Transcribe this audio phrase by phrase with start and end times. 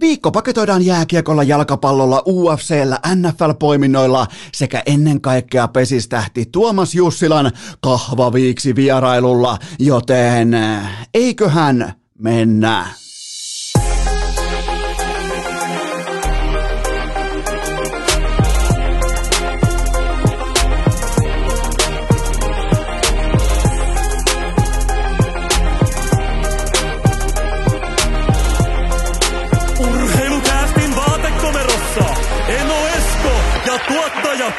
[0.00, 10.56] Viikko paketoidaan jääkiekolla, jalkapallolla, UFCllä, NFL-poiminnoilla sekä ennen kaikkea pesistähti Tuomas Jussilan kahvaviiksi vierailulla, joten
[11.14, 12.86] eiköhän mennä.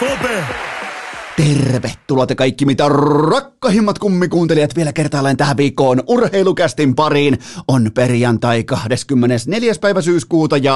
[0.02, 0.44] Kope.
[1.38, 2.90] Tervetuloa te kaikki mitä
[3.30, 7.40] rakkahimmat kummikuuntelijat vielä kertaalleen tähän viikkoon urheilukästin pariin.
[7.68, 9.74] On perjantai 24.
[9.82, 10.76] päivä syyskuuta ja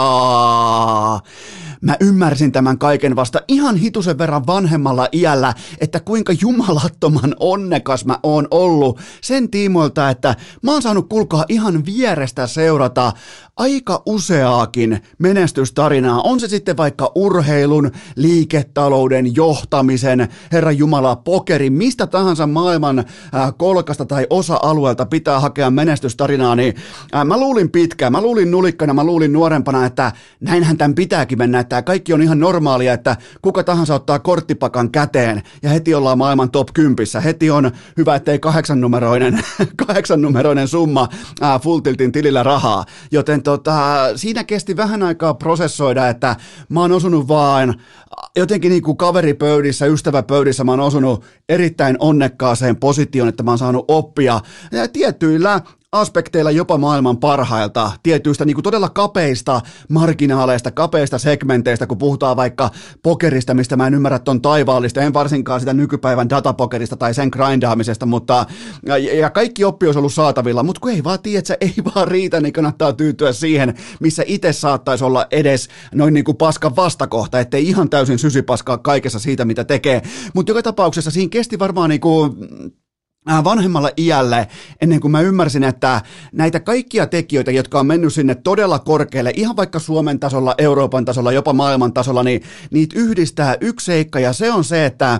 [1.82, 8.20] mä ymmärsin tämän kaiken vasta ihan hitusen verran vanhemmalla iällä, että kuinka jumalattoman onnekas mä
[8.24, 13.14] oon ollut sen tiimoilta, että mä oon saanut kulkaa ihan vierestä seurata
[13.58, 16.22] aika useaakin menestystarinaa.
[16.22, 23.04] On se sitten vaikka urheilun, liiketalouden, johtamisen, Herra Jumala, pokeri, mistä tahansa maailman
[23.58, 26.76] kolkasta tai osa-alueelta pitää hakea menestystarinaa, niin
[27.26, 31.81] mä luulin pitkään, mä luulin nulikkana, mä luulin nuorempana, että näinhän tämän pitääkin mennä, että
[31.81, 36.67] kaikki on ihan normaalia, että kuka tahansa ottaa korttipakan käteen ja heti ollaan maailman top
[36.73, 37.23] 10.
[37.23, 39.39] Heti on hyvä, ettei kahdeksannumeroinen,
[39.86, 41.08] kahdeksannumeroinen summa
[41.43, 46.36] äh, full tiltin tilillä rahaa, joten tota, siinä kesti vähän aikaa prosessoida, että
[46.69, 47.75] mä oon osunut vaan
[48.36, 53.86] jotenkin niin kuin kaveripöydissä, ystäväpöydissä mä oon osunut erittäin onnekkaaseen positioon, että mä oon saanut
[53.88, 54.39] oppia
[54.71, 55.61] ja tietyillä
[55.96, 62.70] aspekteilla jopa maailman parhailta, tietyistä niin kuin todella kapeista marginaaleista, kapeista segmenteistä, kun puhutaan vaikka
[63.04, 68.06] pokerista, mistä mä en ymmärrä ton taivaallista, en varsinkaan sitä nykypäivän datapokerista tai sen grindaamisesta,
[68.06, 68.46] mutta
[69.18, 72.08] ja, kaikki oppi olisi ollut saatavilla, mutta kun ei vaan tiedä, että se ei vaan
[72.08, 77.40] riitä, niin kannattaa tyytyä siihen, missä itse saattaisi olla edes noin niin kuin paskan vastakohta,
[77.40, 80.02] ettei ihan täysin sysipaska kaikessa siitä, mitä tekee.
[80.34, 82.36] Mutta joka tapauksessa siinä kesti varmaan niin kuin
[83.43, 84.47] vanhemmalle iälle,
[84.81, 89.55] ennen kuin mä ymmärsin, että näitä kaikkia tekijöitä, jotka on mennyt sinne todella korkealle, ihan
[89.55, 94.52] vaikka Suomen tasolla, Euroopan tasolla, jopa maailman tasolla, niin niitä yhdistää yksi seikka, ja se
[94.52, 95.19] on se, että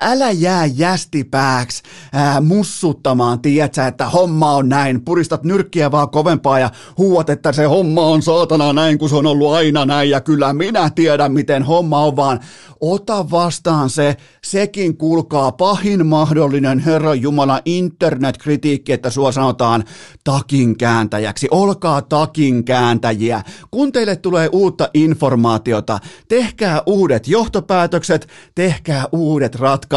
[0.00, 6.70] älä jää jästipääksi ää, mussuttamaan, tiedätkö, että homma on näin, puristat nyrkkiä vaan kovempaa ja
[6.98, 10.52] huuat, että se homma on saatana näin, kun se on ollut aina näin, ja kyllä
[10.52, 12.40] minä tiedän, miten homma on, vaan
[12.80, 19.84] ota vastaan se, sekin kulkaa pahin mahdollinen Herran Jumala internetkritiikki, että sua sanotaan
[20.24, 21.48] takin kääntäjäksi.
[21.50, 23.42] Olkaa takin kääntäjiä.
[23.70, 29.89] Kun teille tulee uutta informaatiota, tehkää uudet johtopäätökset, tehkää uudet ratkaisut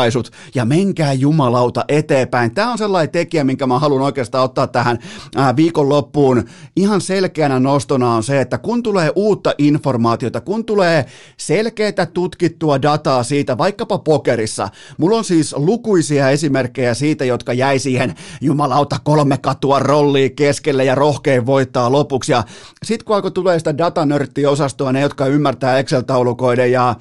[0.56, 2.54] ja menkää jumalauta eteenpäin.
[2.54, 5.00] Tämä on sellainen tekijä, minkä mä haluan oikeastaan ottaa tähän
[5.56, 6.44] viikonloppuun.
[6.76, 11.06] Ihan selkeänä nostona on se, että kun tulee uutta informaatiota, kun tulee
[11.38, 14.70] selkeää tutkittua dataa siitä, vaikkapa pokerissa.
[14.98, 20.96] Mulla on siis lukuisia esimerkkejä siitä, jotka jäi siihen jumalauta kolme katua rolliin keskelle ja
[20.96, 22.32] rohkein voittaa lopuksi.
[22.32, 22.44] Ja
[22.84, 26.96] sitten kun alkoi tulee sitä datanörttiosastoa, ne jotka ymmärtää Excel-taulukoiden ja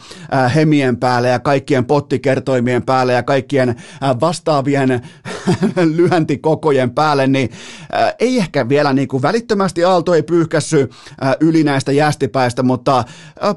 [0.54, 3.76] hemien päälle ja kaikkien pottikertoimien päälle ja kaikkien äh,
[4.20, 5.02] vastaavien
[5.96, 7.50] lyöntikokojen päälle, niin
[7.94, 10.90] äh, ei ehkä vielä niin kuin välittömästi Aalto ei pyyhkässy
[11.24, 13.04] äh, yli näistä jästipäistä, mutta äh,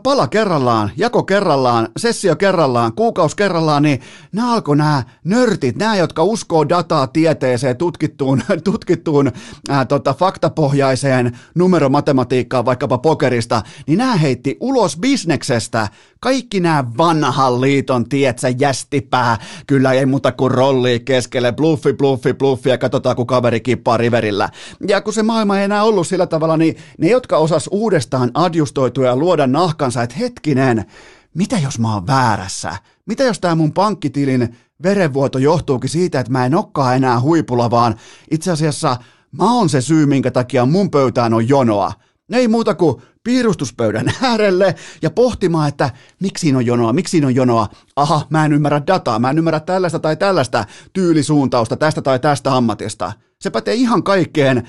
[0.03, 4.01] pala kerrallaan, jako kerrallaan, sessio kerrallaan, kuukaus kerrallaan, niin
[4.31, 9.31] nämä alkoi nämä nörtit, nämä, jotka uskoo dataa tieteeseen, tutkittuun, tutkittuun
[9.69, 15.87] ää, tota, faktapohjaiseen numeromatematiikkaan vaikkapa pokerista, niin nämä heitti ulos bisneksestä
[16.25, 22.69] kaikki nämä vanhan liiton, tietsä, jästipää, kyllä ei muuta kuin rolli keskelle, bluffi, bluffi, bluffi
[22.69, 24.49] ja katsotaan, kun kaveri kippaa riverillä.
[24.87, 29.05] Ja kun se maailma ei enää ollut sillä tavalla, niin ne, jotka osas uudestaan adjustoitua
[29.05, 30.85] ja luoda nahkansa, että hetkinen,
[31.33, 32.75] mitä jos mä oon väärässä?
[33.05, 37.95] Mitä jos tämä mun pankkitilin verenvuoto johtuukin siitä, että mä en olekaan enää huipulla, vaan
[38.31, 38.97] itse asiassa
[39.31, 41.93] mä oon se syy, minkä takia mun pöytään on jonoa.
[42.31, 45.89] Ei muuta kuin piirustuspöydän äärelle ja pohtimaan, että
[46.21, 47.67] miksi siinä on jonoa, miksi siinä on jonoa.
[47.95, 52.55] Aha, mä en ymmärrä dataa, mä en ymmärrä tällaista tai tällaista tyylisuuntausta tästä tai tästä
[52.55, 53.11] ammatista.
[53.39, 54.67] Se pätee ihan kaikkeen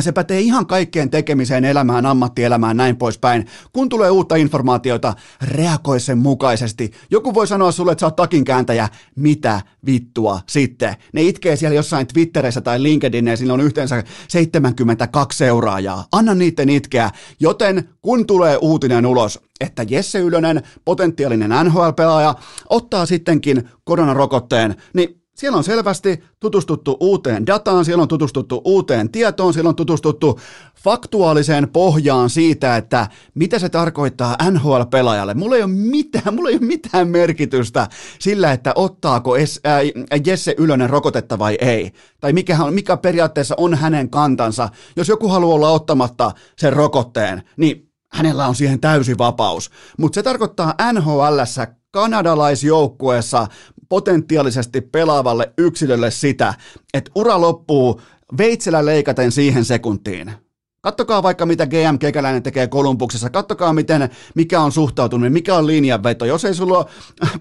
[0.00, 3.46] se pätee ihan kaikkeen tekemiseen, elämään, ammattielämään, näin poispäin.
[3.72, 6.90] Kun tulee uutta informaatiota, reagoi sen mukaisesti.
[7.10, 8.88] Joku voi sanoa sulle, että sä oot takinkääntäjä.
[9.16, 10.96] Mitä vittua sitten?
[11.12, 16.04] Ne itkee siellä jossain Twitterissä tai LinkedInissä, sillä on yhteensä 72 seuraajaa.
[16.12, 17.10] Anna niiden itkeä.
[17.40, 22.34] Joten kun tulee uutinen ulos, että Jesse Ylönen, potentiaalinen NHL-pelaaja,
[22.70, 29.54] ottaa sittenkin koronarokotteen, niin siellä on selvästi tutustuttu uuteen dataan, siellä on tutustuttu uuteen tietoon,
[29.54, 30.40] siellä on tutustuttu
[30.82, 35.34] faktuaaliseen pohjaan siitä, että mitä se tarkoittaa NHL-pelaajalle.
[35.34, 37.88] Mulla ei ole mitään, mulla ei ole mitään merkitystä
[38.18, 39.80] sillä, että ottaako es, äh,
[40.26, 41.92] Jesse Ylönen rokotetta vai ei.
[42.20, 44.68] Tai mikä, mikä periaatteessa on hänen kantansa.
[44.96, 49.70] Jos joku haluaa olla ottamatta sen rokotteen, niin hänellä on siihen täysi vapaus.
[49.98, 53.46] Mutta se tarkoittaa NHLssä kanadalaisjoukkueessa
[53.88, 56.54] potentiaalisesti pelaavalle yksilölle sitä,
[56.94, 58.00] että ura loppuu
[58.38, 60.32] veitsellä leikaten siihen sekuntiin.
[60.80, 66.24] Kattokaa vaikka mitä GM Kekäläinen tekee Kolumbuksessa, kattokaa miten, mikä on suhtautuminen, mikä on linjanveto.
[66.24, 66.86] Jos ei sulla ole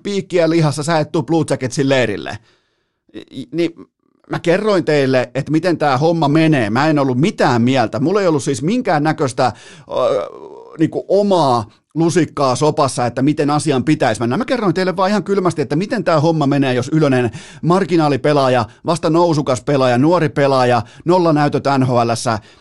[0.04, 2.38] piikkiä lihassa, sä et tuu Blue Jacketsin leirille.
[3.52, 3.72] Niin
[4.30, 6.70] mä kerroin teille, että miten tämä homma menee.
[6.70, 8.00] Mä en ollut mitään mieltä.
[8.00, 9.54] Mulla ei ollut siis minkään näköistä äh,
[10.80, 14.38] niin omaa lusikkaa sopassa, että miten asian pitäisi mennä.
[14.38, 17.32] Mä kerroin teille vaan ihan kylmästi, että miten tämä homma menee, jos Ylönen
[17.62, 22.12] marginaalipelaaja, vasta nousukas pelaaja, nuori pelaaja, nolla näytöt NHL.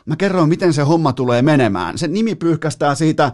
[0.07, 1.99] Mä kerroin, miten se homma tulee menemään.
[1.99, 3.33] Se nimi pyyhkästää siitä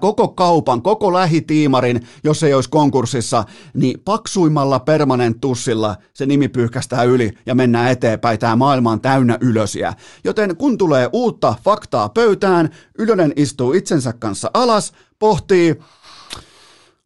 [0.00, 3.44] koko kaupan, koko lähitiimarin, jos ei olisi konkurssissa,
[3.74, 8.38] niin paksuimmalla permanenttussilla se nimi pyyhkästää yli ja mennään eteenpäin.
[8.38, 9.92] Tämä maailma on täynnä ylösiä.
[10.24, 15.80] Joten kun tulee uutta faktaa pöytään, Ylönen istuu itsensä kanssa alas, pohtii,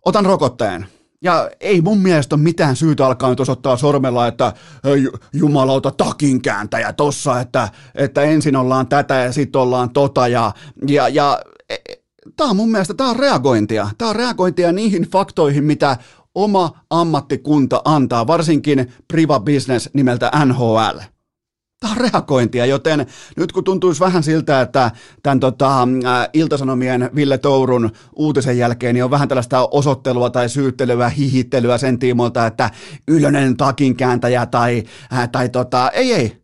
[0.05, 0.87] otan rokotteen.
[1.23, 4.53] Ja ei mun mielestä ole mitään syytä alkaa nyt osoittaa sormella, että
[5.33, 10.53] jumalauta takin kääntäjä tossa, että, että ensin ollaan tätä ja sitten ollaan tota ja,
[10.89, 11.77] ja, ja e,
[12.37, 13.89] tämä on mun mielestä tämä on reagointia.
[13.99, 15.97] Tämä on reagointia niihin faktoihin, mitä
[16.35, 20.99] oma ammattikunta antaa, varsinkin priva business nimeltä NHL.
[21.81, 23.07] Tämä on reagointia, joten
[23.37, 24.91] nyt kun tuntuisi vähän siltä, että
[25.23, 25.87] tämän tota, ä,
[26.33, 32.47] Iltasanomien Ville Tourun uutisen jälkeen niin on vähän tällaista osoittelua tai syyttelyä, hihittelyä sen tiimoilta,
[32.47, 32.71] että
[33.09, 34.83] Ylönen takinkääntäjä tai,
[35.19, 36.43] ä, tai tota, ei ei,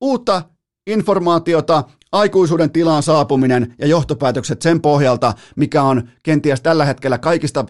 [0.00, 0.42] uutta
[0.86, 7.64] informaatiota, aikuisuuden tilaan saapuminen ja johtopäätökset sen pohjalta, mikä on kenties tällä hetkellä kaikista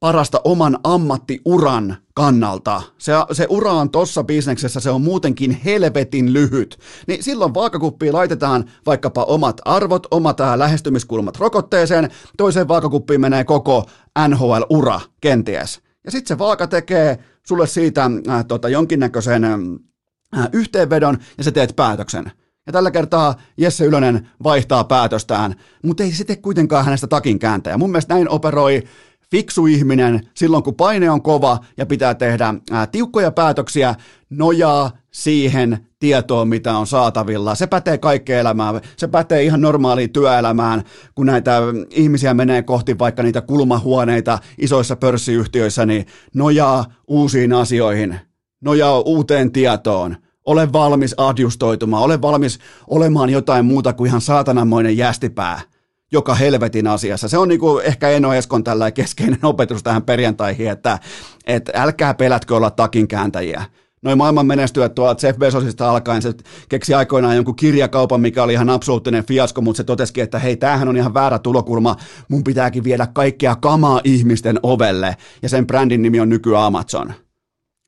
[0.00, 2.82] parasta oman ammattiuran kannalta.
[2.98, 6.78] Se, se ura on tossa bisneksessä, se on muutenkin helvetin lyhyt.
[7.06, 13.86] Niin silloin vaakakuppiin laitetaan vaikkapa omat arvot, omat äh, lähestymiskulmat rokotteeseen, toiseen vaakakuppiin menee koko
[14.28, 15.80] NHL-ura kenties.
[16.04, 21.76] Ja sitten se vaaka tekee sulle siitä äh, tota, jonkinnäköisen äh, yhteenvedon ja sä teet
[21.76, 22.32] päätöksen.
[22.66, 27.78] Ja tällä kertaa Jesse Ylönen vaihtaa päätöstään, mutta ei se tee kuitenkaan hänestä takin kääntäjä.
[27.78, 28.82] Mun mielestä näin operoi
[29.30, 33.94] fiksu ihminen silloin, kun paine on kova ja pitää tehdä ää, tiukkoja päätöksiä,
[34.30, 37.54] nojaa siihen tietoon, mitä on saatavilla.
[37.54, 38.80] Se pätee kaikkeen elämään.
[38.96, 40.82] Se pätee ihan normaaliin työelämään,
[41.14, 41.60] kun näitä
[41.90, 48.20] ihmisiä menee kohti vaikka niitä kulmahuoneita isoissa pörssiyhtiöissä, niin nojaa uusiin asioihin,
[48.60, 50.16] nojaa uuteen tietoon
[50.46, 52.58] ole valmis adjustoitumaan, ole valmis
[52.88, 55.60] olemaan jotain muuta kuin ihan saatananmoinen jästipää
[56.12, 57.28] joka helvetin asiassa.
[57.28, 60.98] Se on niinku ehkä Eno Eskon tällä keskeinen opetus tähän perjantaihin, että,
[61.46, 63.64] että älkää pelätkö olla takinkääntäjiä.
[64.02, 66.34] Noin maailman menestyöt tuolla Jeff Bezosista alkaen, se
[66.68, 70.88] keksi aikoinaan jonkun kirjakaupan, mikä oli ihan absoluuttinen fiasko, mutta se totesikin, että hei, tämähän
[70.88, 71.96] on ihan väärä tulokulma,
[72.28, 77.14] mun pitääkin viedä kaikkea kamaa ihmisten ovelle, ja sen brändin nimi on nyky Amazon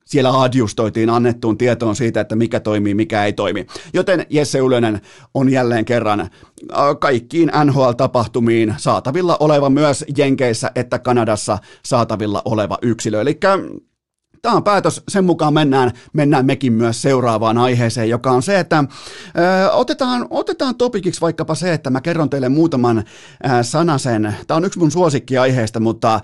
[0.09, 3.67] siellä adjustoitiin annettuun tietoon siitä, että mikä toimii, mikä ei toimi.
[3.93, 5.01] Joten Jesse Ylönen
[5.35, 6.29] on jälleen kerran äh,
[7.01, 13.21] kaikkiin NHL-tapahtumiin saatavilla oleva myös Jenkeissä että Kanadassa saatavilla oleva yksilö.
[13.21, 13.39] Eli
[14.43, 18.85] Tämä on päätös, sen mukaan mennään, mennään mekin myös seuraavaan aiheeseen, joka on se, että
[19.39, 23.03] ö, otetaan, otetaan topikiksi vaikkapa se, että mä kerron teille muutaman ö,
[23.63, 24.37] sanasen.
[24.47, 26.21] Tämä on yksi mun suosikkiaiheista, mutta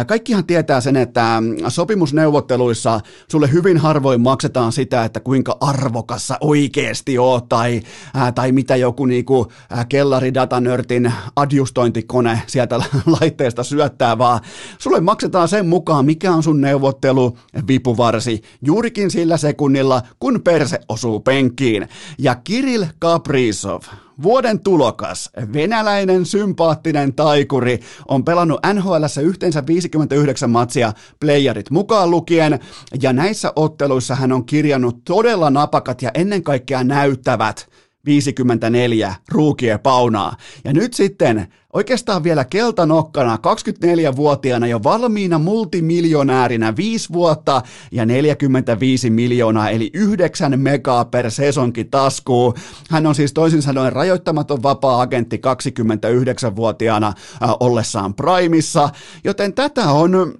[0.00, 7.18] ö, kaikkihan tietää sen, että sopimusneuvotteluissa sulle hyvin harvoin maksetaan sitä, että kuinka arvokassa oikeasti
[7.18, 7.82] oot, tai,
[8.16, 12.80] ö, tai mitä joku niinku, ö, kellaridatanörtin adjustointikone sieltä
[13.20, 14.40] laitteesta syöttää, vaan
[14.78, 21.20] sulle maksetaan sen mukaan, mikä on sun neuvottelu, vipuvarsi juurikin sillä sekunnilla, kun perse osuu
[21.20, 21.88] penkkiin.
[22.18, 23.82] Ja Kirill Kaprizov,
[24.22, 32.60] Vuoden tulokas, venäläinen sympaattinen taikuri, on pelannut NHL yhteensä 59 matsia playerit mukaan lukien,
[33.02, 37.68] ja näissä otteluissa hän on kirjannut todella napakat ja ennen kaikkea näyttävät
[38.08, 40.36] 54 ruukie paunaa.
[40.64, 47.62] Ja nyt sitten oikeastaan vielä keltanokkana 24-vuotiaana jo valmiina multimiljonäärinä 5 vuotta
[47.92, 52.54] ja 45 miljoonaa eli 9 megaa per sesonki taskuu.
[52.90, 58.88] Hän on siis toisin sanoen rajoittamaton vapaa-agentti 29-vuotiaana äh, ollessaan Primissa,
[59.24, 60.34] joten tätä on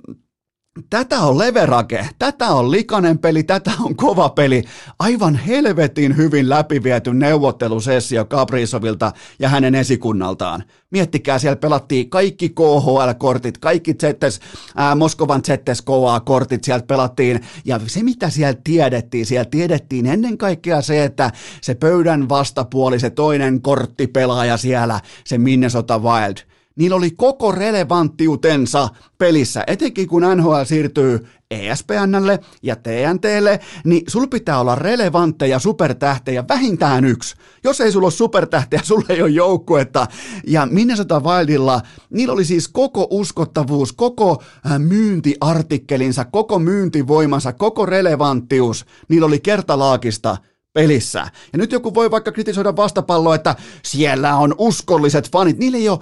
[0.91, 4.65] Tätä on leverake, tätä on likainen peli, tätä on kova peli.
[4.99, 10.65] Aivan helvetin hyvin läpiviety neuvottelusessio Kaprisovilta ja hänen esikunnaltaan.
[10.91, 14.41] Miettikää, siellä pelattiin kaikki KHL-kortit, kaikki Zetes,
[14.77, 17.41] ää, Moskovan ZSKA-kortit sieltä pelattiin.
[17.65, 21.31] Ja se, mitä siellä tiedettiin, siellä tiedettiin ennen kaikkea se, että
[21.61, 26.37] se pöydän vastapuoli, se toinen korttipelaaja siellä, se Minnesota Wild–
[26.79, 34.61] niillä oli koko relevanttiutensa pelissä, etenkin kun NHL siirtyy ESPNlle ja TNTlle, niin sul pitää
[34.61, 37.37] olla relevantteja supertähtejä vähintään yksi.
[37.65, 40.07] Jos ei sulla ole supertähtejä, sulla ei ole joukkuetta.
[40.47, 41.81] Ja Minnesota Wildilla,
[42.11, 50.37] niillä oli siis koko uskottavuus, koko äh, myyntiartikkelinsa, koko myyntivoimansa, koko relevanttius, niillä oli kertalaakista
[50.73, 51.19] pelissä.
[51.53, 55.59] Ja nyt joku voi vaikka kritisoida vastapalloa, että siellä on uskolliset fanit.
[55.59, 55.99] Niillä ei ole,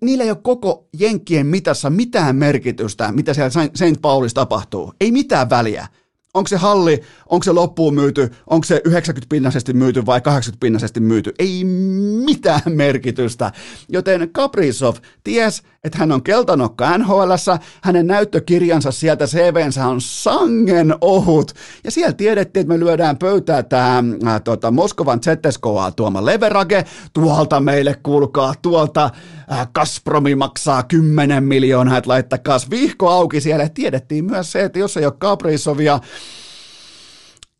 [0.00, 4.02] niillä ei ole koko Jenkkien mitassa mitään merkitystä, mitä siellä St.
[4.02, 4.92] Paulissa tapahtuu.
[5.00, 5.86] Ei mitään väliä.
[6.34, 11.34] Onko se halli, onko se loppuun myyty, onko se 90-pinnaisesti myyty vai 80-pinnaisesti myyty?
[11.38, 11.64] Ei
[12.24, 13.52] mitään merkitystä.
[13.88, 17.32] Joten Kaprizov ties, että hän on keltanokka nhl
[17.82, 21.52] hänen näyttökirjansa sieltä CVnsä on sangen ohut,
[21.84, 27.60] ja siellä tiedettiin, että me lyödään pöytää tämä äh, tota, Moskovan ZSKA tuoma Leverage, tuolta
[27.60, 29.10] meille kuulkaa, tuolta
[29.52, 34.96] äh, Kaspromi maksaa 10 miljoonaa, että laittakaa vihko auki siellä, tiedettiin myös se, että jos
[34.96, 36.00] ei ole Kaprizovia,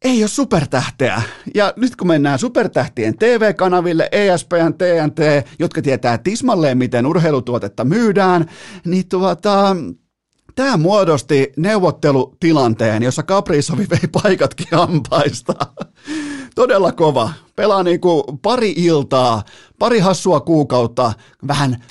[0.05, 1.23] ei ole supertähteä.
[1.55, 8.47] Ja nyt kun mennään supertähtien TV-kanaville, ESPN, TNT, jotka tietää tismalleen, miten urheilutuotetta myydään,
[8.85, 9.77] niin tuota,
[10.55, 15.55] Tämä muodosti neuvottelutilanteen, jossa Kaprisovi vei paikatkin hampaista.
[16.55, 17.33] Todella kova.
[17.57, 19.43] Pelaa niinku pari iltaa,
[19.79, 21.13] pari hassua kuukautta,
[21.49, 21.85] vähän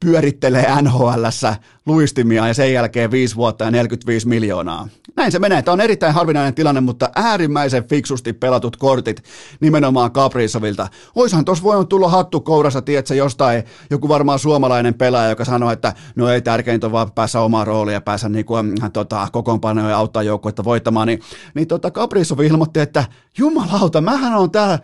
[0.00, 1.56] pyörittelee NHLssä
[1.86, 4.88] luistimia ja sen jälkeen 5 vuotta ja 45 miljoonaa.
[5.16, 5.62] Näin se menee.
[5.62, 9.22] Tämä on erittäin harvinainen tilanne, mutta äärimmäisen fiksusti pelatut kortit
[9.60, 10.88] nimenomaan Kaprisovilta.
[11.14, 15.92] Oishan tuossa voinut tulla hattu kourassa, tiedätkö, jostain joku varmaan suomalainen pelaaja, joka sanoo, että
[16.16, 19.88] no ei tärkeintä on vaan päässä omaa roolia ja päässä niin kuin, äh, tota, kokoonpanoja
[19.88, 21.20] ja auttaa joukkuetta voittamaan, niin,
[21.54, 23.04] niin tota Kaprisovi ilmoitti, että
[23.38, 24.78] jumalauta, mähän on täällä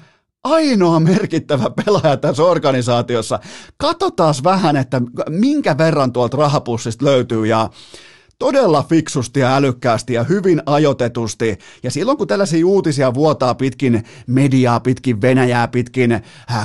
[0.45, 3.41] ainoa merkittävä pelaaja tässä organisaatiossa.
[3.77, 7.71] Katsotaan vähän, että minkä verran tuolta rahapussista löytyy ja
[8.39, 11.59] todella fiksusti ja älykkäästi ja hyvin ajotetusti.
[11.83, 16.23] Ja silloin kun tällaisia uutisia vuotaa pitkin mediaa, pitkin Venäjää, pitkin äh,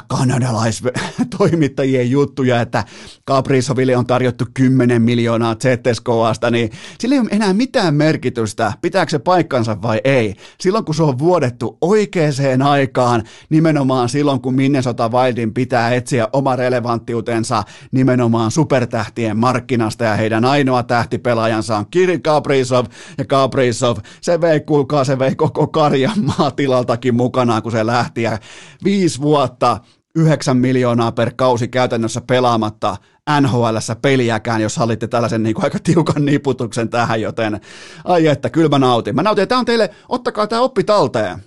[0.08, 2.84] kanadalaistoimittajien juttuja, että
[3.26, 9.20] Kaprizoville on tarjottu 10 miljoonaa ZSKAsta, niin sillä ei ole enää mitään merkitystä, pitääkö se
[9.20, 10.36] paikkansa vai ei.
[10.60, 16.56] Silloin kun se on vuodettu oikeaan aikaan, nimenomaan silloin kun Minnesota Wildin pitää etsiä oma
[16.56, 22.86] relevanttiutensa nimenomaan supertähtien markkinasta ja heidän ainoa tähtipelaajansa kanssa on Kiri Kaprizov,
[23.18, 28.38] ja Kaprizov, se vei, kuulkaa, se vei koko karjan maatilaltakin mukanaan, kun se lähti, ja
[28.84, 29.78] viisi vuotta
[30.16, 32.98] 9 miljoonaa per kausi käytännössä pelaamatta
[33.42, 37.62] nhl peliäkään, jos hallitte tällaisen niin kuin aika tiukan niputuksen tähän, joten
[38.04, 39.16] ai että, kyllä mä nautin.
[39.16, 41.44] Mä nautin, tämä on teille, ottakaa tämä oppi talteen.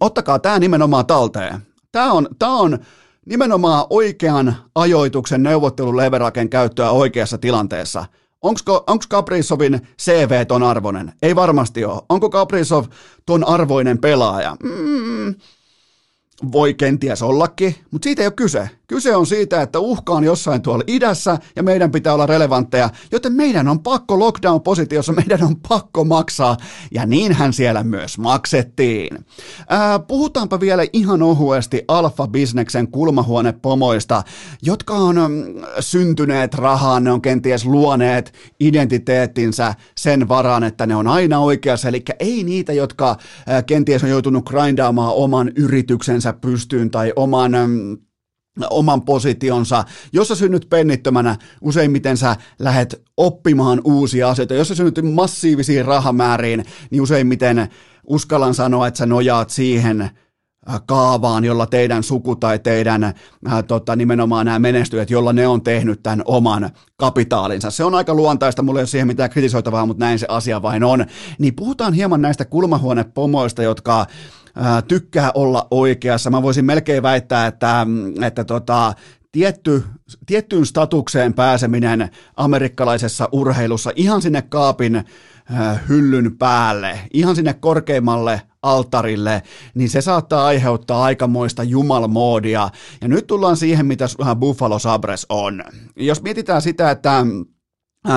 [0.00, 1.60] Ottakaa tämä nimenomaan talteen.
[1.92, 2.78] Tämä on, tämä on
[3.26, 8.04] nimenomaan oikean ajoituksen neuvotteluleveraken käyttöä oikeassa tilanteessa.
[8.42, 11.12] Onko Kaprizovin CV ton arvoinen?
[11.22, 12.02] Ei varmasti ole.
[12.08, 12.84] Onko Kaprizov
[13.26, 14.56] ton arvoinen pelaaja?
[14.62, 15.34] Mm,
[16.52, 18.70] voi kenties ollakin, mutta siitä ei ole kyse.
[18.86, 23.32] Kyse on siitä, että uhka on jossain tuolla idässä ja meidän pitää olla relevantteja, joten
[23.32, 26.56] meidän on pakko lockdown-positiossa, meidän on pakko maksaa
[26.94, 29.24] ja niinhän siellä myös maksettiin.
[29.68, 34.22] Ää, puhutaanpa vielä ihan ohuesti alfa-bisneksen kulmahuonepomoista,
[34.62, 41.06] jotka on mm, syntyneet rahaan, ne on kenties luoneet identiteettinsä sen varaan, että ne on
[41.06, 43.16] aina oikeassa, eli ei niitä, jotka
[43.46, 47.52] ää, kenties on joutunut grindaamaan oman yrityksensä pystyyn tai oman
[48.70, 49.84] oman positionsa.
[50.12, 54.54] Jos sä synnyt pennittömänä, useimmiten sä lähet oppimaan uusia asioita.
[54.54, 57.68] Jos sä synnyt massiivisiin rahamääriin, niin useimmiten
[58.06, 60.10] uskallan sanoa, että sä nojaat siihen äh,
[60.86, 63.14] kaavaan, jolla teidän suku tai teidän äh,
[63.68, 67.70] tota, nimenomaan nämä menestyjät, jolla ne on tehnyt tämän oman kapitaalinsa.
[67.70, 70.84] Se on aika luontaista, mulla ei ole siihen mitään kritisoitavaa, mutta näin se asia vain
[70.84, 71.06] on.
[71.38, 74.06] Niin puhutaan hieman näistä kulmahuonepomoista, jotka
[74.88, 76.30] tykkää olla oikeassa.
[76.30, 77.86] Mä voisin melkein väittää, että,
[78.22, 78.92] että tota,
[79.32, 79.84] tietty,
[80.26, 85.04] tiettyyn statukseen pääseminen amerikkalaisessa urheilussa ihan sinne kaapin
[85.88, 89.42] hyllyn päälle, ihan sinne korkeimmalle alttarille,
[89.74, 92.70] niin se saattaa aiheuttaa aikamoista jumalmoodia.
[93.00, 94.04] Ja nyt tullaan siihen, mitä
[94.38, 95.64] Buffalo Sabres on.
[95.96, 97.26] Jos mietitään sitä, että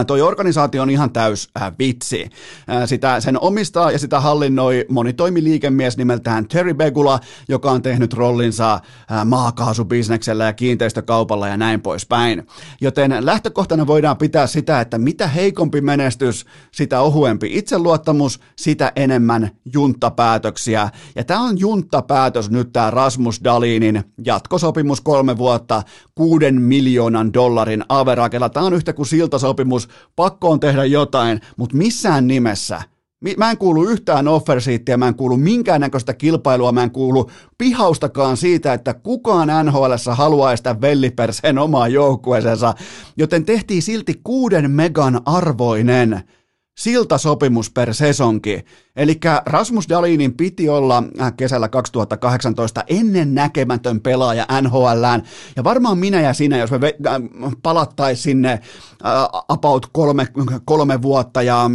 [0.07, 2.29] Toi organisaatio on ihan täys äh, vitsi.
[2.69, 8.73] Äh, sitä, sen omistaa ja sitä hallinnoi monitoimiliikemies nimeltään Terry Begula, joka on tehnyt rollinsa
[8.73, 12.47] äh, maakaasubisneksellä ja kiinteistökaupalla ja näin poispäin.
[12.81, 20.89] Joten lähtökohtana voidaan pitää sitä, että mitä heikompi menestys, sitä ohuempi itseluottamus, sitä enemmän junttapäätöksiä.
[21.15, 25.83] Ja tämä on junttapäätös nyt tämä Rasmus Dalinin jatkosopimus kolme vuotta,
[26.21, 28.49] kuuden miljoonan dollarin averakella.
[28.49, 29.83] Tämä on yhtä kuin siltasopimus.
[29.83, 32.81] Sopimus, pakko on tehdä jotain, mutta missään nimessä.
[33.37, 38.73] Mä en kuulu yhtään offersiittiä, mä en kuulu minkäännäköistä kilpailua, mä en kuulu pihaustakaan siitä,
[38.73, 42.73] että kukaan NHL haluaa sitä velliperseen omaa joukkueeseensa,
[43.17, 46.21] joten tehtiin silti kuuden megan arvoinen
[46.79, 48.65] siltasopimus per sesonki.
[48.95, 55.23] Eli Rasmus Dalinin piti olla äh, kesällä 2018 ennen näkemätön pelaaja NHLään.
[55.55, 57.21] Ja varmaan minä ja sinä, jos me äh,
[57.63, 58.59] palattaisiin sinne
[58.91, 60.27] uh, about kolme,
[60.65, 61.69] kolme vuotta ja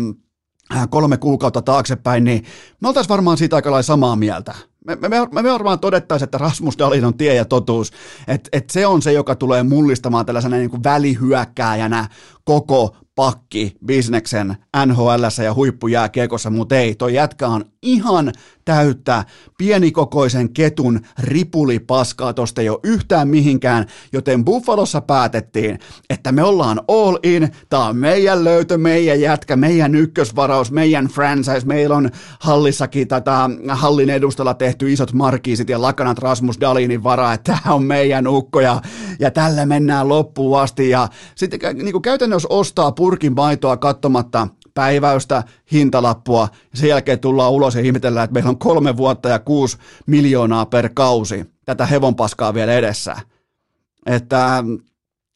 [0.91, 2.45] kolme kuukautta taaksepäin, niin
[2.81, 4.55] me oltaisiin varmaan siitä aika samaa mieltä.
[4.87, 7.93] Me, me, me, me varmaan todettaisiin, että Rasmus Dalin on tie ja totuus,
[8.29, 12.09] että, että se on se, joka tulee mullistamaan tällaisena niin kuin välihyökkääjänä
[12.45, 14.57] koko pakki bisneksen
[14.87, 18.33] NHL ja huippujääkiekossa, mutta ei, toi jätkä on ihan
[18.65, 19.25] täyttä
[19.59, 25.79] pienikokoisen ketun ripulipaskaa, tosta ei ole yhtään mihinkään, joten Buffalossa päätettiin,
[26.11, 31.67] että me ollaan all in, tää on meidän löytö, meidän jätkä, meidän ykkösvaraus, meidän franchise,
[31.67, 37.59] meillä on hallissakin tätä hallin edustalla tehty isot markiisit ja lakanat Rasmus Dalinin varaa, että
[37.63, 38.83] tämä on meidän ukko ja,
[39.19, 40.89] ja tällä mennään loppuun asti.
[40.89, 45.43] Ja sitten niin käytännössä ostaa purkin maitoa katsomatta päiväystä,
[45.73, 49.77] hintalappua, ja sen jälkeen tullaan ulos ja ihmetellään, että meillä on kolme vuotta ja kuusi
[50.07, 53.17] miljoonaa per kausi tätä hevonpaskaa vielä edessä.
[54.07, 54.65] Että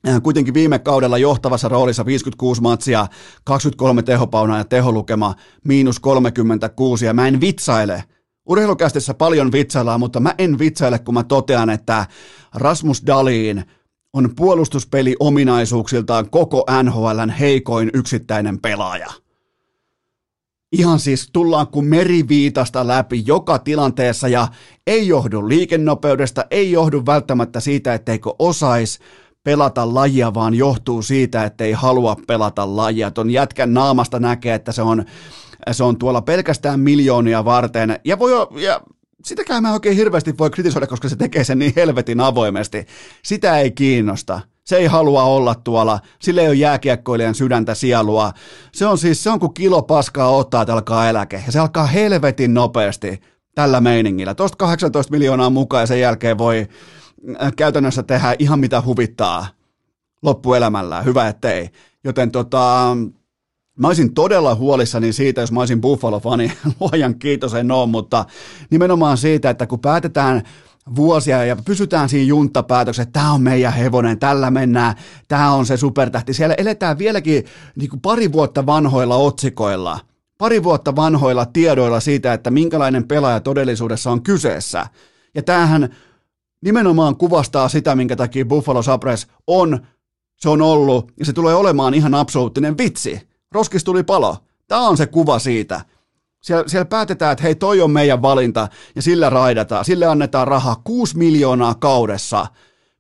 [0.09, 3.07] äh, kuitenkin viime kaudella johtavassa roolissa 56 matsia,
[3.45, 8.05] 23 tehopaunaa ja teholukema miinus 36, ja mä en vitsaile.
[8.47, 12.07] Urheilukästissä paljon vitsaillaan, mutta mä en vitsaile, kun mä totean, että
[12.55, 13.65] Rasmus Daliin
[14.13, 19.13] on puolustuspeli ominaisuuksiltaan koko NHLn heikoin yksittäinen pelaaja.
[20.73, 24.49] Ihan siis tullaan kuin meriviitasta läpi joka tilanteessa ja
[24.87, 28.99] ei johdu liikennopeudesta, ei johdu välttämättä siitä, etteikö osais
[29.45, 33.11] pelata lajia, vaan johtuu siitä, että ei halua pelata lajia.
[33.11, 35.04] Ton jätkän naamasta näkee, että se on,
[35.73, 38.00] se on tuolla pelkästään miljoonia varten.
[38.04, 38.80] Ja, voi, ja
[39.25, 42.87] sitäkään mä oikein hirveästi voi kritisoida, koska se tekee sen niin helvetin avoimesti.
[43.23, 44.41] Sitä ei kiinnosta.
[44.65, 48.33] Se ei halua olla tuolla, sille ei ole jääkiekkoilijan sydäntä sielua.
[48.73, 51.43] Se on siis, se on kuin kilo paskaa ottaa, että alkaa eläke.
[51.47, 53.21] Ja se alkaa helvetin nopeasti
[53.55, 54.35] tällä meiningillä.
[54.35, 56.67] Tuosta 18 miljoonaa mukaan ja sen jälkeen voi
[57.43, 59.47] äh, käytännössä tehdä ihan mitä huvittaa
[60.23, 61.03] loppuelämällä.
[61.03, 61.71] Hyvä ettei.
[62.05, 62.97] Joten tota,
[63.81, 68.25] Mä olisin todella huolissani siitä, jos mä olisin Buffalo-fani, luojan kiitos en ole, mutta
[68.71, 70.43] nimenomaan siitä, että kun päätetään
[70.97, 74.95] vuosia ja pysytään siinä junttapäätöksessä, että tämä on meidän hevonen, tällä mennään,
[75.29, 76.35] tämä on se supertähti.
[76.35, 77.45] Siellä eletään vieläkin
[77.76, 80.00] niin kuin pari vuotta vanhoilla otsikoilla,
[80.39, 84.87] pari vuotta vanhoilla tiedoilla siitä, että minkälainen pelaaja todellisuudessa on kyseessä.
[85.35, 85.95] Ja tämähän
[86.65, 89.87] nimenomaan kuvastaa sitä, minkä takia Buffalo Sabres on,
[90.37, 93.29] se on ollut ja se tulee olemaan ihan absoluuttinen vitsi.
[93.53, 94.37] Roskis tuli palo.
[94.69, 95.81] Tämä on se kuva siitä.
[96.41, 100.81] Siellä, siellä päätetään, että hei, toi on meidän valinta, ja sillä raidataan, sille annetaan rahaa
[100.85, 102.47] 6 miljoonaa kaudessa.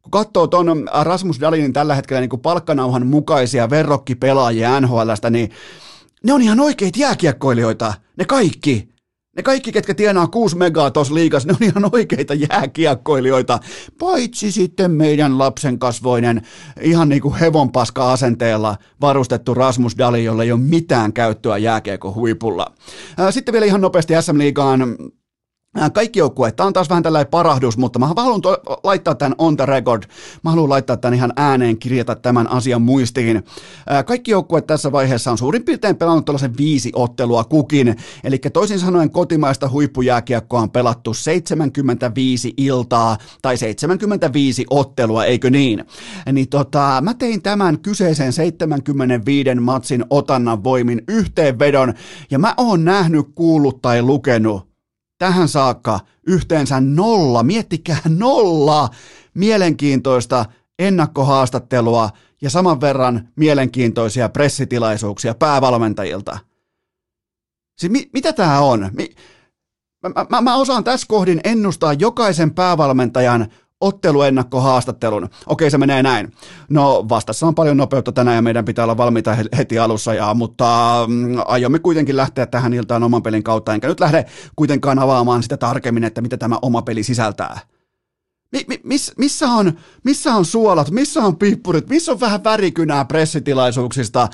[0.02, 5.50] Kun katsoo tuon Rasmus Dalinin tällä hetkellä niin kuin palkkanauhan mukaisia verrokkipelaajia NHLstä, niin
[6.24, 8.89] ne on ihan oikeita jääkiekkoilijoita, ne kaikki.
[9.40, 13.58] Ne kaikki, ketkä tienaa 6 megaa tuossa liigassa, ne on ihan oikeita jääkiekkoilijoita,
[13.98, 16.42] paitsi sitten meidän lapsen kasvoinen,
[16.80, 22.72] ihan niin kuin hevonpaska asenteella varustettu Rasmus Dali, jolla ei ole mitään käyttöä jääkiekko huipulla.
[23.30, 24.96] Sitten vielä ihan nopeasti SM-liigaan
[25.92, 29.56] kaikki joukkueet, tämä on taas vähän tällainen parahdus, mutta mä haluan to- laittaa tämän on
[29.56, 30.02] the record,
[30.44, 33.36] mä haluan laittaa tämän ihan ääneen, kirjata tämän asian muistiin.
[33.36, 38.78] Äh, kaikki joukkueet tässä vaiheessa on suurin piirtein pelannut tällaisen viisi ottelua kukin, eli toisin
[38.78, 45.84] sanoen kotimaista huippujääkiekkoa on pelattu 75 iltaa tai 75 ottelua, eikö niin?
[46.32, 51.94] Niin tota, mä tein tämän kyseisen 75 matsin otannan voimin yhteenvedon,
[52.30, 54.69] ja mä oon nähnyt, kuullut tai lukenut
[55.20, 58.88] tähän saakka yhteensä nolla, miettikää nolla
[59.34, 60.44] mielenkiintoista
[60.78, 62.10] ennakkohaastattelua
[62.42, 66.38] ja saman verran mielenkiintoisia pressitilaisuuksia päävalmentajilta.
[67.78, 68.90] Siis mi- mitä tämä on?
[68.92, 69.14] Mi-
[70.02, 73.46] mä, mä, mä osaan tässä kohdin ennustaa jokaisen päävalmentajan
[73.80, 75.28] otteluennakkohaastattelun.
[75.46, 76.32] Okei, se menee näin.
[76.68, 80.66] No vastassa on paljon nopeutta tänään ja meidän pitää olla valmiita heti alussa, ja, mutta
[81.08, 84.24] mm, aiomme kuitenkin lähteä tähän iltaan oman pelin kautta, enkä nyt lähde
[84.56, 87.60] kuitenkaan avaamaan sitä tarkemmin, että mitä tämä oma peli sisältää.
[88.52, 89.72] Mi, mi, miss, missä, on,
[90.04, 94.28] missä on suolat, missä on pippurit, missä on vähän värikynää pressitilaisuuksista?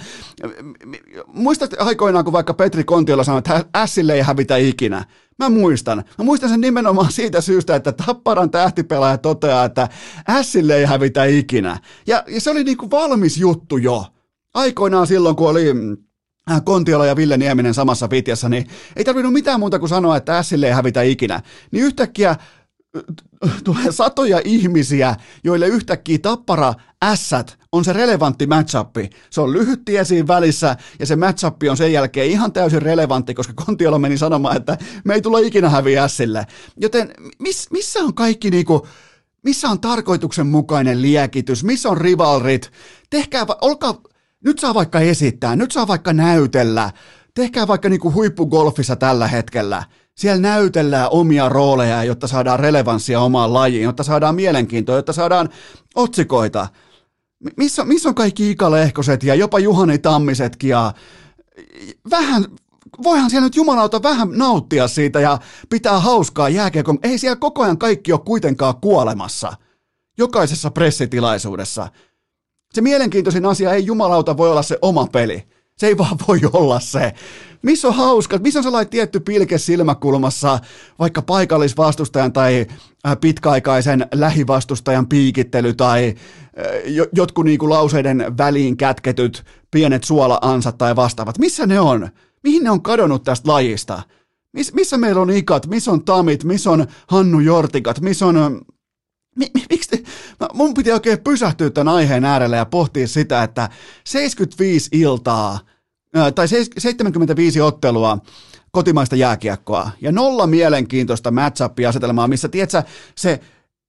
[1.27, 5.05] Muistat aikoinaan, kun vaikka Petri Kontiola sanoi, että Ässille ei hävitä ikinä.
[5.39, 6.05] Mä muistan.
[6.19, 9.89] Mä muistan sen nimenomaan siitä syystä, että Tapparan tähtipelaaja toteaa, että
[10.29, 11.79] Ässille ei hävitä ikinä.
[12.07, 14.05] Ja, ja se oli niinku valmis juttu jo.
[14.55, 15.65] Aikoinaan silloin, kun oli
[16.51, 20.39] äh, Kontiola ja Ville Nieminen samassa vitjassa, niin ei tarvinnut mitään muuta kuin sanoa, että
[20.39, 21.43] Ässille ei hävitä ikinä.
[21.71, 22.37] Niin yhtäkkiä
[23.65, 29.11] tulee satoja ihmisiä, joille yhtäkkiä tappara ässät on se relevantti matchappi.
[29.31, 33.35] Se on lyhyt tie siinä välissä ja se matchappi on sen jälkeen ihan täysin relevantti,
[33.35, 36.47] koska Kontiola meni sanomaan, että me ei tule ikinä häviä ässille.
[36.77, 38.87] Joten miss, missä on kaikki niinku,
[39.43, 42.73] missä on tarkoituksenmukainen liekitys, missä on rivalrit?
[43.11, 44.01] Tehkää, olkaa,
[44.45, 46.93] nyt saa vaikka esittää, nyt saa vaikka näytellä,
[47.35, 49.85] tehkää vaikka niinku huippugolfissa tällä hetkellä–
[50.17, 55.49] siellä näytellään omia rooleja, jotta saadaan relevanssia omaan lajiin, jotta saadaan mielenkiintoa, jotta saadaan
[55.95, 56.69] otsikoita.
[57.57, 60.93] Missä, missä on kaikki Ika Lehkoset ja jopa Juhani Tammisetkin ja
[62.11, 62.45] vähän,
[63.03, 65.39] voihan siellä nyt jumalauta vähän nauttia siitä ja
[65.71, 66.99] pitää hauskaa jääkiekon.
[67.03, 69.53] Ei siellä koko ajan kaikki ole kuitenkaan kuolemassa.
[70.19, 71.89] Jokaisessa pressitilaisuudessa.
[72.73, 75.43] Se mielenkiintoisin asia ei jumalauta voi olla se oma peli.
[75.79, 77.15] Se ei vaan voi olla se.
[77.63, 80.59] Missä on hauska, missä on sellainen tietty pilke silmäkulmassa,
[80.99, 82.67] vaikka paikallisvastustajan tai
[83.07, 86.15] äh, pitkäaikaisen lähivastustajan piikittely tai
[86.59, 91.39] äh, jotkut niinku lauseiden väliin kätketyt pienet suola-ansat tai vastaavat.
[91.39, 92.09] Missä ne on?
[92.43, 94.03] Mihin ne on kadonnut tästä lajista?
[94.53, 98.61] Miss, missä meillä on ikat, missä on tamit, missä on Hannu Jortikat, missä on...
[99.37, 100.03] Mi, mi, miksi te,
[100.53, 103.69] mun piti oikein pysähtyä tämän aiheen äärelle ja pohtia sitä, että
[104.05, 105.59] 75 iltaa–
[106.35, 106.49] tai
[106.79, 108.19] 75 ottelua
[108.71, 112.83] kotimaista jääkiekkoa ja nolla mielenkiintoista matchup-asetelmaa, missä tiedätkö,
[113.17, 113.41] se,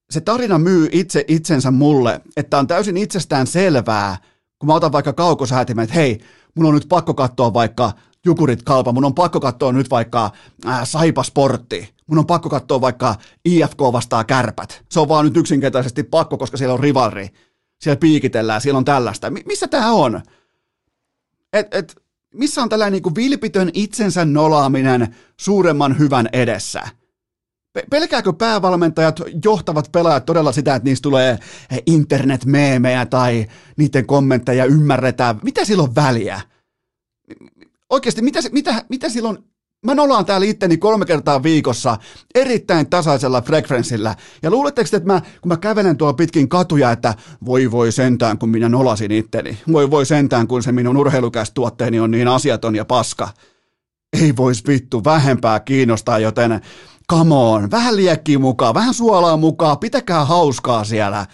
[0.10, 4.18] se tarina myy itse itsensä mulle, että on täysin itsestään selvää,
[4.60, 6.20] kun mä otan vaikka kaukosäätimen, että hei,
[6.56, 7.92] mun on nyt pakko katsoa vaikka
[8.26, 10.32] Jukurit kalpa, mun on pakko katsoa nyt vaikka
[10.84, 14.84] Saipa Sportti, mun on pakko katsoa vaikka IFK vastaa kärpät.
[14.92, 17.30] Se on vaan nyt yksinkertaisesti pakko, koska siellä on rivalri.
[17.82, 19.30] Siellä piikitellään, siellä on tällaista.
[19.30, 20.22] M- missä tämä on?
[21.54, 21.96] Et, et,
[22.34, 26.84] missä on tällainen niin vilpitön itsensä nolaaminen suuremman hyvän edessä?
[27.90, 31.40] Pelkääkö päävalmentajat, johtavat pelaajat todella sitä, että niistä tulee
[31.86, 35.40] internetmeemejä tai niiden kommentteja ymmärretään?
[35.44, 36.42] Mitä silloin väliä?
[37.90, 39.38] Oikeasti, mitä, mitä, mitä silloin
[39.86, 41.98] Mä nolaan täällä itteni kolme kertaa viikossa
[42.36, 44.16] erittäin tasaisella frekvenssillä.
[44.44, 47.14] Ja luuletteko, että mä, kun mä kävelen tuolla pitkin katuja, että
[47.46, 49.58] voi voi sentään, kun minä nolasin itteni.
[49.72, 53.30] Voi voi sentään, kun se minun urheilukästuotteeni on niin asiaton ja paska.
[54.22, 56.62] Ei vois vittu vähempää kiinnostaa, joten
[57.12, 61.26] come on, vähän liekkiä mukaan, vähän suolaa mukaan, pitäkää hauskaa siellä.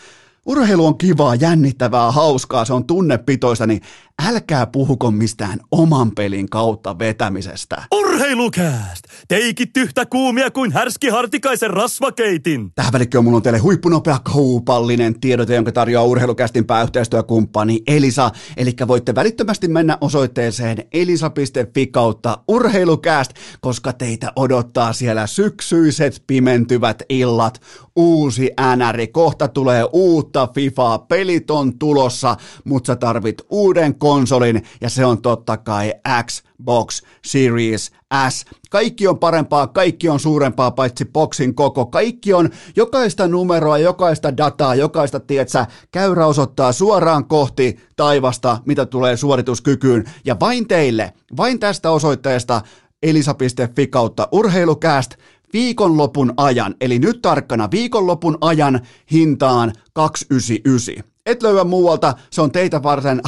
[0.45, 3.81] Urheilu on kivaa, jännittävää, hauskaa, se on tunnepitoista, niin
[4.21, 7.83] älkää puhuko mistään oman pelin kautta vetämisestä.
[7.91, 9.03] Urheilukääst!
[9.27, 12.71] Teikit yhtä kuumia kuin härski hartikaisen rasvakeitin.
[12.75, 18.31] Tähän välikköön mulla on teille huippunopea kaupallinen tiedote, jonka tarjoaa urheilukästin pääyhteistyökumppani Elisa.
[18.57, 27.61] Eli voitte välittömästi mennä osoitteeseen elisa.fi kautta urheilukääst, koska teitä odottaa siellä syksyiset pimentyvät illat.
[27.95, 34.89] Uusi äänäri, kohta tulee uutta FIFAa, pelit on tulossa, mutta sä tarvit uuden konsolin ja
[34.89, 35.93] se on totta kai
[36.25, 37.91] Xbox Series
[38.29, 38.45] S.
[38.69, 41.85] Kaikki on parempaa, kaikki on suurempaa paitsi boksin koko.
[41.85, 49.17] Kaikki on jokaista numeroa, jokaista dataa, jokaista, tietsä, käyrä osoittaa suoraan kohti taivasta, mitä tulee
[49.17, 50.03] suorituskykyyn.
[50.25, 52.61] Ja vain teille, vain tästä osoitteesta
[53.03, 55.15] elisa.fi kautta urheilukääst
[55.53, 62.83] viikonlopun ajan, eli nyt tarkkana viikonlopun ajan hintaan 299 et löyä muualta, se on teitä
[62.83, 63.21] varten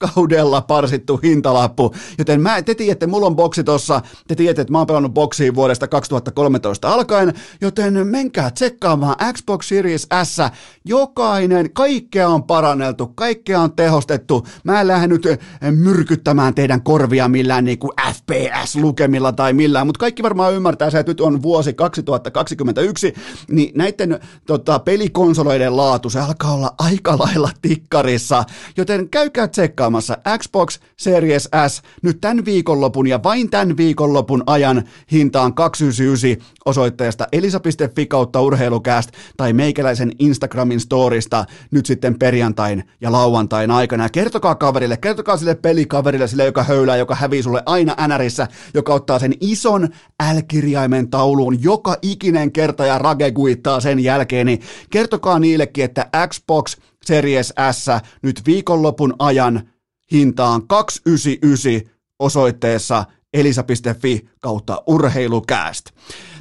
[0.00, 4.78] rakkaudella parsittu hintalappu, joten mä, te tiedätte, mulla on boksi tossa, te tiedätte, että mä
[4.78, 10.36] oon pelannut boksiin vuodesta 2013 alkaen, joten menkää tsekkaamaan Xbox Series S,
[10.84, 15.38] jokainen, kaikkea on paranneltu, kaikkea on tehostettu, mä en lähde nyt eh,
[15.70, 21.20] myrkyttämään teidän korvia millään niinku FPS-lukemilla tai millään, mutta kaikki varmaan ymmärtää se, että nyt
[21.20, 23.14] on vuosi 2021,
[23.50, 28.44] niin näiden tota, pelikonsoleiden laatu, se alkaa olla aika lailla tikkarissa,
[28.76, 34.82] joten käykää tsekkaamaan pelaamassa Xbox Series S nyt tämän viikonlopun ja vain tämän viikonlopun ajan
[35.12, 43.70] hintaan 299 osoitteesta elisa.fi kautta urheilukääst tai meikäläisen Instagramin storista nyt sitten perjantain ja lauantain
[43.70, 44.04] aikana.
[44.04, 48.94] Ja kertokaa kaverille, kertokaa sille pelikaverille, sille joka höylää, joka hävii sulle aina NRissä, joka
[48.94, 49.88] ottaa sen ison
[50.34, 57.52] L-kirjaimen tauluun joka ikinen kerta ja rageguittaa sen jälkeen, niin kertokaa niillekin, että Xbox Series
[57.72, 57.86] S
[58.22, 59.62] nyt viikonlopun ajan
[60.12, 65.84] hintaan 299 osoitteessa elisa.fi kautta urheilukääst.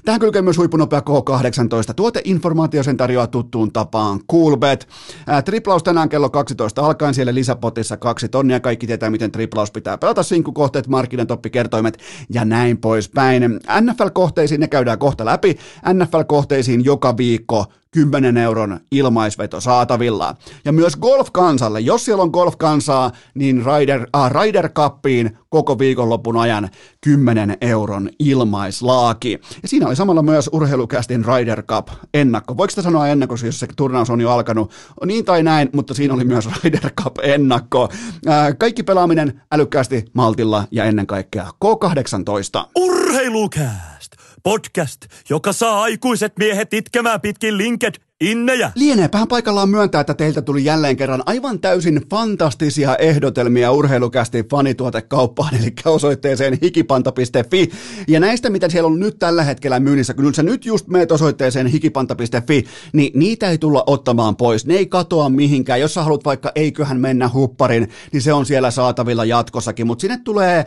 [0.06, 1.94] Tähän kylkee myös huippunopea K18.
[1.96, 4.88] Tuoteinformaatio sen tarjoaa tuttuun tapaan Coolbet.
[5.28, 8.60] Ää, triplaus tänään kello 12 alkaen siellä lisäpotissa kaksi tonnia.
[8.60, 10.24] Kaikki tietää, miten triplaus pitää pelata.
[10.24, 11.98] Sinkkukohteet, markkinatoppikertoimet
[12.30, 13.44] ja näin poispäin.
[13.82, 15.58] NFL-kohteisiin ne käydään kohta läpi.
[15.94, 20.36] NFL-kohteisiin joka viikko 10 euron ilmaisveto saatavilla.
[20.66, 26.70] Ja myös golf-kansalle, jos siellä on golf-kansaa, niin Rider, äh, Rider Cupiin koko viikonlopun ajan
[27.02, 29.40] 10 euron ilmaislaaki.
[29.62, 32.58] Ja siinä oli samalla myös urheilukästin Rider Cup ennakko.
[32.58, 34.72] Voiko sitä sanoa ennakko, jos se turnaus on jo alkanut?
[35.06, 37.90] Niin tai näin, mutta siinä oli myös Rider Cup ennakko.
[38.28, 42.70] Äh, kaikki pelaaminen älykkäästi, maltilla ja ennen kaikkea K18.
[42.76, 44.15] Urheilukääst!
[44.46, 48.72] Podcast, joka saa aikuiset miehet itkemään pitkin linked Innejä!
[48.76, 55.74] Lieneepähän paikallaan myöntää, että teiltä tuli jälleen kerran aivan täysin fantastisia ehdotelmia urheilukästi fanituotekauppaan, eli
[55.86, 57.70] osoitteeseen hikipanta.fi.
[58.08, 61.68] Ja näistä, mitä siellä on nyt tällä hetkellä myynnissä, kun sä nyt just meet osoitteeseen
[61.68, 64.66] hikipanta.fi, niin niitä ei tulla ottamaan pois.
[64.66, 65.82] Ne ei katoa mihinkään.
[65.82, 69.88] Jos sä haluat vaikka eiköhän mennä hupparin, niin se on siellä saatavilla jatkossakin.
[69.88, 70.66] Mutta sinne tulee äh,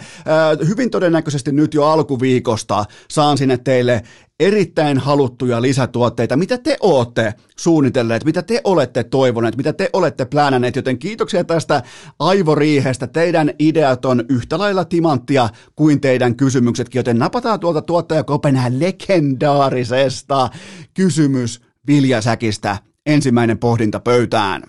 [0.69, 4.03] hyvin todennäköisesti nyt jo alkuviikosta, saan sinne teille
[4.41, 10.77] erittäin haluttuja lisätuotteita, mitä te olette suunnitelleet, mitä te olette toivoneet, mitä te olette plänänneet,
[10.77, 11.83] joten kiitoksia tästä
[12.19, 13.07] aivoriihestä.
[13.07, 20.49] Teidän ideat on yhtä lailla timanttia kuin teidän kysymyksetkin, joten napataan tuolta tuottaja Kopenhän legendaarisesta
[20.95, 24.63] kysymys Viljasäkistä ensimmäinen pohdinta pöytään.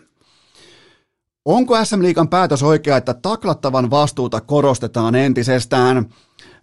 [1.46, 6.06] Onko SM Liikan päätös oikea, että taklattavan vastuuta korostetaan entisestään?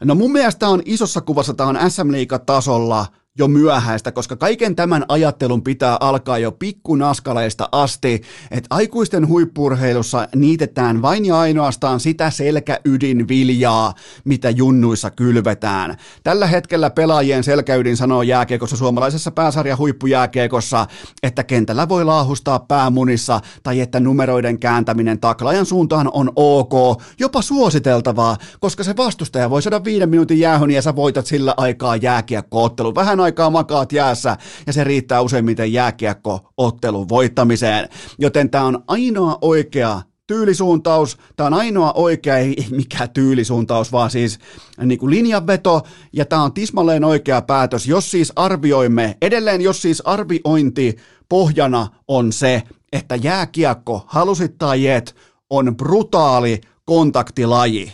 [0.05, 2.09] No mun mielestä on isossa kuvassa, tämä on SM
[2.47, 3.07] tasolla
[3.39, 11.03] jo myöhäistä, koska kaiken tämän ajattelun pitää alkaa jo pikkunaskaleista asti, että aikuisten huippurheilussa niitetään
[11.03, 13.95] vain ja ainoastaan sitä selkäydinviljaa,
[14.25, 15.97] mitä junnuissa kylvetään.
[16.23, 20.87] Tällä hetkellä pelaajien selkäydin sanoo jääkiekossa suomalaisessa pääsarja huippujääkiekossa,
[21.23, 28.37] että kentällä voi laahustaa päämunissa tai että numeroiden kääntäminen taklajan suuntaan on ok, jopa suositeltavaa,
[28.61, 32.95] koska se vastustaja voi saada viiden minuutin jäähön ja sä voitat sillä aikaa jääkiekkoottelu.
[32.95, 34.37] Vähän aikaa makaat jäässä
[34.67, 37.89] ja se riittää useimmiten jääkiekko-ottelun voittamiseen.
[38.19, 44.39] Joten tämä on ainoa oikea tyylisuuntaus, tämä on ainoa oikea, ei mikä tyylisuuntaus, vaan siis
[44.85, 50.01] niin kuin linjanveto, ja tämä on tismalleen oikea päätös, jos siis arvioimme, edelleen jos siis
[50.01, 50.97] arviointi
[51.29, 52.63] pohjana on se,
[52.93, 55.17] että jääkiekko, halusit tai et,
[55.51, 57.93] on brutaali kontaktilaji.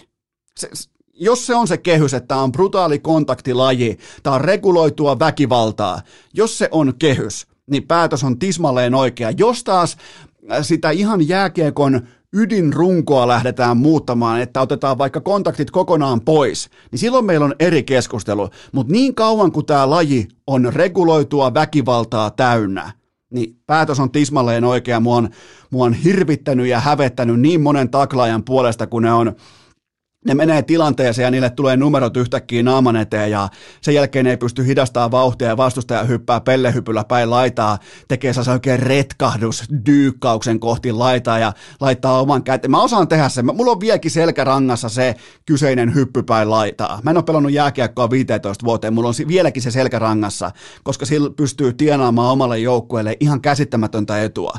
[0.57, 0.69] Se,
[1.13, 6.01] jos se on se kehys, että on brutaali kontaktilaji, tämä on reguloitua väkivaltaa,
[6.35, 9.31] jos se on kehys, niin päätös on tismalleen oikea.
[9.31, 9.97] Jos taas
[10.53, 12.01] äh, sitä ihan jääkiekon
[12.33, 18.49] ydinrunkoa lähdetään muuttamaan, että otetaan vaikka kontaktit kokonaan pois, niin silloin meillä on eri keskustelu.
[18.73, 22.93] Mutta niin kauan kuin tämä laji on reguloitua väkivaltaa täynnä,
[23.31, 25.01] niin päätös on tismalleen oikea.
[25.01, 25.29] Mua on,
[25.71, 29.33] mua on hirvittänyt ja hävettänyt niin monen taklaajan puolesta, kun ne on
[30.25, 33.49] ne menee tilanteeseen ja niille tulee numerot yhtäkkiä naaman eteen ja
[33.81, 38.51] sen jälkeen ne ei pysty hidastamaan vauhtia ja vastustaja hyppää pellehypyllä päin laitaa, tekee se
[38.51, 42.71] oikein retkahdus dyykkauksen kohti laitaa ja laittaa oman käteen.
[42.71, 43.47] Mä osaan tehdä sen.
[43.47, 45.15] Mulla on vieläkin selkärangassa se
[45.47, 47.01] kyseinen hyppy päin laitaa.
[47.03, 50.51] Mä en ole pelannut jääkiekkoa 15 vuoteen, mulla on vieläkin se selkärangassa,
[50.83, 54.55] koska sillä pystyy tienaamaan omalle joukkueelle ihan käsittämätöntä etua.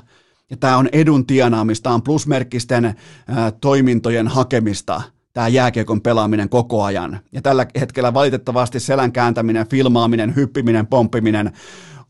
[0.49, 2.95] Ja tämä on edun tienaamista, on plusmerkkisten
[3.61, 5.01] toimintojen hakemista–
[5.33, 7.19] tämä jääkiekon pelaaminen koko ajan.
[7.31, 11.51] Ja tällä hetkellä valitettavasti selän kääntäminen, filmaaminen, hyppiminen, pomppiminen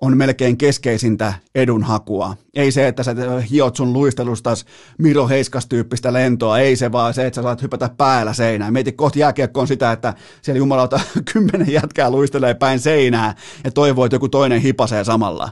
[0.01, 2.37] on melkein keskeisintä edunhakua.
[2.53, 3.15] Ei se, että sä
[3.51, 4.65] hiot sun luistelustas
[4.97, 8.73] Miro Heiskas-tyyppistä lentoa, ei se vaan se, että sä saat hypätä päällä seinään.
[8.73, 10.99] Mieti kohti jääkiekkoon sitä, että siellä jumalauta
[11.33, 15.49] kymmenen jätkää luistelee päin seinää ja toivoo, että joku toinen hipasee samalla.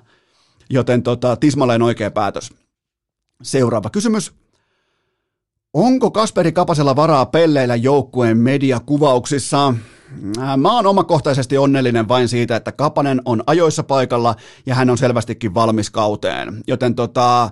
[0.69, 2.53] Joten tota, tismalleen oikea päätös.
[3.43, 4.33] Seuraava kysymys.
[5.73, 9.73] Onko Kasperi Kapasella varaa pelleillä joukkueen mediakuvauksissa?
[10.57, 15.53] Mä oon omakohtaisesti onnellinen vain siitä, että Kapanen on ajoissa paikalla ja hän on selvästikin
[15.53, 16.63] valmis kauteen.
[16.67, 17.49] Joten tota,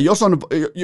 [0.00, 0.38] jos, on,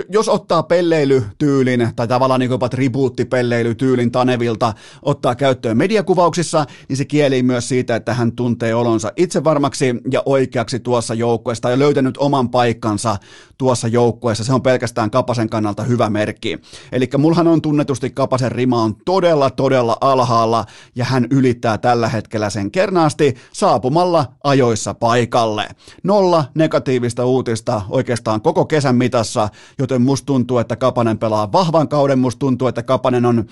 [0.08, 7.42] jos ottaa pelleilytyylin tai tavallaan niin jopa tribuuttipelleilytyylin Tanevilta ottaa käyttöön mediakuvauksissa, niin se kieli
[7.42, 12.50] myös siitä, että hän tuntee olonsa itse varmaksi ja oikeaksi tuossa joukkueessa ja löytänyt oman
[12.50, 13.16] paikkansa
[13.58, 14.44] tuossa joukkueessa.
[14.44, 16.58] Se on pelkästään Kapasen kannalta hyvä merkki.
[16.92, 22.50] Eli mulhan on tunnetusti Kapasen rima on todella, todella alhaalla ja hän ylittää tällä hetkellä
[22.50, 25.68] sen kernaasti saapumalla ajoissa paikalle.
[26.04, 32.18] Nolla negatiivista uutista oikeastaan koko kesän mitassa, joten musta tuntuu, että Kapanen pelaa vahvan kauden,
[32.18, 33.44] musta tuntuu, että Kapanen on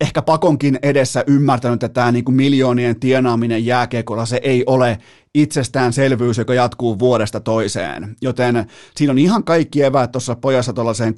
[0.00, 4.98] ehkä pakonkin edessä ymmärtänyt, että tämä niin kuin miljoonien tienaaminen jääkiekolla se ei ole
[5.34, 8.16] itsestäänselvyys, joka jatkuu vuodesta toiseen.
[8.22, 8.66] Joten
[8.96, 11.14] siinä on ihan kaikki eväät tuossa pojassa tuollaiseen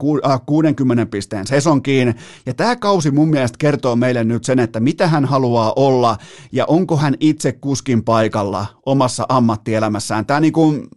[0.46, 2.14] 60 äh, pisteen sesonkiin.
[2.46, 6.16] Ja tämä kausi mun mielestä kertoo meille nyt sen, että mitä hän haluaa olla
[6.52, 10.26] ja onko hän itse kuskin paikalla omassa ammattielämässään.
[10.26, 10.88] Tämä niin kuin,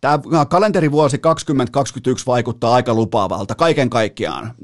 [0.00, 4.54] Tämä kalenterivuosi 2021 vaikuttaa aika lupaavalta kaiken kaikkiaan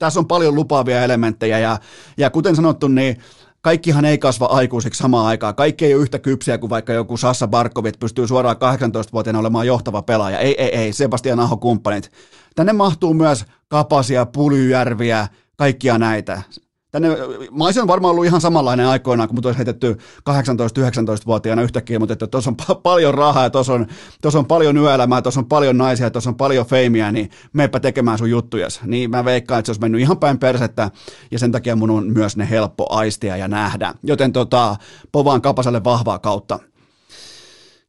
[0.00, 1.78] tässä on paljon lupaavia elementtejä ja,
[2.16, 3.16] ja kuten sanottu, niin
[3.62, 5.54] kaikkihan ei kasva aikuisiksi samaan aikaan.
[5.54, 10.02] Kaikki ei ole yhtä kypsiä kuin vaikka joku Sassa Barkovit pystyy suoraan 18-vuotiaana olemaan johtava
[10.02, 10.38] pelaaja.
[10.38, 12.10] Ei, ei, ei, Sebastian Aho-kumppanit.
[12.56, 16.42] Tänne mahtuu myös Kapasia, Pulyjärviä, kaikkia näitä.
[16.90, 17.08] Tänne,
[17.50, 19.96] mä olisin varmaan ollut ihan samanlainen aikoinaan, kun mut olisi heitetty
[20.30, 23.86] 18-19-vuotiaana yhtäkkiä, mutta että tuossa on pa- paljon rahaa ja tuossa on,
[24.34, 28.30] on paljon yöelämää, tuossa on paljon naisia, tuossa on paljon feimiä, niin meepä tekemään sun
[28.30, 28.80] juttujas.
[28.84, 30.90] Niin mä veikkaan, että se olisi mennyt ihan päin persettä
[31.30, 33.94] ja sen takia mun on myös ne helppo aistia ja nähdä.
[34.02, 34.76] Joten tota,
[35.12, 36.58] povaan kapaselle vahvaa kautta.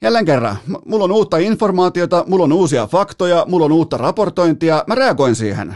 [0.01, 4.95] Jälleen kerran, mulla on uutta informaatiota, mulla on uusia faktoja, mulla on uutta raportointia, mä
[4.95, 5.75] reagoin siihen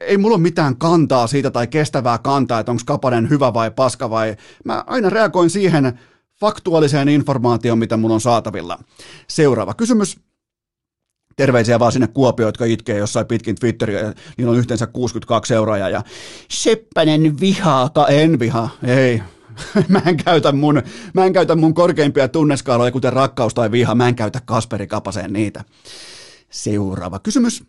[0.00, 4.10] ei mulla ole mitään kantaa siitä tai kestävää kantaa, että onko Kapanen hyvä vai paska
[4.10, 4.36] vai...
[4.64, 5.98] Mä aina reagoin siihen
[6.40, 8.78] faktuaaliseen informaatioon, mitä mulla on saatavilla.
[9.28, 10.20] Seuraava kysymys.
[11.36, 15.88] Terveisiä vaan sinne Kuopio, jotka itkee jossain pitkin Twitteriä, niin on yhteensä 62 seuraajaa.
[15.88, 16.02] Ja
[16.50, 19.22] Seppänen vihaa, ka en viha, ei.
[19.88, 20.82] mä, en käytä mun,
[21.14, 25.32] mä en käytä mun korkeimpia tunneskaaloja, kuten rakkaus tai viha, mä en käytä Kasperi Kapaseen
[25.32, 25.64] niitä.
[26.50, 27.64] Seuraava kysymys.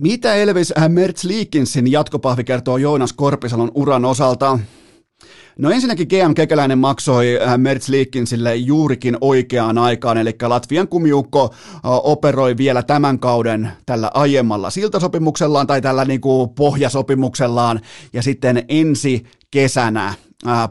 [0.00, 4.58] Mitä Elvis Mertz Leakinsin jatkopahvi kertoo Joonas Korpisalon uran osalta?
[5.58, 12.82] No ensinnäkin GM Kekäläinen maksoi Mertz Leakinsille juurikin oikeaan aikaan, eli Latvian kumiukko operoi vielä
[12.82, 17.80] tämän kauden tällä aiemmalla siltasopimuksellaan tai tällä niin kuin pohjasopimuksellaan,
[18.12, 20.14] ja sitten ensi kesänä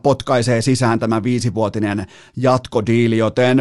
[0.03, 2.05] potkaisee sisään tämä viisivuotinen
[2.37, 3.57] jatkodiili, joten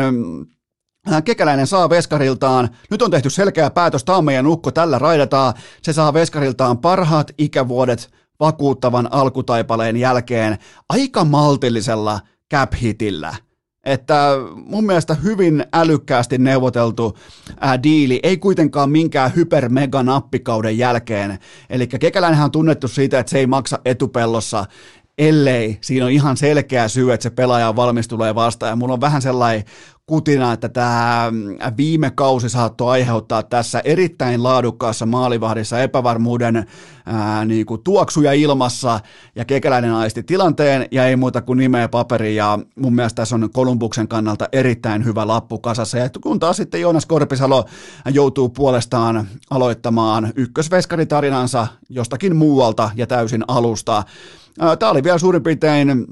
[1.25, 5.93] Kekäläinen saa veskariltaan, nyt on tehty selkeä päätös, tämä on meidän ukko, tällä raidataan, se
[5.93, 8.11] saa veskariltaan parhaat ikävuodet
[8.41, 12.21] vakuuttavan alkutaipaleen jälkeen aika maltillisella
[12.55, 13.35] cap-hitillä.
[13.85, 14.29] Että
[14.67, 17.19] mun mielestä hyvin älykkäästi neuvoteltu
[17.61, 21.39] ää, diili, ei kuitenkaan minkään hyper-mega nappikauden jälkeen.
[21.71, 24.65] Eli Kekäläinenhän on tunnettu siitä, että se ei maksa etupellossa,
[25.19, 28.71] ellei siinä on ihan selkeä syy, että se pelaaja on valmis tulee vastaan.
[28.71, 29.65] Ja mulla on vähän sellainen
[30.13, 36.67] kutina, että tämä mm, viime kausi saattoi aiheuttaa tässä erittäin laadukkaassa maalivahdissa epävarmuuden
[37.07, 39.01] ää, niin kuin tuoksuja ilmassa
[39.37, 43.51] ja kekäläinen aisti tilanteen ja ei muuta kuin nimeä paperi ja mun mielestä tässä on
[43.53, 47.65] Kolumbuksen kannalta erittäin hyvä lappu kasassa ja kun taas sitten Joonas Korpisalo
[48.11, 54.03] joutuu puolestaan aloittamaan ykkösveskaritarinansa jostakin muualta ja täysin alusta.
[54.79, 56.07] Tämä oli vielä suurin piirtein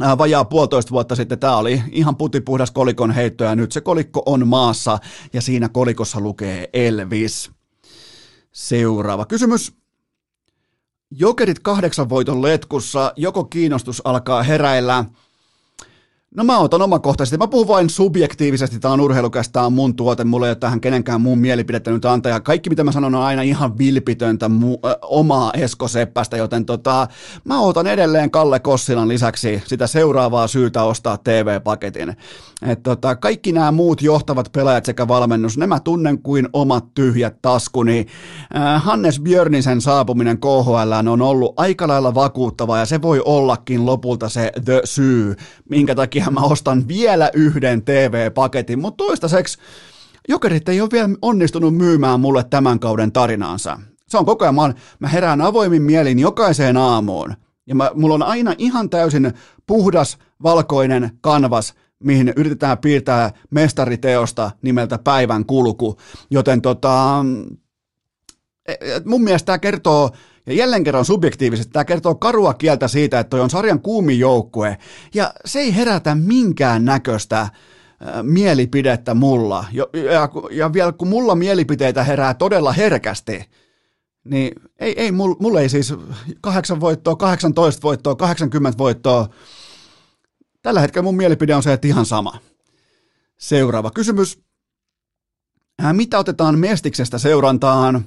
[0.00, 4.48] vajaa puolitoista vuotta sitten tämä oli ihan putipuhdas kolikon heitto ja nyt se kolikko on
[4.48, 4.98] maassa
[5.32, 7.50] ja siinä kolikossa lukee Elvis.
[8.52, 9.72] Seuraava kysymys.
[11.10, 15.04] Jokerit kahdeksan voiton letkussa, joko kiinnostus alkaa heräillä–
[16.36, 17.36] No mä otan omakohtaisesti.
[17.36, 18.80] Mä puhun vain subjektiivisesti.
[18.80, 20.24] Tämä on urheilukäs, tämä on mun tuote.
[20.24, 22.32] Mulla ei ole tähän kenenkään muun mielipidettä nyt antaa.
[22.32, 26.64] Ja kaikki mitä mä sanon on aina ihan vilpitöntä mu- äh, omaa Esko Seppästä, joten
[26.64, 27.08] tota,
[27.44, 32.16] mä otan edelleen Kalle Kossilan lisäksi sitä seuraavaa syytä ostaa TV-paketin.
[32.66, 38.06] Et tota, kaikki nämä muut johtavat pelaajat sekä valmennus, nämä tunnen kuin omat tyhjät taskuni.
[38.78, 44.52] Hannes Björnisen saapuminen KHL on ollut aika lailla vakuuttava ja se voi ollakin lopulta se
[44.64, 45.36] the syy,
[45.68, 49.58] minkä takia takia mä ostan vielä yhden TV-paketin, mutta toistaiseksi
[50.28, 53.80] Jokerit ei ole vielä onnistunut myymään mulle tämän kauden tarinaansa.
[54.08, 57.34] Se on koko ajan, mä, mä herään avoimin mielin jokaiseen aamuun.
[57.66, 59.32] Ja mä, mulla on aina ihan täysin
[59.66, 65.96] puhdas, valkoinen kanvas, mihin yritetään piirtää mestariteosta nimeltä Päivän kulku.
[66.30, 67.24] Joten tota,
[68.68, 70.10] e, e, mun mielestä tämä kertoo
[70.46, 74.78] Ja jälleen kerran subjektiivisesti tämä kertoo karua kieltä siitä, että toi on sarjan kuumi joukkue.
[75.14, 77.48] Ja se ei herätä minkään näköistä
[78.22, 79.64] mielipidettä mulla.
[79.72, 83.44] Ja, ja, ja vielä kun mulla mielipiteitä herää todella herkästi,
[84.24, 85.94] niin ei, ei mulla mul ei siis
[86.40, 89.28] 8 voittoa, 18 voittoa, 80 voittoa.
[90.62, 92.38] Tällä hetkellä mun mielipide on se, että ihan sama.
[93.38, 94.42] Seuraava kysymys.
[95.92, 98.04] Mitä otetaan Mestiksestä seurantaan?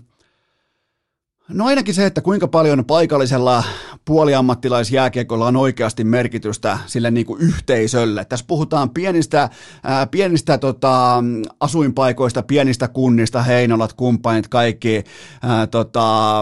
[1.50, 3.64] No ainakin se, että kuinka paljon paikallisella
[4.06, 8.26] puoliammattilaisjääkiekolla on oikeasti merkitystä sille niin kuin yhteisölle.
[8.26, 9.50] Tässä puhutaan pienistä,
[9.84, 11.24] ää, pienistä tota,
[11.60, 15.04] asuinpaikoista, pienistä kunnista, Heinolat, kumppanit, kaikki
[15.42, 16.42] ää, tota,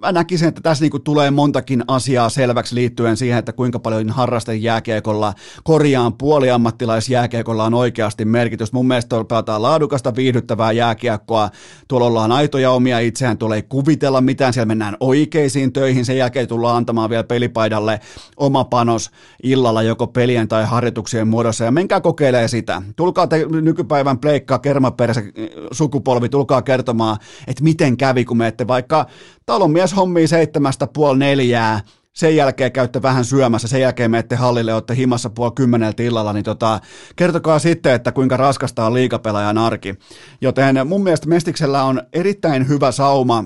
[0.00, 5.34] mä näkisin, että tässä niinku tulee montakin asiaa selväksi liittyen siihen, että kuinka paljon harrastajääkiekolla,
[5.64, 8.72] korjaan puoliammattilaisjääkiekolla on oikeasti merkitys.
[8.72, 11.50] Mun mielestä tuolla pelataan laadukasta, viihdyttävää jääkiekkoa.
[11.88, 16.04] Tuolla ollaan aitoja omia itseään, tuolla ei kuvitella mitään, siellä mennään oikeisiin töihin.
[16.04, 18.00] Sen jälkeen tullaan antamaan vielä pelipaidalle
[18.36, 19.10] oma panos
[19.42, 21.64] illalla joko pelien tai harjoituksien muodossa.
[21.64, 22.82] Ja menkää kokeilemaan sitä.
[22.96, 25.32] Tulkaa te nykypäivän pleikkaa kermaperäisen
[25.72, 29.06] sukupolvi, tulkaa kertomaan, että miten kävi, kun menette vaikka
[29.46, 31.80] talonmies hommii seitsemästä puoli neljää,
[32.12, 36.44] sen jälkeen käytte vähän syömässä, sen jälkeen menette hallille, olette himassa puoli kymmeneltä illalla, niin
[36.44, 36.80] tota,
[37.16, 39.94] kertokaa sitten, että kuinka raskasta on liikapelaajan arki.
[40.40, 43.44] Joten mun mielestä Mestiksellä on erittäin hyvä sauma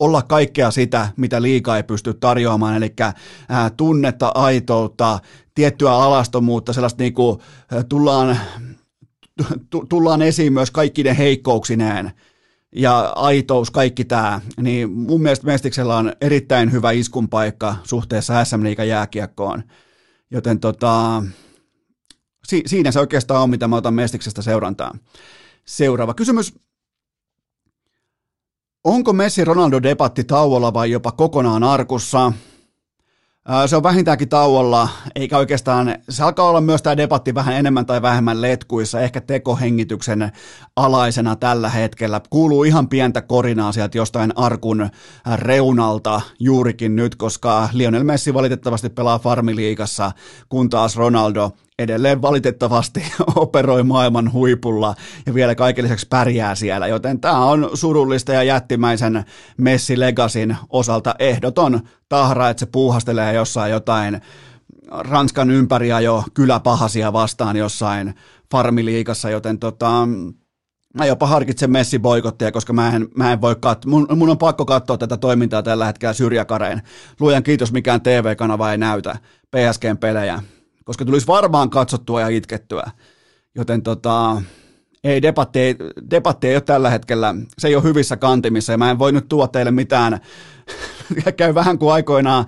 [0.00, 2.94] olla kaikkea sitä, mitä liika ei pysty tarjoamaan, eli
[3.48, 5.18] ää, tunnetta, aitoutta,
[5.54, 7.38] tiettyä alastomuutta, sellaista niin kuin,
[7.88, 8.38] tullaan,
[9.88, 12.12] tullaan esiin myös kaikki ne heikkouksineen,
[12.74, 18.62] ja aitous, kaikki tämä, niin mun mielestä Mestiksellä on erittäin hyvä iskun paikka suhteessa SM
[18.62, 19.62] Liigan jääkiekkoon.
[20.30, 21.22] Joten tota,
[22.46, 25.00] si- siinä se oikeastaan on, mitä mä otan Mestiksestä seurantaan.
[25.64, 26.54] Seuraava kysymys.
[28.84, 32.32] Onko Messi-Ronaldo-debatti tauolla vai jopa kokonaan arkussa?
[33.66, 38.02] Se on vähintäänkin tauolla, eikä oikeastaan, se alkaa olla myös tämä debatti vähän enemmän tai
[38.02, 40.32] vähemmän letkuissa, ehkä tekohengityksen
[40.76, 42.20] alaisena tällä hetkellä.
[42.30, 44.90] Kuuluu ihan pientä korinaa sieltä jostain arkun
[45.36, 50.12] reunalta juurikin nyt, koska Lionel Messi valitettavasti pelaa farmiliikassa,
[50.48, 53.02] kun taas Ronaldo edelleen valitettavasti
[53.36, 54.94] operoi maailman huipulla
[55.26, 59.24] ja vielä kaiken lisäksi pärjää siellä, joten tämä on surullista ja jättimäisen
[59.56, 64.20] Messi Legasin osalta ehdoton tahra, että se puuhastelee jossain jotain
[64.90, 68.14] Ranskan ympäriajo kyläpahasia vastaan jossain
[68.50, 70.08] farmiliikassa, joten tota,
[70.98, 73.90] Mä jopa harkitsen Messi boikottia, koska mä en, mä en voi katsoa.
[73.90, 76.82] Mun, mun, on pakko katsoa tätä toimintaa tällä hetkellä syrjäkareen.
[77.20, 79.16] Luojan kiitos, mikään TV-kanava ei näytä
[79.50, 80.42] PSGn pelejä
[80.84, 82.90] koska tulisi varmaan katsottua ja itkettyä.
[83.54, 84.42] Joten tota,
[85.04, 85.76] ei, debatti ei,
[86.10, 89.28] debatti ei ole tällä hetkellä, se ei ole hyvissä kantimissa ja mä en voi nyt
[89.28, 90.20] tuoda teille mitään,
[91.36, 92.44] käy vähän kuin aikoinaan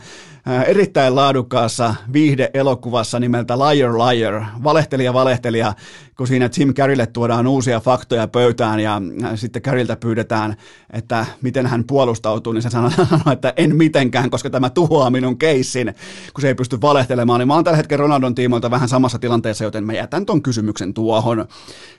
[0.66, 5.74] erittäin laadukkaassa viihde-elokuvassa nimeltä Liar Liar, valehtelija valehtelija,
[6.16, 9.02] kun siinä Jim Carreylle tuodaan uusia faktoja pöytään ja
[9.34, 10.56] sitten Carreyltä pyydetään,
[10.90, 12.90] että miten hän puolustautuu, niin se sanoo,
[13.32, 15.94] että en mitenkään, koska tämä tuhoaa minun keissin,
[16.34, 17.38] kun se ei pysty valehtelemaan.
[17.38, 20.94] Niin mä oon tällä hetkellä Ronaldon tiimoilta vähän samassa tilanteessa, joten mä jätän ton kysymyksen
[20.94, 21.46] tuohon.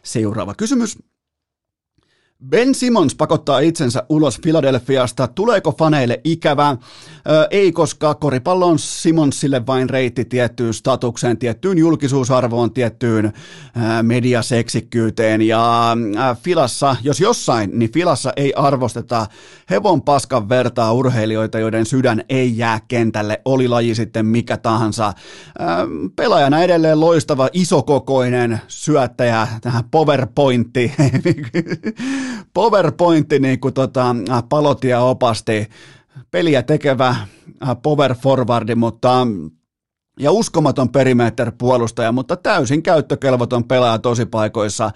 [0.03, 0.97] Seuraava kysymys.
[2.45, 5.27] Ben Simmons pakottaa itsensä ulos Philadelphiasta.
[5.27, 6.69] Tuleeko faneille ikävä?
[6.69, 6.77] Ö,
[7.51, 13.33] ei, koska koripallo on Simmonsille vain reitti tiettyyn statukseen, tiettyyn julkisuusarvoon, tiettyyn
[14.01, 15.41] mediaseksikkyyteen.
[15.41, 15.97] Ja
[16.43, 19.25] Filassa, jos jossain, niin Filassa ei arvosteta
[19.69, 25.13] hevon paskan vertaa urheilijoita, joiden sydän ei jää kentälle, oli laji sitten mikä tahansa.
[26.15, 30.93] Pelaajana edelleen loistava, isokokoinen syöttäjä, tähän PowerPointti
[32.53, 34.15] PowerPointti, niin kuin tota,
[34.49, 35.69] palotia opasti,
[36.31, 37.15] peliä tekevä
[37.81, 39.27] power forwardi, mutta
[40.19, 43.99] ja uskomaton perimeter-puolustaja, mutta täysin käyttökelvoton pelaaja
[44.31, 44.91] paikoissa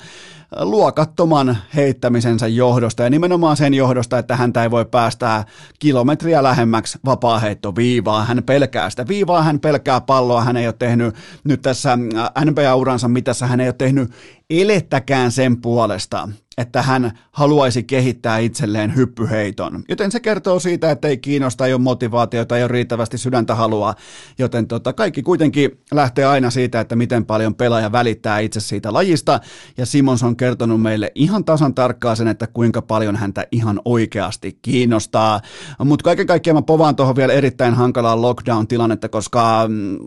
[0.59, 5.45] luokattoman heittämisensä johdosta ja nimenomaan sen johdosta, että häntä ei voi päästää
[5.79, 8.25] kilometriä lähemmäksi vapaaheittoviivaa.
[8.25, 11.97] Hän pelkää sitä viivaa, hän pelkää palloa, hän ei ole tehnyt nyt tässä
[12.45, 14.11] NBA-uransa mitassa, hän ei ole tehnyt
[14.49, 19.83] elettäkään sen puolesta, että hän haluaisi kehittää itselleen hyppyheiton.
[19.89, 23.95] Joten se kertoo siitä, että ei kiinnosta, ei ole motivaatiota, ei ole riittävästi sydäntä halua.
[24.37, 29.39] Joten tota, kaikki kuitenkin lähtee aina siitä, että miten paljon pelaaja välittää itse siitä lajista.
[29.77, 34.59] Ja Simons on kertonut meille ihan tasan tarkkaan sen, että kuinka paljon häntä ihan oikeasti
[34.61, 35.41] kiinnostaa.
[35.85, 39.97] Mutta kaiken kaikkiaan mä povaan tuohon vielä erittäin hankalaa lockdown-tilannetta, koska mm,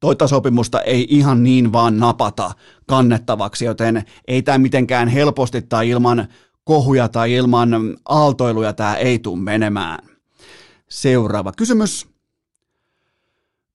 [0.00, 2.50] toita sopimusta ei ihan niin vaan napata
[2.86, 6.28] kannettavaksi, joten ei tämä mitenkään helposti tai ilman
[6.64, 9.98] kohuja tai ilman aaltoiluja tämä ei tule menemään.
[10.88, 12.06] Seuraava kysymys.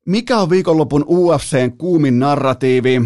[0.05, 3.01] Mikä on viikonlopun UFCn kuumin narratiivi?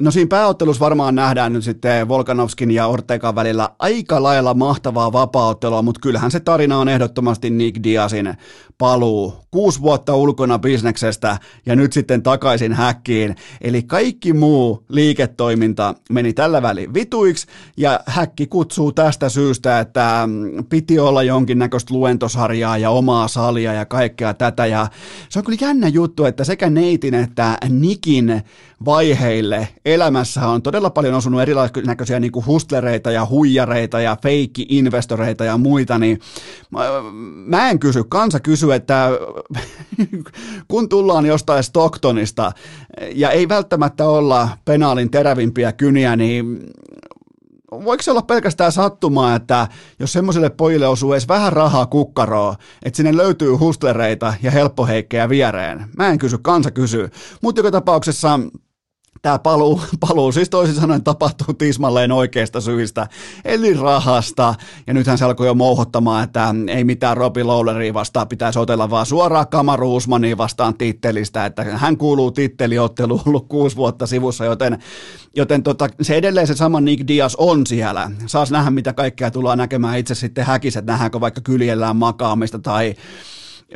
[0.00, 5.82] No siinä pääottelussa varmaan nähdään nyt sitten Volkanovskin ja Ortegan välillä aika lailla mahtavaa vapauttelua,
[5.82, 8.34] mutta kyllähän se tarina on ehdottomasti Nick Diazin
[8.78, 9.34] paluu.
[9.50, 13.36] Kuusi vuotta ulkona bisneksestä ja nyt sitten takaisin häkkiin.
[13.60, 17.46] Eli kaikki muu liiketoiminta meni tällä välin vituiksi
[17.76, 23.86] ja häkki kutsuu tästä syystä, että mm, piti olla jonkinnäköistä luentosarjaa ja omaa salia ja
[23.86, 24.66] kaikkea tätä.
[24.66, 24.88] Ja
[25.28, 28.42] se on kyllä jännä juttu, että sekä Neitin että Nikin
[28.84, 35.58] vaiheille elämässä on todella paljon osunut erilaisia niin kuin hustlereita ja huijareita ja feikki-investoreita ja
[35.58, 36.20] muita, niin
[37.46, 39.10] mä en kysy, kansa kysyy, että
[40.68, 42.52] kun tullaan jostain Stocktonista
[43.14, 46.60] ja ei välttämättä olla penaalin terävimpiä kyniä, niin
[47.70, 52.96] voiko se olla pelkästään sattumaa, että jos semmoiselle pojille osuu edes vähän rahaa kukkaroa, että
[52.96, 55.84] sinne löytyy hustlereita ja helppoheikkejä viereen?
[55.96, 57.10] Mä en kysy, kansa kysyy.
[57.42, 58.40] Mutta joka tapauksessa
[59.24, 63.06] tämä paluu, paluu siis toisin sanoen tapahtuu tismalleen oikeista syistä,
[63.44, 64.54] eli rahasta.
[64.86, 69.06] Ja nythän se alkoi jo mouhottamaan, että ei mitään Robi Lowleria vastaan pitäisi otella, vaan
[69.06, 74.78] suoraan Kamaru Usmania vastaan tittelistä, että hän kuuluu titteliottelu ollut kuusi vuotta sivussa, joten,
[75.36, 78.10] joten tota, se edelleen se sama Nick Diaz on siellä.
[78.26, 82.94] Saas nähdä, mitä kaikkea tullaan näkemään itse sitten häkiset, nähdäänkö vaikka kyljellään makaamista tai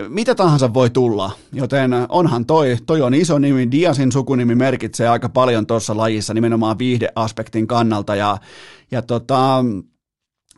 [0.09, 5.29] mitä tahansa voi tulla, joten onhan toi, toi on iso nimi, Diasin sukunimi merkitsee aika
[5.29, 8.39] paljon tuossa lajissa nimenomaan viihdeaspektin kannalta ja,
[8.91, 9.65] ja tota,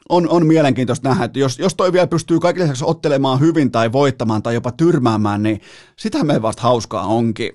[0.08, 3.92] on, on mielenkiintoista nähdä, että jos, jos toi vielä pystyy kaikille lisäksi ottelemaan hyvin tai
[3.92, 5.60] voittamaan tai jopa tyrmäämään, niin
[5.96, 7.52] sitä me vasta hauskaa onkin.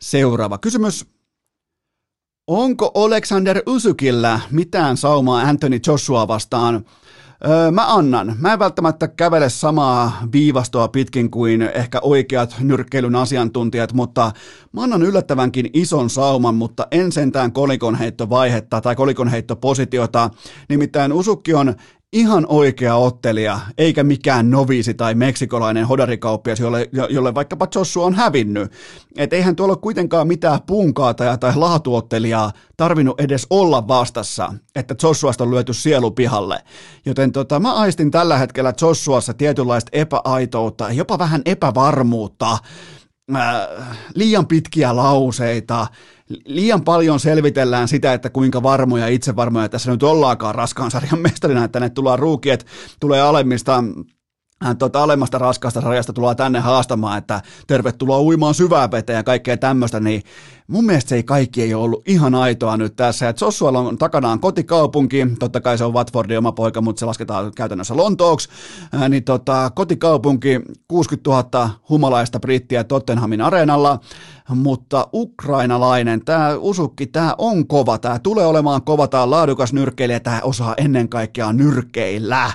[0.00, 1.06] Seuraava kysymys.
[2.46, 6.84] Onko Alexander Usukilla mitään saumaa Anthony Joshua vastaan?
[7.48, 8.36] Öö, mä annan.
[8.38, 14.32] Mä en välttämättä kävele samaa viivastoa pitkin kuin ehkä oikeat nyrkkeilyn asiantuntijat, mutta
[14.72, 20.30] mä annan yllättävänkin ison sauman, mutta en sentään kolikonheittovaihetta tai kolikonheittopositiota.
[20.68, 21.74] Nimittäin Usukki on
[22.12, 28.72] ihan oikea ottelija, eikä mikään noviisi tai meksikolainen hodarikauppias, jolle, jolle vaikkapa Joshua on hävinnyt.
[29.16, 35.50] Et eihän tuolla kuitenkaan mitään puunkaatajaa tai laatuottelijaa tarvinnut edes olla vastassa, että Joshuasta on
[35.50, 36.58] lyöty sielu pihalle.
[37.06, 42.58] Joten tota, mä aistin tällä hetkellä Joshuassa tietynlaista epäaitoutta, jopa vähän epävarmuutta,
[43.36, 43.68] äh,
[44.14, 45.86] liian pitkiä lauseita,
[46.44, 51.80] liian paljon selvitellään sitä, että kuinka varmoja itsevarmoja tässä nyt ollaakaan raskaan sarjan mestarina, että
[51.80, 52.66] ne tullaan ruukiet,
[53.00, 53.84] tulee alemmista
[54.78, 60.00] tuota, alemmasta raskaasta sarjasta tullaan tänne haastamaan, että tervetuloa uimaan syvää veteen ja kaikkea tämmöistä,
[60.00, 60.22] niin
[60.66, 63.28] mun mielestä se ei kaikki ei ole ollut ihan aitoa nyt tässä.
[63.28, 67.52] Et Joshualla on takanaan kotikaupunki, totta kai se on Watfordin oma poika, mutta se lasketaan
[67.54, 68.48] käytännössä Lontooksi,
[68.92, 74.00] ää, niin tota, kotikaupunki, 60 000 humalaista brittiä Tottenhamin areenalla,
[74.48, 80.40] mutta ukrainalainen, tämä Usukki, tämä on kova, tämä tulee olemaan kova, tämä laadukas nyrkkeilijä, tämä
[80.42, 82.50] osaa ennen kaikkea nyrkkeillä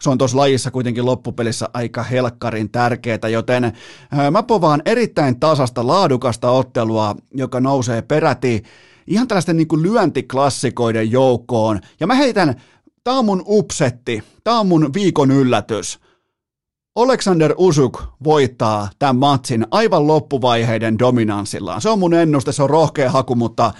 [0.00, 3.72] se on tuossa lajissa kuitenkin loppupelissä aika helkkarin tärkeää, joten
[4.30, 8.62] mä povaan erittäin tasasta laadukasta ottelua, joka nousee peräti
[9.06, 11.80] ihan tällaisten niin kuin lyöntiklassikoiden joukkoon.
[12.00, 12.54] Ja mä heitän,
[13.04, 15.98] tää on mun upsetti, tää on mun viikon yllätys.
[16.96, 21.80] Alexander Usuk voittaa tämän matsin aivan loppuvaiheiden dominanssillaan.
[21.80, 23.72] Se on mun ennuste, se on rohkea haku, mutta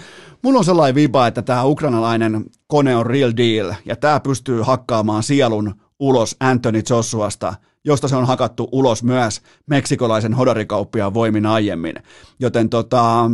[0.43, 5.23] mulla on sellainen viba, että tämä ukrainalainen kone on real deal ja tämä pystyy hakkaamaan
[5.23, 7.53] sielun ulos Anthony Joshuasta,
[7.85, 11.95] josta se on hakattu ulos myös meksikolaisen hodarikauppiaan voimin aiemmin.
[12.39, 13.31] Joten tota,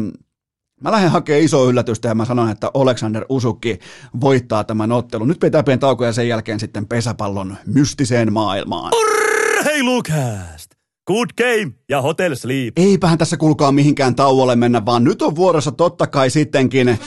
[0.82, 3.80] Mä lähden hakemaan iso yllätystä ja mä sanon, että Alexander Usukki
[4.22, 5.28] voittaa tämän ottelun.
[5.28, 8.91] Nyt pitää pieni tauko ja sen jälkeen sitten pesäpallon mystiseen maailmaan.
[8.95, 10.72] Urheilukääst!
[11.07, 12.74] Good game ja Hotel Sleep.
[12.78, 16.99] Eipähän tässä kulkaa mihinkään tauolle mennä, vaan nyt on vuorossa totta kai sittenkin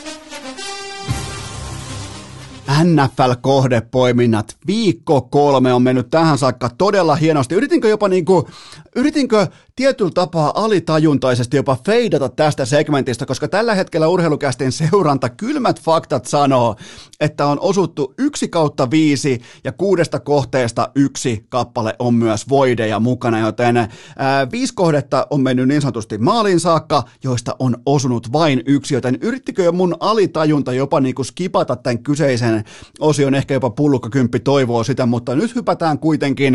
[2.85, 4.57] NFL-kohdepoiminnat.
[4.67, 7.55] Viikko kolme on mennyt tähän saakka todella hienosti.
[7.55, 8.49] Yritinkö jopa niinku,
[8.97, 9.47] yritinkö
[9.77, 16.77] tietyllä tapaa alitajuntaisesti jopa feidata tästä segmentistä, koska tällä hetkellä urheilukästin seuranta kylmät faktat sanoo,
[17.20, 23.39] että on osuttu yksi kautta viisi ja kuudesta kohteesta yksi kappale on myös voideja mukana,
[23.39, 28.95] joten ää, viisi kohdetta on mennyt niin sanotusti maaliin saakka, joista on osunut vain yksi,
[28.95, 32.64] joten yrittikö jo mun alitajunta jopa niinku skipata tämän kyseisen
[33.01, 36.55] osion, ehkä jopa pullukkakymppi toivoo sitä, mutta nyt hypätään kuitenkin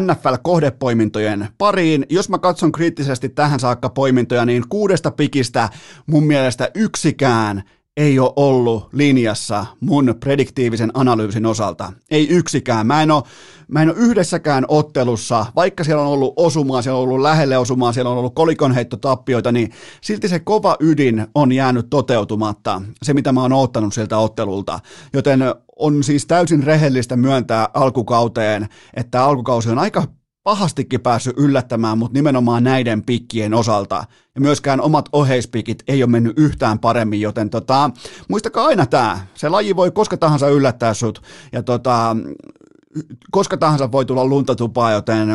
[0.00, 5.68] NFL-kohdepoimintojen pariin, niin jos mä katson kriittisesti tähän saakka poimintoja, niin kuudesta pikistä
[6.06, 7.62] mun mielestä yksikään
[7.98, 11.92] ei ole ollut linjassa mun prediktiivisen analyysin osalta.
[12.10, 12.86] Ei yksikään.
[12.86, 13.22] Mä en ole,
[13.68, 17.92] mä en ole yhdessäkään ottelussa, vaikka siellä on ollut osumaa, siellä on ollut lähelle osumaa,
[17.92, 19.70] siellä on ollut kolikonheittotappioita, niin
[20.00, 24.80] silti se kova ydin on jäänyt toteutumatta, se mitä mä oon ottanut sieltä ottelulta.
[25.12, 25.40] Joten
[25.76, 30.02] on siis täysin rehellistä myöntää alkukauteen, että alkukausi on aika
[30.48, 34.04] pahastikin päässyt yllättämään, mutta nimenomaan näiden pikkien osalta.
[34.34, 37.90] Ja myöskään omat oheispikit ei ole mennyt yhtään paremmin, joten tota,
[38.28, 39.26] muistakaa aina tämä.
[39.34, 41.22] Se laji voi koska tahansa yllättää sut,
[41.52, 42.16] ja tota,
[43.30, 45.28] koska tahansa voi tulla luntatupaa, joten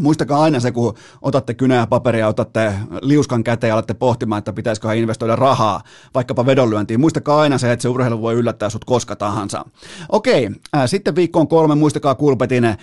[0.00, 2.72] Muistakaa aina se, kun otatte kynää ja paperia, otatte
[3.02, 5.82] liuskan käteen ja alatte pohtimaan, että pitäisikö investoida rahaa
[6.14, 7.00] vaikkapa vedonlyöntiin.
[7.00, 9.64] Muistakaa aina se, että se urheilu voi yllättää sut koska tahansa.
[10.08, 12.76] Okei, äh, sitten viikkoon kolme, muistakaa Kulpetin äh,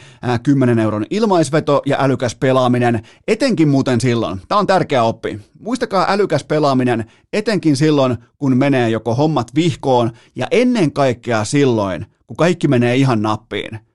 [0.43, 4.41] 10 euron ilmaisveto ja älykäs pelaaminen, etenkin muuten silloin.
[4.47, 5.39] Tämä on tärkeä oppi.
[5.59, 12.37] Muistakaa älykäs pelaaminen, etenkin silloin, kun menee joko hommat vihkoon ja ennen kaikkea silloin, kun
[12.37, 13.86] kaikki menee ihan nappiin.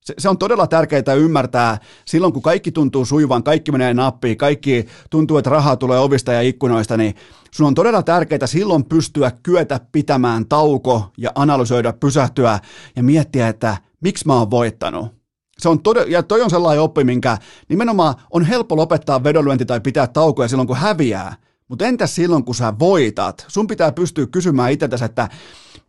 [0.00, 4.86] Se, se on todella tärkeää ymmärtää silloin, kun kaikki tuntuu sujuvan, kaikki menee nappiin, kaikki
[5.10, 7.14] tuntuu, että rahaa tulee ovista ja ikkunoista, niin
[7.50, 12.58] sun on todella tärkeää silloin pystyä kyetä pitämään tauko ja analysoida, pysähtyä
[12.96, 15.20] ja miettiä, että miksi mä oon voittanut.
[15.58, 17.38] Se on todella, ja toi on sellainen oppi, minkä
[17.68, 21.36] nimenomaan on helppo lopettaa vedonlyönti tai pitää taukoja silloin, kun häviää.
[21.68, 23.44] Mutta entäs silloin, kun sä voitat?
[23.48, 25.28] Sun pitää pystyä kysymään itseltäsi, että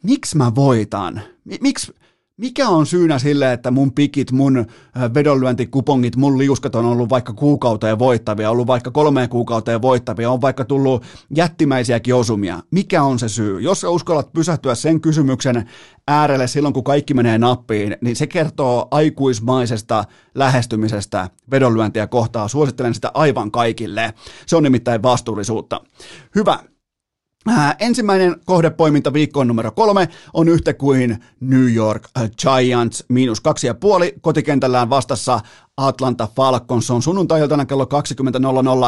[0.04, 1.22] miksi mä voitan?
[1.62, 1.94] Miksi,
[2.42, 4.66] mikä on syynä sille, että mun pikit, mun
[5.14, 10.66] vedonlyöntikupongit, mun liuskat on ollut vaikka kuukauteen voittavia, ollut vaikka kolmeen kuukauteen voittavia, on vaikka
[10.66, 11.04] tullut
[11.36, 12.60] jättimäisiäkin osumia.
[12.72, 13.60] Mikä on se syy?
[13.60, 15.70] Jos sä uskallat pysähtyä sen kysymyksen
[16.08, 20.04] äärelle silloin, kun kaikki menee nappiin, niin se kertoo aikuismaisesta
[20.36, 22.48] lähestymisestä vedonlyöntiä kohtaa.
[22.48, 24.14] Suosittelen sitä aivan kaikille.
[24.46, 25.82] Se on nimittäin vastuullisuutta.
[26.36, 26.60] Hyvä.
[27.50, 32.10] Äh, ensimmäinen kohdepoiminta viikkoon numero kolme on yhtä kuin New York
[32.42, 35.40] Giants miinus kaksi ja puoli kotikentällään vastassa
[35.78, 37.86] Atlanta Falcons on sunnuntai-iltana kello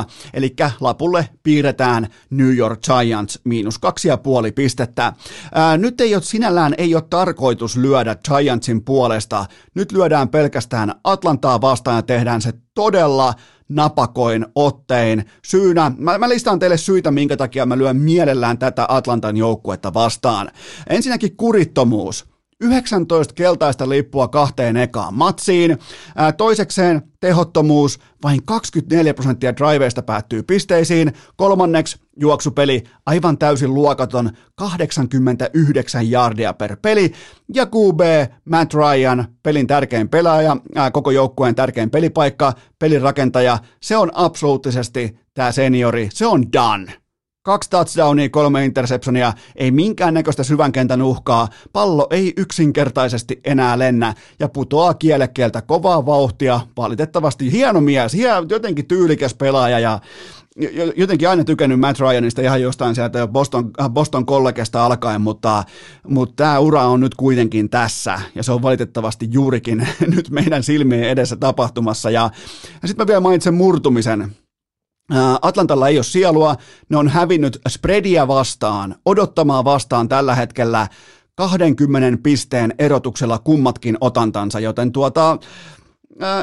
[0.03, 5.13] 20.00, eli lapulle piirretään New York Giants miinus kaksi ja puoli pistettä.
[5.53, 9.45] Ää, nyt ei ole sinällään ei ole tarkoitus lyödä Giantsin puolesta,
[9.75, 13.33] nyt lyödään pelkästään Atlantaa vastaan ja tehdään se todella
[13.69, 15.25] napakoin ottein.
[15.45, 20.51] Syynä, mä, mä listaan teille syitä, minkä takia mä lyön mielellään tätä Atlantan joukkuetta vastaan.
[20.89, 22.32] Ensinnäkin kurittomuus.
[22.61, 25.77] 19 keltaista lippua kahteen ekaan matsiin.
[26.15, 31.13] Ää, toisekseen tehottomuus, vain 24 prosenttia driveista päättyy pisteisiin.
[31.35, 37.13] Kolmanneksi juoksupeli aivan täysin luokaton 89 jardia per peli.
[37.53, 37.99] Ja QB
[38.45, 45.51] Matt Ryan, pelin tärkein pelaaja, ää, koko joukkueen tärkein pelipaikka, pelirakentaja, se on absoluuttisesti tämä
[45.51, 47.02] seniori, se on done.
[47.45, 54.49] Kaksi touchdownia, kolme interceptionia, ei minkäännäköistä syvän kentän uhkaa, pallo ei yksinkertaisesti enää lennä ja
[54.49, 59.99] putoaa kielekkeeltä kovaa vauhtia, valitettavasti hieno mies, hieno, jotenkin tyylikäs pelaaja ja
[60.95, 65.63] jotenkin aina tykännyt Matt Ryanista ihan jostain sieltä Boston, Boston kollegesta alkaen, mutta,
[66.07, 71.09] mutta tämä ura on nyt kuitenkin tässä ja se on valitettavasti juurikin nyt meidän silmien
[71.09, 72.09] edessä tapahtumassa.
[72.09, 72.29] Ja,
[72.81, 74.35] ja sitten mä vielä mainitsen murtumisen,
[75.41, 76.55] Atlantalla ei ole sielua,
[76.89, 80.87] ne on hävinnyt spreadia vastaan, odottamaan vastaan tällä hetkellä
[81.35, 85.37] 20 pisteen erotuksella kummatkin otantansa, joten tuota,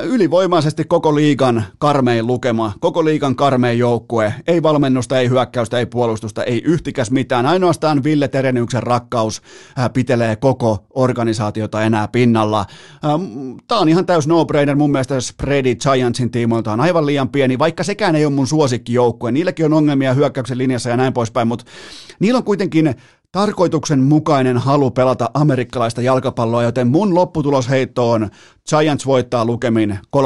[0.03, 6.45] ylivoimaisesti koko liigan karmein lukema, koko liigan karmein joukkue, ei valmennusta, ei hyökkäystä, ei puolustusta,
[6.45, 9.43] ei yhtikäs mitään, ainoastaan Ville Terenyksen rakkaus
[9.93, 12.67] pitelee koko organisaatiota enää pinnalla.
[13.69, 17.85] Tämä on ihan täys no-brainer, mun mielestä spreadi Giantsin tiimoilta on aivan liian pieni, vaikka
[17.85, 21.65] sekään ei ole mun suosikkijoukkue, niilläkin on ongelmia hyökkäyksen linjassa ja näin poispäin, mutta
[22.21, 22.95] niillä on kuitenkin
[23.33, 28.31] tarkoituksenmukainen halu pelata amerikkalaista jalkapalloa, joten mun lopputulosheitto on
[28.69, 30.21] Giants voittaa lukemin 30-23.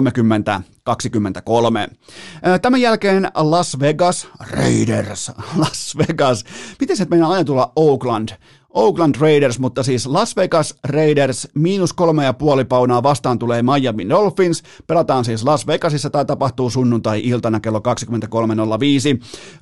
[2.63, 5.33] Tämän jälkeen Las Vegas Raiders.
[5.61, 6.45] Las Vegas.
[6.81, 8.29] Miten se meinaa aina tulla Oakland?
[8.75, 14.09] Oakland Raiders, mutta siis Las Vegas Raiders miinus kolme ja puoli paunaa vastaan tulee Miami
[14.09, 14.63] Dolphins.
[14.87, 17.85] Pelataan siis Las Vegasissa tai tapahtuu sunnuntai-iltana kello 23.05.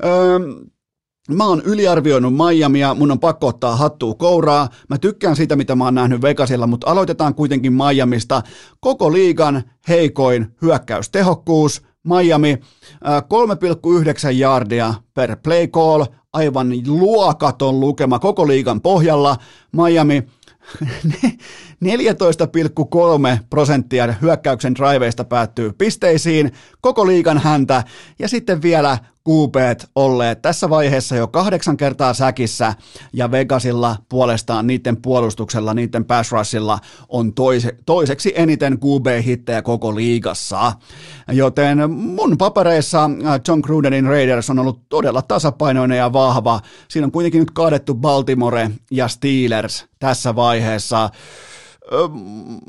[0.05, 0.39] Öö,
[1.29, 4.69] Mä oon yliarvioinut Miamia, mun on pakko ottaa hattua kouraa.
[4.89, 8.43] Mä tykkään siitä, mitä mä oon nähnyt Vegasilla, mutta aloitetaan kuitenkin Miamista.
[8.81, 11.83] Koko liigan heikoin hyökkäystehokkuus.
[12.05, 12.59] Miami
[13.05, 19.37] 3,9 jardia per play call, aivan luokaton lukema koko liigan pohjalla.
[19.73, 20.23] Miami
[21.85, 27.85] 14,3 prosenttia hyökkäyksen driveista päättyy pisteisiin, koko liikan häntä,
[28.19, 32.75] ja sitten vielä kuupeet olleet tässä vaiheessa jo kahdeksan kertaa säkissä
[33.13, 40.73] ja Vegasilla puolestaan niiden puolustuksella, niiden pass rushilla on toise, toiseksi eniten QB-hittejä koko liigassa.
[41.33, 46.61] Joten mun papereissa äh, John Grudenin Raiders on ollut todella tasapainoinen ja vahva.
[46.89, 51.11] Siinä on kuitenkin nyt kaadettu Baltimore ja Steelers tässä vaiheessa.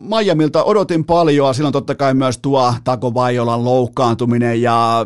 [0.01, 5.05] Miamilta odotin paljon, silloin totta kai myös tuo Tako Vaiolan loukkaantuminen ja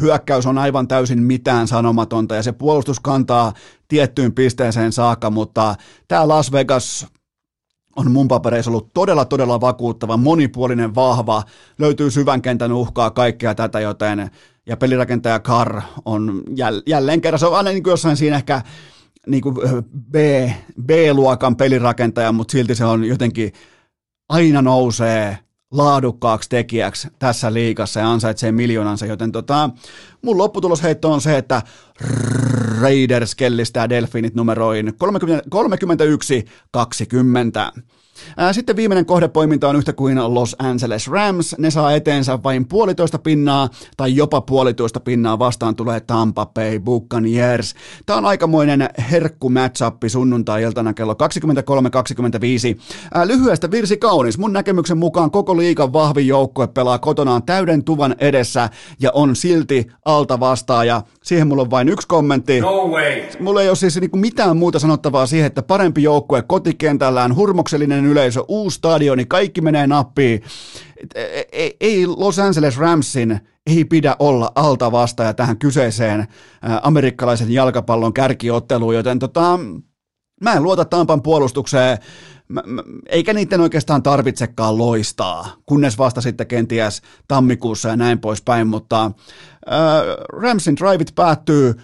[0.00, 2.34] hyökkäys on aivan täysin mitään sanomatonta.
[2.34, 3.52] Ja se puolustus kantaa
[3.88, 5.74] tiettyyn pisteeseen saakka, mutta
[6.08, 7.06] tämä Las Vegas
[7.96, 11.42] on mun papereissa ollut todella, todella vakuuttava, monipuolinen, vahva,
[11.78, 14.30] löytyy syvän kentän uhkaa, kaikkea tätä, joten
[14.66, 16.42] ja pelirakentaja Carr on
[16.86, 18.62] jälleen kerran, se on aina niin kuin jossain siinä ehkä
[19.26, 19.56] niin kuin
[20.10, 20.14] B,
[20.86, 23.52] B-luokan pelirakentaja, mutta silti se on jotenkin
[24.28, 25.38] aina nousee
[25.70, 29.70] laadukkaaksi tekijäksi tässä liigassa ja ansaitsee miljoonansa, joten tota,
[30.22, 31.62] mun lopputulosheitto on se, että
[32.80, 34.92] Raiders kellistää Delfinit numeroin 31-20.
[38.52, 41.54] Sitten viimeinen kohdepoiminta on yhtä kuin Los Angeles Rams.
[41.58, 47.74] Ne saa eteensä vain puolitoista pinnaa tai jopa puolitoista pinnaa vastaan tulee Tampa Bay Buccaneers.
[48.06, 51.18] Tämä on aikamoinen herkku matchup sunnuntai-iltana kello 23.25.
[53.24, 54.38] Lyhyestä virsi kaunis.
[54.38, 58.68] Mun näkemyksen mukaan koko liikan vahvin joukkue pelaa kotonaan täyden tuvan edessä
[59.00, 61.02] ja on silti alta vastaaja.
[61.22, 62.60] Siihen mulla on vain yksi kommentti.
[62.60, 63.22] No way.
[63.40, 68.44] Mulla ei ole siis niinku mitään muuta sanottavaa siihen, että parempi joukkue kotikentällään, hurmoksellinen yleisö,
[68.48, 70.42] uusi stadioni, kaikki menee nappiin.
[71.14, 76.26] E, e, ei Los Angeles Ramsin ei pidä olla alta vastaaja tähän kyseiseen
[76.82, 79.58] amerikkalaisen jalkapallon kärkiotteluun, joten tota,
[80.40, 81.98] mä en luota Tampan puolustukseen,
[83.08, 89.10] eikä niiden oikeastaan tarvitsekaan loistaa, kunnes vasta sitten kenties tammikuussa ja näin poispäin, mutta
[90.32, 91.74] Ramsin driveit päättyy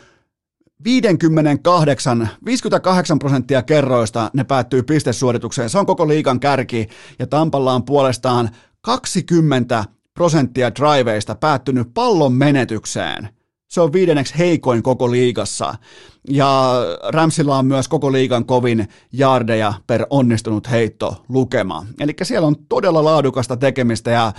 [0.85, 5.71] 58, 58 prosenttia kerroista ne päättyy pistesuoritukseen.
[5.71, 8.51] Se on koko liikan kärki ja Tampalla on puolestaan
[8.81, 13.29] 20 prosenttia driveista päättynyt pallon menetykseen.
[13.69, 15.75] Se on viidenneksi heikoin koko liigassa
[16.29, 16.75] ja
[17.09, 21.87] Ramsilla on myös koko liigan kovin jardeja per onnistunut heitto lukema.
[22.01, 24.33] Eli siellä on todella laadukasta tekemistä ja,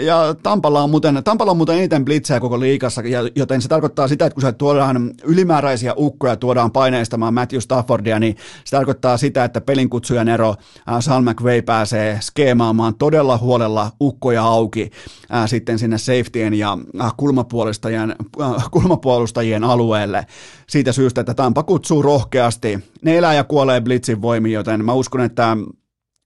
[0.00, 3.02] ja Tampalla, on muuten, Tampalla on muuten eniten blitzejä koko liigassa,
[3.36, 8.36] joten se tarkoittaa sitä, että kun se tuodaan ylimääräisiä ukkoja, tuodaan paineistamaan Matthew Staffordia, niin
[8.64, 10.54] se tarkoittaa sitä, että pelinkutsujan ero
[11.00, 14.90] Sal McVay pääsee skeemaamaan todella huolella ukkoja auki
[15.30, 16.78] ää, sitten sinne safetyen ja
[17.16, 18.16] kulmapuolustajien,
[18.70, 20.26] kulmapuolustajien alueelle
[20.68, 22.78] siitä syystä, että Tampa kutsuu rohkeasti.
[23.02, 25.56] Ne elää ja kuolee Blitzin voimiin, joten mä uskon, että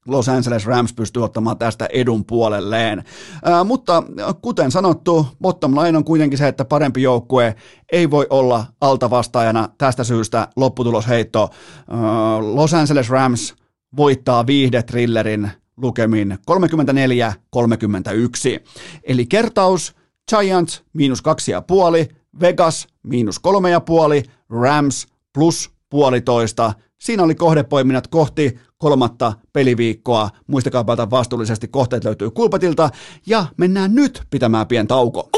[0.07, 3.03] Los Angeles Rams pystyy ottamaan tästä edun puolelleen.
[3.43, 4.03] Ää, mutta
[4.41, 7.55] kuten sanottu, bottom line on kuitenkin se, että parempi joukkue
[7.91, 11.49] ei voi olla altavastaajana tästä syystä lopputulosheitto.
[11.89, 11.99] Ää,
[12.41, 13.55] Los Angeles Rams
[13.97, 16.55] voittaa viihdetrillerin lukemin 34-31.
[19.03, 19.95] Eli kertaus
[20.29, 22.07] Giants miinus kaksi ja puoli,
[22.39, 24.23] Vegas miinus kolme ja puoli,
[24.61, 26.73] Rams plus puolitoista.
[27.01, 30.29] Siinä oli kohdepoiminnat kohti kolmatta peliviikkoa.
[30.47, 32.89] Muistakaa päätä vastuullisesti, kohteet löytyy Kulpatilta
[33.25, 35.29] ja mennään nyt pitämään pien tauko.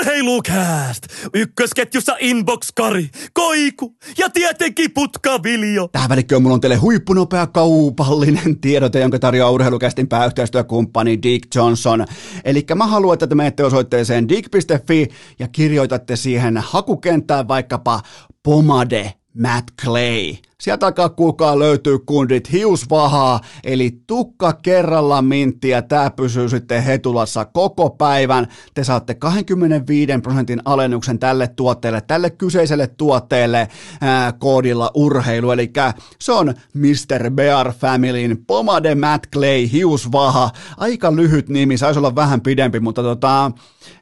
[0.00, 1.06] Urheilukääst!
[1.34, 5.88] Ykkösketjussa Inbox-kari, Koiku ja tietenkin Putkaviljo.
[5.88, 12.06] Tähän välikköön mulla on teille huippunopea kaupallinen tiedote, jonka tarjoaa urheilukästin pääyhteistyökumppani Dick Johnson.
[12.44, 18.00] Eli mä haluan, että te menette osoitteeseen dick.fi ja kirjoitatte siihen hakukenttään vaikkapa
[18.42, 20.49] pomade Matt Clay.
[20.60, 25.82] Sieltä alkaa kuulkaa löytyy kundit hiusvahaa, eli tukka kerralla minttiä.
[25.82, 28.46] Tämä pysyy sitten hetulassa koko päivän.
[28.74, 33.68] Te saatte 25 prosentin alennuksen tälle tuotteelle, tälle kyseiselle tuotteelle
[34.00, 35.50] ää, koodilla urheilu.
[35.50, 35.72] Eli
[36.20, 37.30] se on Mr.
[37.30, 40.50] Bear Familyn Pomade Matt Clay hiusvaha.
[40.76, 43.52] Aika lyhyt nimi, saisi olla vähän pidempi, mutta tota,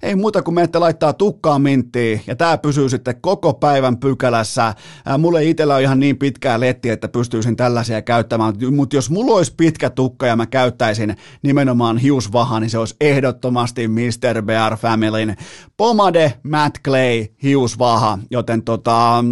[0.02, 4.74] ei muuta kuin menette laittaa tukkaa minttiin ja tämä pysyy sitten koko päivän pykälässä.
[5.06, 6.18] Ää, mulle itsellä on ihan niin
[6.49, 11.16] pitkää letti, että pystyisin tällaisia käyttämään, mutta jos mulla olisi pitkä tukka ja mä käyttäisin
[11.42, 14.42] nimenomaan hiusvaha, niin se olisi ehdottomasti Mr.
[14.42, 15.36] Bear Familyn
[15.76, 19.24] Pomade Matt Clay hiusvaha, joten tota,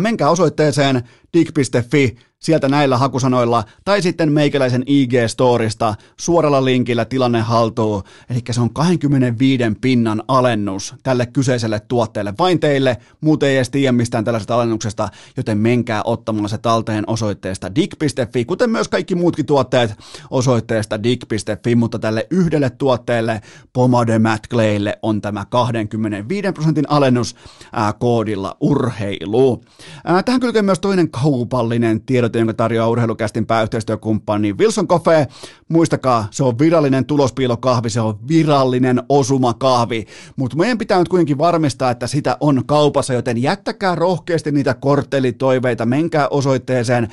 [0.00, 8.40] menkää osoitteeseen dig.fi, sieltä näillä hakusanoilla, tai sitten meikäläisen IG-storista suoralla linkillä tilanne haltuu, eli
[8.50, 14.24] se on 25 pinnan alennus tälle kyseiselle tuotteelle, vain teille, muut ei edes tiedä mistään
[14.24, 19.94] tällaisesta alennuksesta, joten menkää ottamaan se talteen osoitteesta dig.fi, kuten myös kaikki muutkin tuotteet
[20.30, 23.40] osoitteesta dig.fi, mutta tälle yhdelle tuotteelle,
[23.72, 27.36] Pomade Matt Claylle, on tämä 25 prosentin alennus
[27.72, 29.64] ää, koodilla urheilu.
[30.04, 35.26] Ää, tähän kylkee myös toinen kaupallinen tiedot, jonka tarjoaa urheilukästin pääyhteistyökumppani Wilson Coffee.
[35.68, 40.06] Muistakaa, se on virallinen tulospiilokahvi, se on virallinen osumakahvi,
[40.36, 45.86] mutta meidän pitää nyt kuitenkin varmistaa, että sitä on kaupassa, joten jättäkää rohkeasti niitä korttelitoiveita,
[45.86, 47.08] menkää osoitteeseen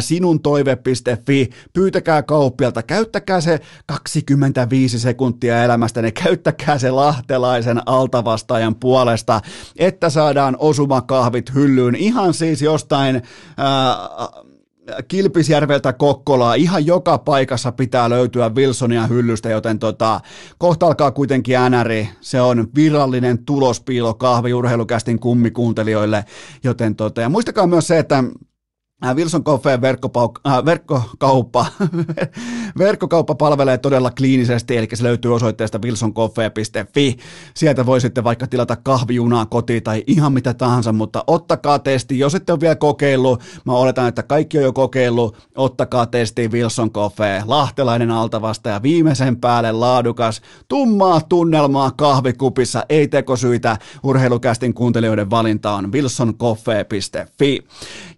[0.00, 9.40] sinuntoive.fi, pyytäkää kauppialta, käyttäkää se 25 sekuntia elämästä, ne käyttäkää se lahtelaisen altavastaajan puolesta,
[9.76, 11.94] että saadaan osumakahvit hyllyyn.
[11.94, 13.22] Ihan siis jostain
[13.56, 13.96] ää,
[15.08, 20.20] Kilpisjärveltä Kokkolaa, ihan joka paikassa pitää löytyä Wilsonia hyllystä, joten tota,
[20.58, 26.24] kohta alkaa kuitenkin NRI, se on virallinen tulospiilo kahvi urheilukästin kummikuuntelijoille,
[26.64, 28.24] joten tota, ja muistakaa myös se, että
[29.14, 29.80] Wilson Coffeen
[30.46, 31.66] äh, verkkokauppa,
[32.78, 37.16] verkkokauppa palvelee todella kliinisesti, eli se löytyy osoitteesta wilsoncoffee.fi.
[37.54, 42.18] Sieltä voi sitten vaikka tilata kahvijunaa kotiin tai ihan mitä tahansa, mutta ottakaa testi.
[42.18, 46.90] Jos ette ole vielä kokeillut, mä oletan, että kaikki on jo kokeillut, ottakaa testi Wilson
[46.90, 47.42] Coffee.
[47.46, 53.76] Lahtelainen altavasta ja viimeisen päälle laadukas, tummaa tunnelmaa kahvikupissa, ei tekosyitä.
[54.02, 57.64] Urheilukästin kuuntelijoiden valinta on wilsoncoffee.fi.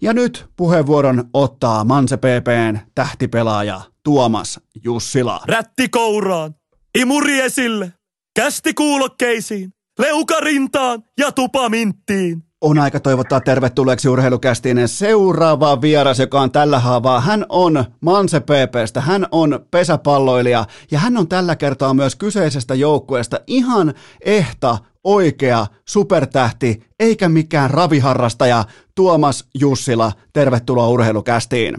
[0.01, 5.41] Ja nyt puh- puheenvuoron ottaa Manse PPn tähtipelaaja Tuomas Jussila.
[5.47, 6.55] Rätti kouraan,
[6.99, 7.93] imuri esille,
[8.37, 12.43] kästi kuulokkeisiin, leuka rintaan ja tupa minttiin.
[12.61, 17.21] On aika toivottaa tervetulleeksi urheilukästiin seuraava vieras, joka on tällä haavaa.
[17.21, 23.41] Hän on Manse PPstä, hän on pesäpalloilija ja hän on tällä kertaa myös kyseisestä joukkueesta
[23.47, 23.95] ihan
[24.25, 30.13] ehta oikea supertähti, eikä mikään raviharrastaja, Tuomas Jussila.
[30.33, 31.75] Tervetuloa urheilukästiin.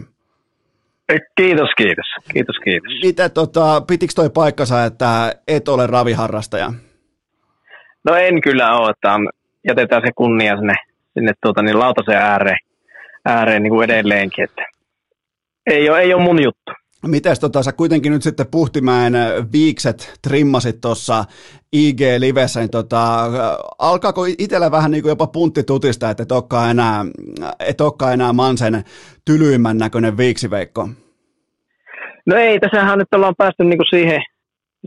[1.36, 2.06] Kiitos, kiitos.
[2.32, 2.92] Kiitos, kiitos.
[3.02, 6.72] Mitä, tota, pitikö toi paikkansa, että et ole raviharrastaja?
[8.04, 9.18] No en kyllä ole, että
[9.68, 10.74] jätetään se kunnia sinne,
[11.14, 12.58] sinne tuota, niin lautasen ääreen,
[13.24, 14.44] ääreen niin kuin edelleenkin.
[14.44, 14.62] Että
[15.66, 16.72] ei, ole, ei ole mun juttu.
[17.06, 19.12] Mites tota, sä kuitenkin nyt sitten Puhtimäen
[19.52, 21.24] viikset trimmasit tuossa
[21.76, 23.24] IG-livessä, niin tota,
[23.78, 27.04] alkaako itsellä vähän niin kuin jopa puntti tutista, että et olekaan enää,
[27.68, 28.84] et olekaan enää Mansen
[29.24, 30.88] tylyimmän näköinen viiksiveikko?
[32.26, 34.22] No ei, tässähän nyt ollaan päästy niin kuin siihen,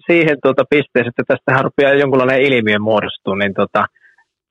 [0.06, 3.86] siihen tuota pisteeseen, että tästä rupeaa jonkunlainen ilmiö muodostuu, niin tota,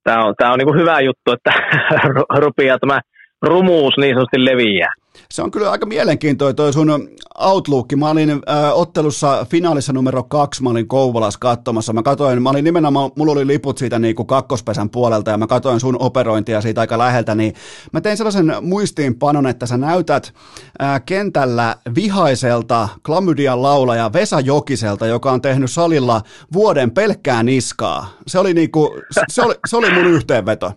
[0.05, 1.53] tämä on, tää on niin kuin hyvä juttu, että
[2.45, 3.01] rupeaa tämä
[3.45, 4.93] rumuus niin sanotusti leviää.
[5.31, 7.93] Se on kyllä aika mielenkiintoinen toi sun Outlook.
[7.97, 8.39] Mä olin äh,
[8.75, 11.93] ottelussa finaalissa numero kaksi, mä olin Kouvolassa katsomassa.
[11.93, 15.47] Mä katoin, mä olin nimenomaan, mulla oli liput siitä niin kuin kakkospesän puolelta ja mä
[15.47, 17.55] katoin sun operointia siitä aika läheltä, niin
[17.93, 20.35] mä tein sellaisen muistiinpanon, että sä näytät
[20.83, 26.23] äh, kentällä vihaiselta klamydian laulaja Vesa Jokiselta, joka on tehnyt salilla
[26.53, 28.07] vuoden pelkkää niskaa.
[28.27, 28.91] Se oli, niin kuin,
[29.29, 30.73] se oli, se oli mun yhteenveto.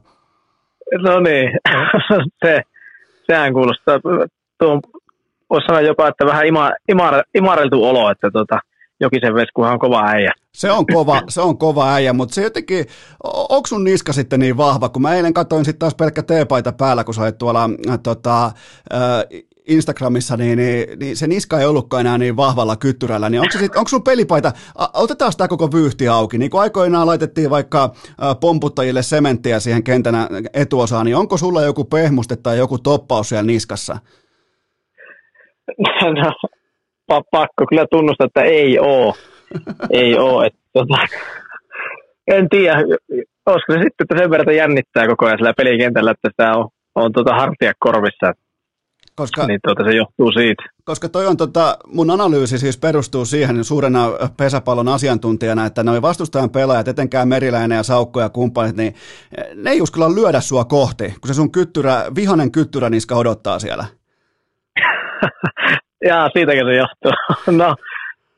[1.02, 1.52] No niin,
[2.46, 2.62] se,
[3.28, 4.00] sehän kuulostaa,
[4.60, 4.80] tuo,
[5.50, 8.60] voisi sanoa jopa, että vähän ima, imar, imareltu olo, että tota,
[9.00, 10.32] Jokisen Veskuhan on kova äijä.
[10.54, 12.86] Se on kova, se on kova äijä, mutta se jotenkin,
[13.24, 17.04] onko sun niska sitten niin vahva, kun mä eilen katsoin sitten taas pelkkä teepaita päällä,
[17.04, 18.52] kun sä olet tuolla äh, tota, äh,
[19.68, 23.64] Instagramissa, niin, niin, niin, se niska ei ollutkaan enää niin vahvalla kyttyrällä, niin onko, se
[23.64, 24.52] onko sun pelipaita,
[24.94, 27.92] otetaan tämä koko vyyhti auki, niin kuin aikoinaan laitettiin vaikka
[28.42, 33.98] pomputtajille sementtiä siihen kentänä etuosaan, niin onko sulla joku pehmuste tai joku toppaus siellä niskassa?
[37.10, 39.16] No, pakko kyllä tunnustaa, että ei oo.
[39.92, 40.44] ei oo.
[40.44, 40.98] Että, tota,
[42.28, 42.76] en tiedä,
[43.46, 47.14] olisiko se sitten, että sen verran jännittää koko ajan sillä pelikentällä, että sitä on, on
[47.14, 48.34] tuota hartia korvissa.
[49.18, 50.64] Koska, niin tuota, se johtuu siitä.
[50.84, 54.08] Koska toi on tota, mun analyysi siis perustuu siihen suurena
[54.38, 58.96] pesäpallon asiantuntijana, että noin vastustajan pelaajat, etenkään Meriläinen ja Saukko ja kumppanit, niin
[59.56, 63.86] ne ei uskalla lyödä sua kohti, kun se sun kyttyrä, vihanen kyttyräniska odottaa siellä.
[66.08, 67.12] Jaa, siitäkin se johtuu.
[67.62, 67.76] no,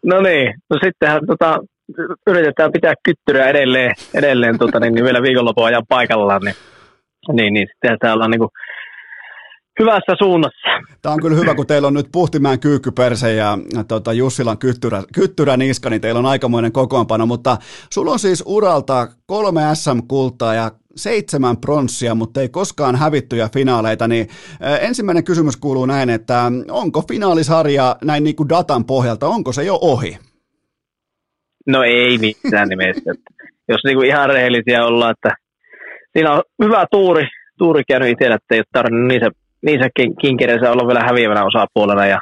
[0.06, 1.60] no niin, no sittenhän tota,
[2.28, 6.56] yritetään pitää kyttyrää edelleen, edelleen tota, niin, niin vielä viikonlopun ajan paikallaan, niin,
[7.32, 8.52] niin, niin sitten täällä ollaan niin kuin,
[9.80, 10.70] hyvässä suunnassa.
[11.02, 13.58] Tämä on kyllä hyvä, kun teillä on nyt Puhtimäen kyykkyperse ja
[13.88, 17.58] tota, Jussilan kyttyrä, kyttyrä niska, niin teillä on aikamoinen kokoonpano, mutta
[17.94, 24.28] sulla on siis uralta kolme SM-kultaa ja seitsemän pronssia, mutta ei koskaan hävittyjä finaaleita, niin
[24.82, 29.80] ensimmäinen kysymys kuuluu näin, että onko finaalisarja näin niin kuin datan pohjalta, onko se jo
[29.82, 30.18] ohi?
[31.68, 33.14] No ei missään nimessä.
[33.70, 35.36] Jos niin kuin ihan rehellisiä ollaan, että
[36.14, 37.28] siinä on hyvä tuuri,
[37.58, 39.30] tuuri käynyt itsellä, että ei ole tarvinnut niissä,
[39.62, 39.90] niissä
[40.22, 42.06] kinkereissä olla vielä häviävänä osapuolena.
[42.06, 42.20] Ja,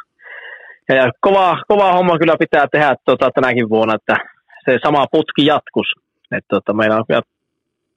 [0.90, 4.16] ja, kova, kova homma kyllä pitää tehdä tota, tänäkin vuonna, että
[4.66, 5.88] se sama putki jatkus.
[6.32, 7.22] Et, tota, meillä on kyllä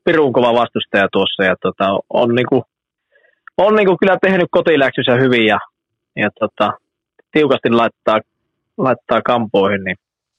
[0.05, 2.65] pirun kova vastustaja tuossa ja tota, on, niinku,
[3.57, 5.59] on niinku kyllä tehnyt kotiläksynsä hyvin ja,
[6.17, 6.73] ja tota,
[7.33, 8.21] tiukasti laittaa,
[8.79, 9.97] laittaa kampoihin, niin,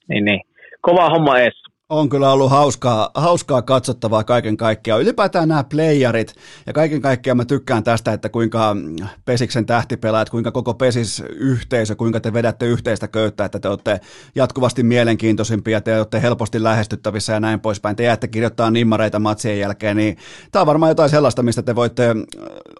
[0.08, 0.40] niin, niin
[0.80, 1.62] kova homma ees.
[1.92, 5.02] On kyllä ollut hauskaa, hauskaa katsottavaa kaiken kaikkiaan.
[5.02, 6.34] Ylipäätään nämä playerit
[6.66, 8.76] ja kaiken kaikkiaan mä tykkään tästä, että kuinka
[9.24, 14.00] Pesiksen tähtipelaajat, kuinka koko Pesis yhteisö, kuinka te vedätte yhteistä köyttä, että te olette
[14.34, 17.96] jatkuvasti mielenkiintoisimpia, te olette helposti lähestyttävissä ja näin poispäin.
[17.96, 20.16] Te jäätte kirjoittaa nimmareita matsien jälkeen, niin
[20.52, 22.14] tämä on varmaan jotain sellaista, mistä te voitte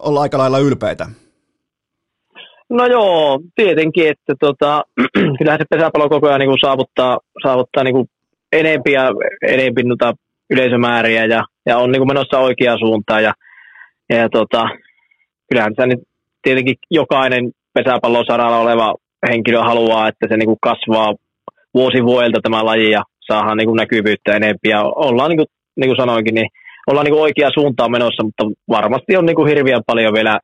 [0.01, 1.07] olla aika lailla ylpeitä.
[2.71, 4.85] No joo, tietenkin, että tota,
[5.39, 8.09] kyllähän se pesäpallo koko ajan niin kuin saavuttaa, saavuttaa niin kuin
[8.53, 9.11] enempi ja
[9.48, 10.12] enempi noita
[10.50, 13.22] yleisömääriä ja, ja on niin menossa oikeaan suuntaan.
[13.22, 13.32] Ja,
[14.11, 14.68] ja tota,
[15.48, 16.00] kyllähän se nyt
[16.42, 18.94] tietenkin jokainen pesäpallon saralla oleva
[19.30, 21.14] henkilö haluaa, että se niin kasvaa
[21.74, 24.68] vuosi vuodelta tämä laji ja saadaan niin näkyvyyttä enempi.
[24.68, 25.46] Ja ollaan, niin kuin,
[25.76, 26.48] niin kuin sanoinkin, niin
[26.86, 30.38] ollaan niin oikeaan suuntaan menossa, mutta varmasti on niin hirveän paljon vielä,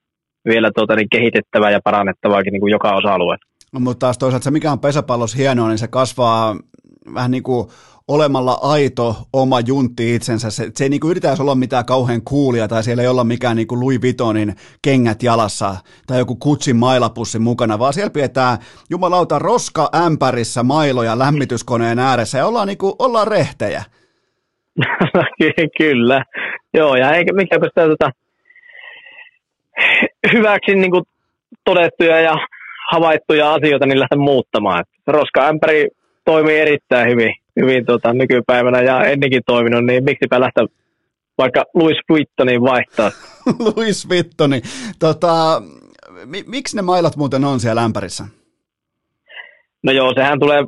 [0.48, 3.44] vielä tuota, niin kehitettävää ja parannettavaakin niin joka osa-alueella.
[3.72, 6.56] No, mutta taas toisaalta se, mikä on pesäpallossa hienoa, niin se kasvaa
[7.14, 7.68] vähän niin kuin
[8.08, 10.50] olemalla aito oma juntti itsensä.
[10.50, 13.56] Se, se ei niin kuin yritä olla mitään kauhean kuulia tai siellä ei olla mikään
[13.56, 15.74] niin kuin Louis Vuittonin kengät jalassa
[16.06, 18.58] tai joku kutsin mailapussi mukana, vaan siellä pidetään
[18.90, 23.82] jumalauta roska ämpärissä mailoja lämmityskoneen ääressä ja ollaan, niin kuin, ollaan rehtejä.
[25.78, 26.24] Kyllä,
[26.74, 28.10] joo ja eikä mikä sitä tota,
[30.32, 31.04] hyväksi niin kuin
[31.64, 32.34] todettuja ja
[32.90, 34.84] havaittuja asioita niin lähde muuttamaan.
[35.06, 35.88] Roska-ämpäri
[36.24, 40.64] toimii erittäin hyvin, hyvin tota, nykypäivänä ja ennenkin toiminut, niin miksipä lähteä
[41.38, 43.10] vaikka Louis Vuittonin vaihtaa.
[43.66, 44.60] Louis Vuittoni.
[44.98, 45.62] Tota,
[46.24, 48.24] mi- miksi ne mailat muuten on siellä lämpärissä?
[49.82, 50.64] No joo, sehän tulee,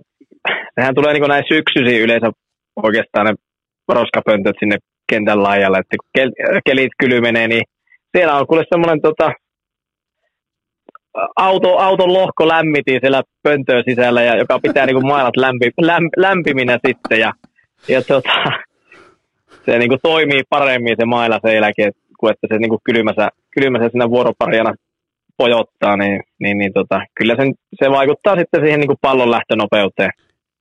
[0.74, 2.30] sehän tulee niin näin syksyisiin yleensä
[2.76, 3.34] oikeastaan ne
[3.88, 4.76] roskapöntöt sinne
[5.12, 6.32] kentän laajalle, että kun
[6.66, 7.62] kelit kylmenee, niin
[8.16, 9.32] siellä on kuule semmoinen tota,
[11.36, 16.12] auto, auton lohko lämmitin siellä pöntöön sisällä, ja joka pitää niin kuin mailat lämpi, lämp,
[16.16, 17.20] lämpiminä sitten.
[17.20, 17.32] Ja,
[17.88, 18.30] ja tota,
[19.66, 23.28] se niin kuin toimii paremmin se maila sen jälkeen, kuin että se niin kuin kylmässä,
[23.50, 24.74] kylmässä siinä vuoroparjana
[25.36, 27.54] pojottaa, niin, niin, niin tota, kyllä sen,
[27.84, 30.10] se vaikuttaa sitten siihen niin kuin pallon lähtönopeuteen.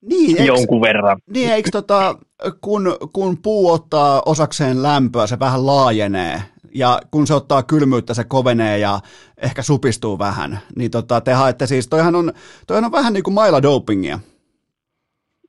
[0.01, 1.17] Niin, eiks, jonkun verran.
[1.33, 2.15] Niin, eikö tota,
[2.61, 6.41] kun, kun puu ottaa osakseen lämpöä, se vähän laajenee,
[6.75, 8.99] ja kun se ottaa kylmyyttä, se kovenee ja
[9.37, 12.33] ehkä supistuu vähän, niin tota, te haette siis, toihan on,
[12.67, 14.19] toihan on vähän niin kuin maila dopingia.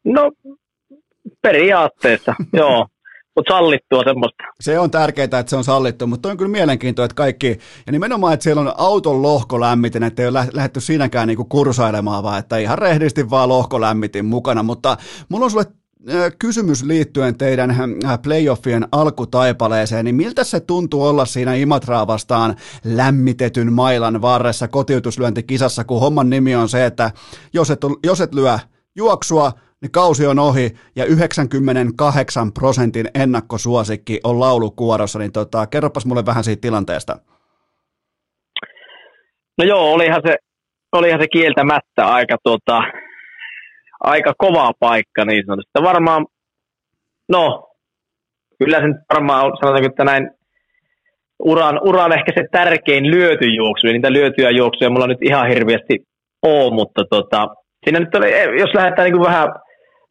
[0.04, 0.32] No,
[1.42, 2.86] periaatteessa, joo.
[3.36, 4.44] Mutta sallittua semmoista.
[4.60, 8.34] Se on tärkeää, että se on sallittu, mutta on kyllä mielenkiintoa, että kaikki, ja nimenomaan,
[8.34, 12.58] että siellä on auton lohko lämmitin, että ei ole lähdetty siinäkään niinku kursailemaan, vaan että
[12.58, 14.96] ihan rehdisti vaan lohko lämmitin mukana, mutta
[15.28, 15.64] mulla on sulle
[16.38, 17.76] kysymys liittyen teidän
[18.22, 26.00] playoffien alkutaipaleeseen, niin miltä se tuntuu olla siinä Imatraa vastaan lämmitetyn mailan varressa kotiutuslyöntikisassa, kun
[26.00, 27.10] homman nimi on se, että
[27.52, 28.58] jos et, jos et lyö
[28.96, 36.26] juoksua, niin kausi on ohi ja 98 prosentin ennakkosuosikki on laulukuorossa, niin tota, kerropas mulle
[36.26, 37.16] vähän siitä tilanteesta.
[39.58, 40.36] No joo, olihan se,
[40.92, 42.82] olihan se kieltämättä aika tota,
[44.00, 45.82] aika kova paikka niin sanotusti.
[45.82, 46.26] Varmaan,
[47.28, 47.68] no,
[48.58, 50.30] kyllä se varmaan sanotaanko, että näin
[51.44, 55.98] uran, uran ehkä se tärkein lyötyjuoksu, ja niitä lyötyjä juoksuja mulla nyt ihan hirveästi
[56.42, 57.48] on, mutta tota,
[57.84, 59.48] siinä nyt oli, jos lähdetään niin vähän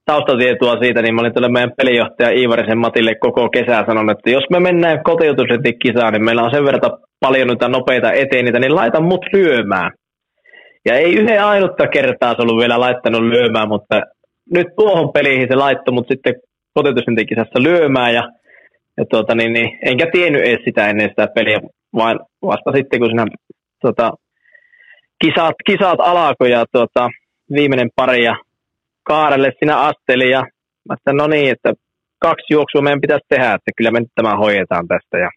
[0.05, 4.43] taustatietoa siitä, niin mä olin tuolle meidän pelijohtaja Iivarisen Matille koko kesää sanonut, että jos
[4.49, 9.01] me mennään kotiutusretikisaan, niin meillä on sen verran paljon noita nopeita eteen niitä, niin laita
[9.01, 9.91] mut lyömään.
[10.85, 14.01] Ja ei yhden ainutta kertaa se ollut vielä laittanut lyömään, mutta
[14.55, 16.33] nyt tuohon peliin se laittoi mut sitten
[16.73, 18.23] kotitusrentikisassa lyömään ja,
[18.97, 21.59] ja tuota, niin, niin, enkä tiennyt edes sitä ennen sitä peliä,
[21.95, 23.25] vaan vasta sitten kun siinä
[23.81, 24.11] tuota,
[25.23, 27.09] kisat, kisat alkoi ja tuota,
[27.53, 28.35] viimeinen pari ja
[29.03, 30.43] Kaarelle sinä asteli ja
[30.89, 31.73] mä sanoin, no niin, että
[32.19, 35.17] kaksi juoksua meidän pitäisi tehdä, että kyllä me nyt tämä hoidetaan tästä.
[35.17, 35.29] Ja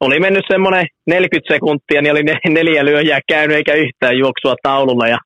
[0.00, 2.22] oli mennyt semmoinen 40 sekuntia, niin oli
[2.58, 5.18] neljä lyöjää käynyt eikä yhtään juoksua taululla ja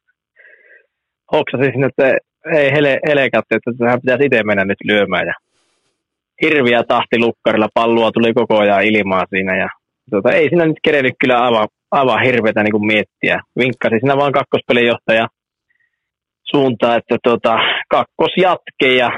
[1.33, 2.16] hoksasin sinne, että
[2.59, 5.27] ei hele, helekatti, että sehän pitäisi itse mennä nyt lyömään.
[5.27, 5.35] Ja
[6.43, 9.68] hirviä tahti lukkarilla, palloa tuli koko ajan ilmaa siinä ja
[10.11, 13.41] tota, ei siinä nyt kerennyt kyllä aivan, aivan hirveätä niin kuin miettiä.
[13.59, 15.27] Vinkkasi siinä vaan kakkospelijohtaja
[16.51, 17.59] suuntaan, että tota,
[17.89, 19.11] kakkos jatke ja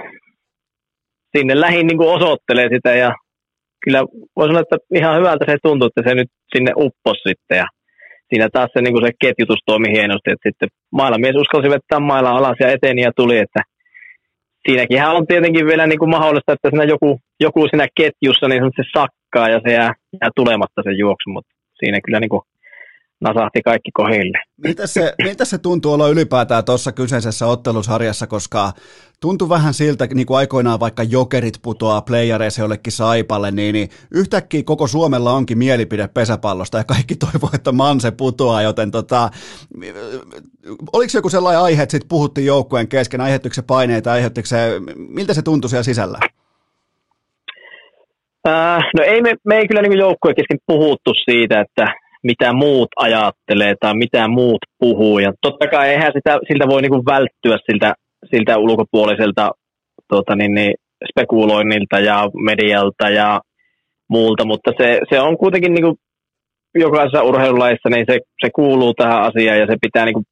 [1.37, 3.15] sinne lähin niin kuin osoittelee sitä ja
[3.85, 4.01] kyllä
[4.37, 7.59] voi sanoa, että ihan hyvältä se tuntuu, että se nyt sinne uppos sitten.
[7.63, 7.67] Ja
[8.29, 12.57] siinä taas se, niin se ketjutus toimi hienosti, että sitten mailamies uskalsi vetää mailla alas
[12.61, 13.61] ja eteni ja tuli, että
[14.69, 18.85] siinäkin on tietenkin vielä niin kuin mahdollista, että siinä joku, joku siinä ketjussa niin se
[18.97, 22.43] sakkaa ja se jää, jää tulematta sen juoksu, mutta siinä kyllä niin kuin
[23.21, 24.39] nasahti kaikki kohille.
[24.57, 28.73] Miltä se, miltä se tuntuu olla ylipäätään tuossa kyseisessä ottelusarjassa, koska
[29.21, 34.63] tuntuu vähän siltä, niin kuin aikoinaan vaikka jokerit putoaa playareissa jollekin saipalle, niin, niin yhtäkkiä
[34.63, 39.31] koko Suomella onkin mielipide pesäpallosta ja kaikki toivoo, että Manse putoaa, joten tota,
[40.93, 45.35] oliko joku sellainen aihe, että sitten puhuttiin joukkueen kesken, aiheuttiko se paineita, aiheuttiko se, miltä
[45.35, 46.19] se tuntui siellä sisällä?
[48.49, 51.95] Äh, no ei me, me ei kyllä niin joukkueen kesken puhuttu siitä, että
[52.27, 55.19] mitä muut ajattelee tai mitä muut puhuu.
[55.19, 57.95] Ja totta kai eihän sitä, siltä voi niin välttyä siltä,
[58.31, 59.51] siltä ulkopuoliselta
[60.09, 60.75] tota niin, niin,
[61.11, 63.41] spekuloinnilta ja medialta ja
[64.09, 65.97] muulta, mutta se, se on kuitenkin niin kuin
[66.75, 70.25] jokaisessa urheilulajissa, niin se, se kuuluu tähän asiaan ja se pitää niin kuin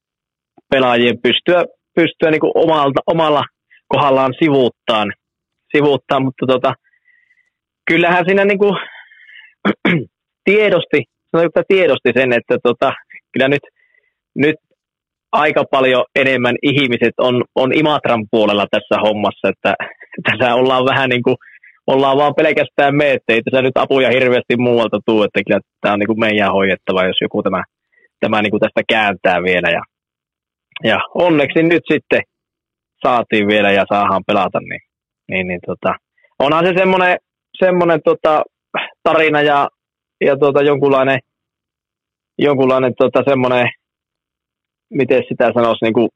[0.71, 1.65] pelaajien pystyä,
[1.97, 3.43] pystyä niin kuin omalta, omalla
[3.89, 5.13] kohdallaan sivuuttaan,
[5.77, 6.75] sivuuttaan mutta tota,
[7.91, 8.77] kyllähän siinä niin kuin
[11.39, 12.93] tiedosti että tiedosti sen, että tota,
[13.33, 13.63] kyllä nyt,
[14.35, 14.57] nyt
[15.33, 19.75] aika paljon enemmän ihmiset on, on Imatran puolella tässä hommassa, että
[20.31, 21.37] tässä ollaan vähän niin kuin,
[21.87, 25.99] ollaan vaan pelkästään me, ettei tässä nyt apuja hirveästi muualta tule, että kyllä tämä on
[25.99, 27.63] niin kuin meidän hoidettava, jos joku tämä,
[28.21, 29.69] tämä niin kuin tästä kääntää vielä.
[29.71, 29.83] Ja,
[30.85, 32.23] ja onneksi nyt sitten
[33.07, 34.81] saatiin vielä ja saadaan pelata, niin,
[35.31, 35.95] niin, niin tota,
[36.39, 37.17] onhan se semmoinen,
[37.59, 38.43] semmoinen tota,
[39.03, 39.69] tarina ja
[40.27, 41.19] ja tuota, jonkunlainen,
[42.39, 43.69] jonkunlainen tuota, semmoinen,
[44.91, 46.09] miten sitä sanoisi, niin kuin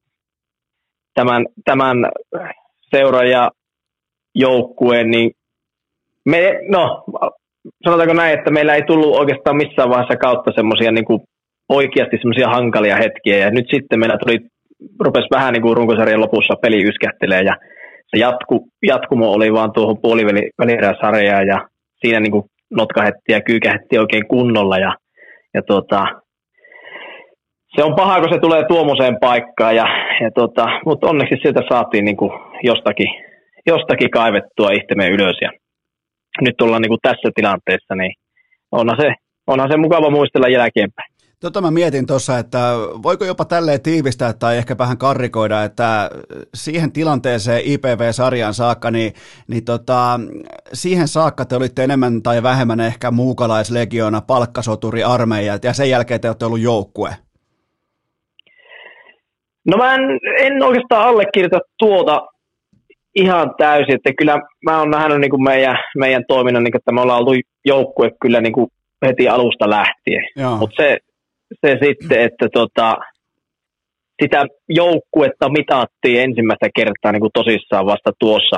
[1.15, 1.97] tämän, tämän
[2.97, 3.51] seuraaja
[4.35, 5.31] joukkueen, niin
[6.25, 7.05] me, no,
[7.85, 11.29] sanotaanko näin, että meillä ei tullut oikeastaan missään vaiheessa kautta semmoisia niin
[11.69, 14.39] oikeasti semmoisia hankalia hetkiä, ja nyt sitten meillä tuli,
[15.01, 17.57] rupesi vähän niin kuin runkosarjan lopussa peli yskähtelee, ja
[18.11, 20.95] se jatku, jatkumo oli vaan tuohon puolivälierä
[21.47, 21.69] ja
[22.01, 24.95] siinä niin kuin notkahetti ja kyykähetti oikein kunnolla ja,
[25.55, 26.07] ja tota,
[27.77, 29.87] se on paha, kun se tulee tuommoiseen paikkaan, ja,
[30.21, 32.31] ja tota, mutta onneksi sieltä saatiin niin kuin
[32.63, 33.11] jostakin,
[33.67, 35.51] jostakin kaivettua itsemme ylös ja
[36.41, 38.13] nyt ollaan niin kuin tässä tilanteessa, niin
[38.73, 39.15] onhan se,
[39.47, 41.18] onhan se mukava muistella jälkeenpäin.
[41.41, 42.59] Tota mä mietin tuossa, että
[43.03, 46.11] voiko jopa tälleen tiivistää tai ehkä vähän karrikoida, että
[46.55, 49.13] siihen tilanteeseen IPV-sarjan saakka, niin,
[49.49, 50.21] niin tota,
[50.73, 56.29] siihen saakka te olitte enemmän tai vähemmän ehkä muukalaislegiona, palkkasoturi, armeija, ja sen jälkeen te
[56.29, 57.11] olette ollut joukkue.
[59.67, 60.01] No mä en,
[60.39, 62.27] en oikeastaan allekirjoita tuota
[63.15, 66.93] ihan täysin, että kyllä mä oon nähnyt niin kuin meidän, meidän toiminnan, niin kuin, että
[66.93, 68.69] me ollaan ollut joukkue kyllä niin kuin
[69.07, 70.25] heti alusta lähtien.
[70.59, 70.99] Mutta se,
[71.67, 72.97] se sitten, että tota,
[74.23, 78.57] sitä joukkuetta mitattiin ensimmäistä kertaa niin kuin tosissaan vasta tuossa,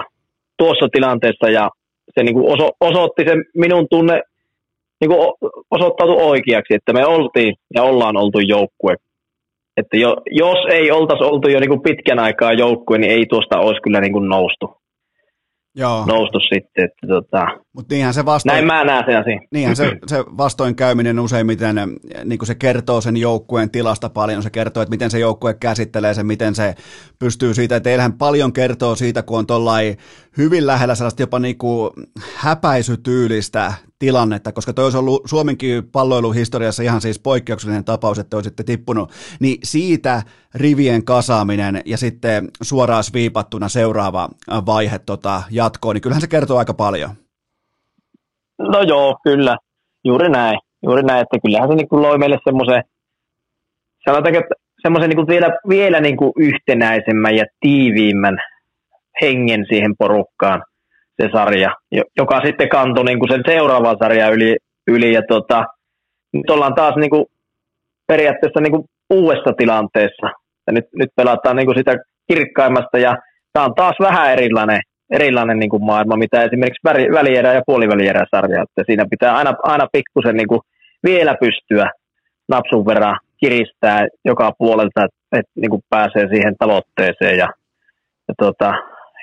[0.58, 1.70] tuossa tilanteessa ja
[2.14, 4.22] se niin kuin oso, osoitti sen minun tunne
[5.00, 5.20] niin kuin
[5.70, 8.94] osoittautui oikeaksi, että me oltiin ja ollaan oltu joukkue.
[9.76, 13.58] Että jo, jos ei oltaisi oltu jo niin kuin pitkän aikaa joukkue, niin ei tuosta
[13.58, 14.79] olisi kyllä niin kuin noustu.
[15.74, 16.04] Joo.
[16.06, 16.84] noustu sitten.
[16.84, 19.40] Että tota, Mut niinhän se vastoin, näin mä näen sen asian.
[19.52, 21.76] Niinhän se, se vastoinkäyminen useimmiten,
[22.24, 26.14] niin kuin se kertoo sen joukkueen tilasta paljon, se kertoo, että miten se joukkue käsittelee
[26.14, 26.74] sen, miten se
[27.18, 29.96] pystyy siitä, että teillähän paljon kertoo siitä, kun on tollai
[30.38, 31.90] hyvin lähellä sellaista jopa niin kuin
[32.36, 39.12] häpäisytyylistä tilannetta, koska toi olisi ollut Suomenkin palloiluhistoriassa ihan siis poikkeuksellinen tapaus, että olisitte tippunut,
[39.40, 40.22] niin siitä
[40.54, 44.28] rivien kasaaminen ja sitten suoraan viipattuna seuraava
[44.66, 47.10] vaihe tota, jatkoon, niin kyllähän se kertoo aika paljon.
[48.58, 49.56] No joo, kyllä.
[50.04, 50.58] Juuri näin.
[50.82, 52.82] Juuri näin, että kyllähän se niin loi meille semmoisen,
[54.04, 58.38] sanotaanko, että semmoisen niin vielä, vielä niin kuin yhtenäisemmän ja tiiviimmän
[59.22, 60.62] hengen siihen porukkaan
[61.20, 61.70] se sarja,
[62.16, 64.56] joka sitten kantoi niin kuin sen seuraavan sarjan yli,
[64.86, 65.64] yli ja tota,
[66.32, 67.24] nyt ollaan taas niin kuin
[68.06, 70.26] periaatteessa niin kuin uudessa tilanteessa.
[70.66, 71.96] Ja nyt, nyt pelataan niin kuin sitä
[72.28, 73.16] kirkkaimmasta ja
[73.52, 78.62] tämä on taas vähän erilainen, erilainen niin kuin maailma, mitä esimerkiksi välierä ja puolivälierä sarja.
[78.62, 80.60] Että siinä pitää aina, aina pikkusen niin kuin
[81.04, 81.90] vielä pystyä
[82.48, 87.38] napsun verran kiristää joka puolelta, että, niin kuin pääsee siihen tavoitteeseen.
[87.38, 87.48] Ja,
[88.28, 88.72] ja tota,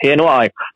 [0.03, 0.68] hienoa aikaa.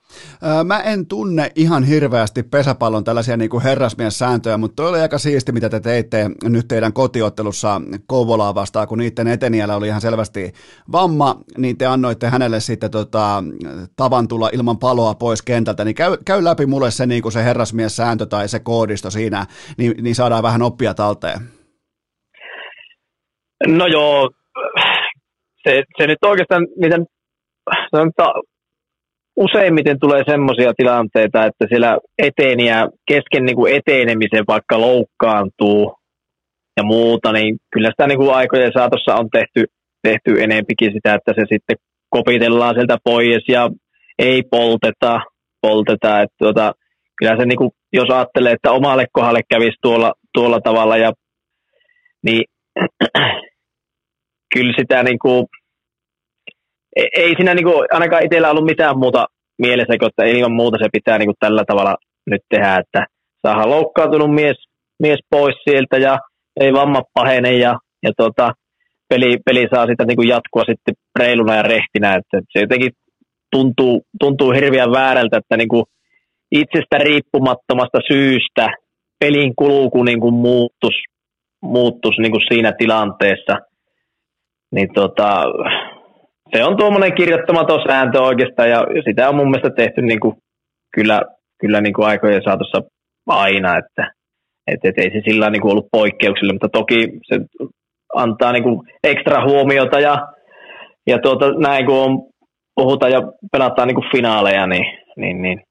[0.63, 5.51] Mä en tunne ihan hirveästi pesäpallon tällaisia niin kuin herrasmies-sääntöjä, mutta toi oli aika siisti,
[5.51, 10.51] mitä te teitte nyt teidän kotiottelussa Kouvolaa vastaan, kun niiden etenijällä oli ihan selvästi
[10.91, 13.43] vamma, niin te annoitte hänelle sitten tota,
[13.95, 17.43] tavan tulla ilman paloa pois kentältä, niin käy, käy läpi mulle se, niin kuin se
[17.43, 19.45] herrasmies-sääntö tai se koodisto siinä,
[19.77, 21.39] niin, niin saadaan vähän oppia talteen.
[23.67, 24.29] No joo,
[25.63, 27.05] se, se nyt oikeastaan, miten
[29.35, 35.95] useimmiten tulee semmoisia tilanteita, että siellä eteniä kesken niin kuin etenemisen vaikka loukkaantuu
[36.77, 39.65] ja muuta, niin kyllä sitä niin kuin aikojen saatossa on tehty,
[40.03, 41.77] tehty enempikin sitä, että se sitten
[42.09, 43.69] kopitellaan sieltä pois ja
[44.19, 45.21] ei polteta,
[45.61, 46.21] polteta.
[46.21, 46.73] Että tuota,
[47.17, 51.11] kyllä se niin kuin, jos ajattelee, että omalle kohdalle kävisi tuolla, tuolla tavalla, ja,
[52.23, 52.43] niin
[54.53, 55.45] kyllä sitä niin kuin,
[56.95, 59.25] ei siinä kuin, ainakaan itsellä ollut mitään muuta
[59.57, 61.95] mielessä, että ilman muuta se pitää niin kuin tällä tavalla
[62.29, 63.05] nyt tehdä, että
[63.47, 64.57] saadaan loukkaantunut mies,
[64.99, 66.19] mies pois sieltä ja
[66.59, 68.51] ei vamma pahene ja, ja tota,
[69.09, 72.91] peli, peli, saa sitä niin kuin jatkua sitten reiluna ja rehtinä, että se jotenkin
[73.51, 75.83] tuntuu, tuntuu hirveän väärältä, että niin kuin
[76.51, 78.69] itsestä riippumattomasta syystä
[79.19, 80.95] pelin kulku kuin muuttus,
[81.61, 83.57] muuttus niin kuin siinä tilanteessa.
[84.71, 85.43] Niin tota,
[86.55, 90.35] se on tuommoinen kirjoittamaton sääntö oikeastaan ja sitä on mun mielestä tehty niin kuin
[90.95, 91.21] kyllä,
[91.61, 92.81] kyllä niin kuin aikojen saatossa
[93.27, 94.13] aina, että
[94.67, 97.35] et, et ei se sillä niin kuin ollut poikkeuksille, mutta toki se
[98.15, 100.27] antaa niin kuin ekstra huomiota ja,
[101.07, 102.23] ja tuota, näin kun on,
[102.75, 103.21] puhutaan ja
[103.51, 105.61] pelataan niin kuin finaaleja, niin, niin, niin.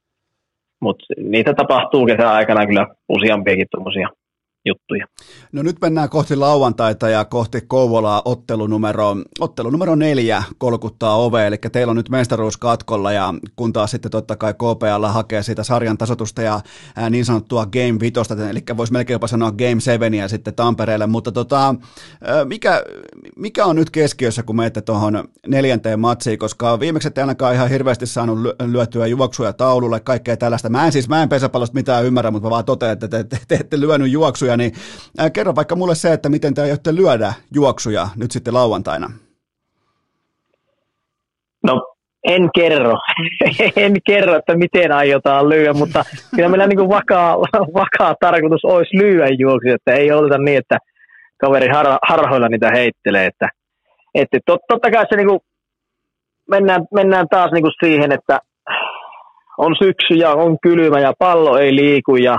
[0.81, 4.09] mutta niitä tapahtuu kesän aikana kyllä useampiakin tuommoisia
[4.65, 5.07] juttuja.
[5.53, 11.91] No nyt mennään kohti lauantaita ja kohti Kouvolaa ottelunumero, ottelunumero neljä kolkuttaa ove, eli teillä
[11.91, 16.43] on nyt mestaruus katkolla ja kun taas sitten totta kai KPL hakee siitä sarjan tasotusta
[16.43, 16.61] ja
[17.11, 21.75] niin sanottua Game Vitosta, eli voisi melkein jopa sanoa Game Seveniä sitten Tampereelle, mutta tota,
[22.45, 22.83] mikä,
[23.37, 28.07] mikä on nyt keskiössä, kun menette tuohon neljänteen matsiin, koska viimeksi ette ainakaan ihan hirveästi
[28.07, 30.69] saanut lyötyä juoksuja taululle, kaikkea tällaista.
[30.69, 33.39] Mä en siis, mä en pesäpallosta mitään ymmärrä, mutta mä vaan totean, että te, te,
[33.49, 34.73] te ette lyönyt juoksuja juoksuja, niin
[35.21, 39.11] äh, kerro vaikka mulle se, että miten te aiotte lyödä juoksuja nyt sitten lauantaina.
[41.65, 41.95] No
[42.25, 42.95] en kerro,
[43.77, 46.05] en kerro, että miten aiotaan lyödä, mutta
[46.37, 47.37] kyllä meillä niin vakaa,
[47.83, 50.79] vakaa tarkoitus olisi lyödä juoksuja, että ei oleta niin, että
[51.41, 53.49] kaveri har, harhoilla niitä heittelee, että,
[54.15, 55.41] että tot, totta kai se niin kuin,
[56.51, 58.39] mennään, mennään taas niin kuin siihen, että
[59.59, 62.39] on syksy ja on kylmä ja pallo ei liiku ja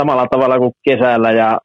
[0.00, 1.58] samalla tavalla kuin kesällä ja,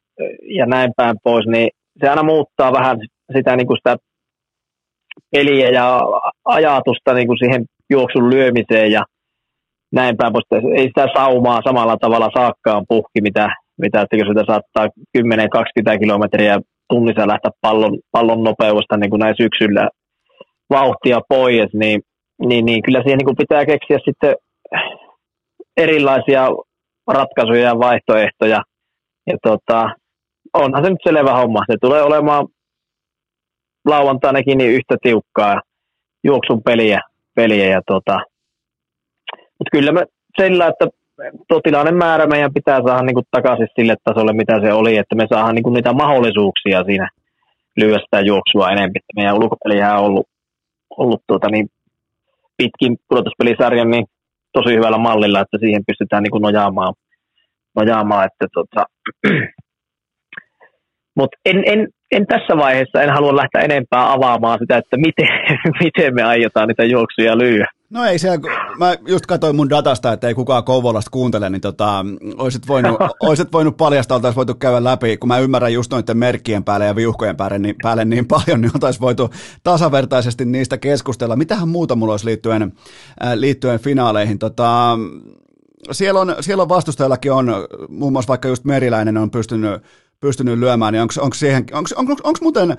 [0.58, 1.68] ja näin päin pois, niin
[2.00, 2.96] se aina muuttaa vähän
[3.36, 3.96] sitä, niin kuin sitä
[5.30, 6.00] peliä ja
[6.44, 9.02] ajatusta niin kuin siihen juoksun lyömiseen ja
[9.92, 10.64] näin päin pois.
[10.76, 13.48] Ei sitä saumaa samalla tavalla saakkaan puhki, mitä,
[13.80, 14.88] mitä että jos sitä saattaa
[15.18, 19.88] 10-20 kilometriä tunnissa lähteä pallon, pallon nopeudesta niin kuin näin syksyllä
[20.70, 22.00] vauhtia pois, niin,
[22.48, 24.34] niin, niin kyllä siihen niin kuin pitää keksiä sitten
[25.76, 26.48] erilaisia
[27.06, 28.62] ratkaisuja ja vaihtoehtoja.
[29.26, 29.90] Ja tota,
[30.54, 31.60] onhan se nyt selvä homma.
[31.70, 32.46] Se tulee olemaan
[33.84, 35.60] lauantainakin niin yhtä tiukkaa
[36.24, 37.00] juoksun peliä.
[37.34, 38.20] peliä ja tota,
[39.32, 40.06] mutta kyllä me
[40.40, 40.86] sillä, että
[41.48, 45.26] tuo tilanne määrä meidän pitää saada niin takaisin sille tasolle, mitä se oli, että me
[45.28, 47.10] saadaan niin niitä mahdollisuuksia siinä
[47.76, 48.92] lyödä sitä juoksua enemmän.
[49.16, 50.26] Meidän ulkopelihän on ollut,
[50.96, 51.68] ollut tuota niin
[52.56, 54.06] pitkin pudotuspelisarjan niin
[54.52, 56.94] tosi hyvällä mallilla, että siihen pystytään niin kuin nojaamaan,
[57.76, 58.84] nojaamaan että tota,
[61.14, 65.28] mutta en, en, en, tässä vaiheessa, en halua lähteä enempää avaamaan sitä, että miten,
[65.84, 67.66] miten me aiotaan niitä juoksuja lyödä.
[67.90, 68.38] No ei siellä,
[68.78, 72.04] mä just katsoin mun datasta, että ei kukaan Kouvolasta kuuntele, niin tota,
[72.38, 72.96] olisit voinut,
[73.28, 76.96] olisit voinut paljastaa, oltaisiin voitu käydä läpi, kun mä ymmärrän just noiden merkkien päälle ja
[76.96, 79.30] viuhkojen päälle niin, päälle niin paljon, niin oltaisiin voitu
[79.62, 81.36] tasavertaisesti niistä keskustella.
[81.36, 82.62] Mitähän muuta mulla olisi liittyen,
[83.24, 84.38] äh, liittyen finaaleihin?
[84.38, 84.98] Tota,
[85.92, 87.46] siellä on, siellä on vastustajallakin on,
[87.88, 89.82] muun muassa vaikka just Meriläinen on pystynyt,
[90.22, 92.76] pystynyt lyömään, niin onko siihen, onko, onko, onko muuten,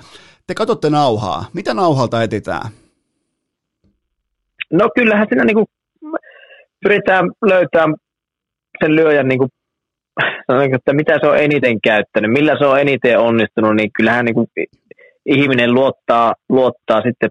[0.47, 2.69] te katsotte nauhaa, mitä nauhalta etitään?
[4.71, 5.65] No kyllähän siinä niin kuin
[6.83, 7.95] pyritään löytämään
[8.83, 9.49] sen lyöjän, niin kuin,
[10.75, 14.47] että mitä se on eniten käyttänyt, millä se on eniten onnistunut, niin kyllähän niin kuin
[15.25, 17.29] ihminen luottaa, luottaa sitten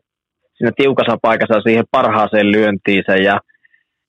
[0.54, 3.40] siinä tiukassa paikassa siihen parhaaseen lyöntiinsä ja,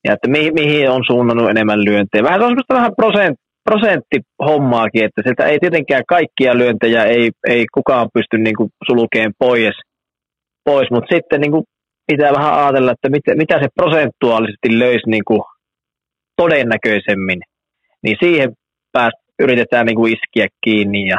[0.03, 2.23] ja että mihin, mihin on suunnannut enemmän lyöntejä.
[2.23, 8.09] Vähän se on vähän prosent, prosenttihommaakin, että sieltä ei tietenkään kaikkia lyöntejä ei, ei kukaan
[8.13, 9.75] pysty niin kuin sulkeen pois,
[10.63, 11.63] pois mutta sitten niin kuin
[12.07, 15.41] pitää vähän ajatella, että mitä, mitä se prosentuaalisesti löysi niin kuin
[16.37, 17.39] todennäköisemmin,
[18.03, 18.53] niin siihen
[18.91, 21.17] pääst, yritetään niin kuin iskeä kiinni ja,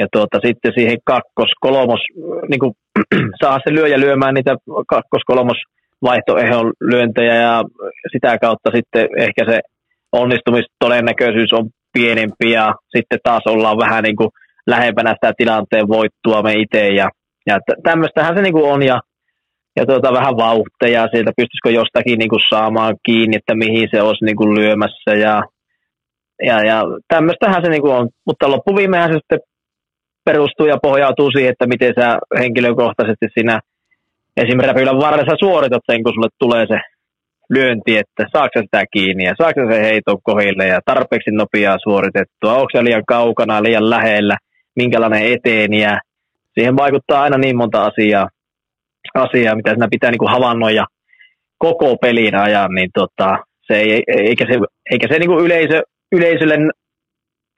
[0.00, 2.00] ja tuota, sitten siihen kakkos, kolmos,
[2.48, 2.72] niin kuin,
[3.42, 4.56] saa se lyöjä lyömään niitä
[4.88, 5.56] kakkos, kolmos
[6.02, 7.62] vaihtoehdon lyöntejä ja
[8.12, 9.60] sitä kautta sitten ehkä se
[10.22, 14.30] onnistumistodennäköisyys on pienempi ja sitten taas ollaan vähän niin kuin
[14.66, 17.08] lähempänä sitä tilanteen voittua me itse ja,
[17.46, 19.00] ja tämmöistähän se niin kuin on ja,
[19.76, 24.24] ja tuota, vähän vauhteja sieltä, pystyisikö jostakin niin kuin saamaan kiinni, että mihin se olisi
[24.24, 25.42] niin kuin lyömässä ja,
[26.42, 29.40] ja, ja tämmöistähän se niin kuin on, mutta loppuviimeinhän se sitten
[30.24, 33.60] perustuu ja pohjautuu siihen, että miten sä henkilökohtaisesti siinä
[34.36, 36.93] esimerkiksi räpylän varressa suoritat sen, kun sulle tulee se
[37.50, 42.68] lyönti, että saako sitä kiinni ja saako se heito kohille ja tarpeeksi nopeaa suoritettua, onko
[42.72, 44.36] se liian kaukana, liian lähellä,
[44.76, 46.00] minkälainen eteen ja
[46.54, 48.28] siihen vaikuttaa aina niin monta asiaa,
[49.14, 50.86] asiaa mitä siinä pitää niin havainnoida
[51.58, 54.58] koko pelin ajan, niin tota, se ei, eikä se,
[54.90, 56.58] eikä se niin yleisö, yleisölle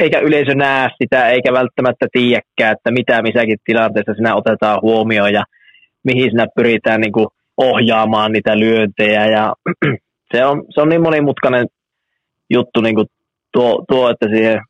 [0.00, 5.44] eikä yleisö näe sitä, eikä välttämättä tiedäkään, että mitä missäkin tilanteessa sinä otetaan huomioon ja
[6.04, 7.26] mihin sinä pyritään niin kuin
[7.56, 9.52] ohjaamaan niitä lyöntejä ja
[10.32, 11.66] se on, se on niin monimutkainen
[12.50, 13.06] juttu niin kuin
[13.52, 14.60] tuo, tuo, että siihen,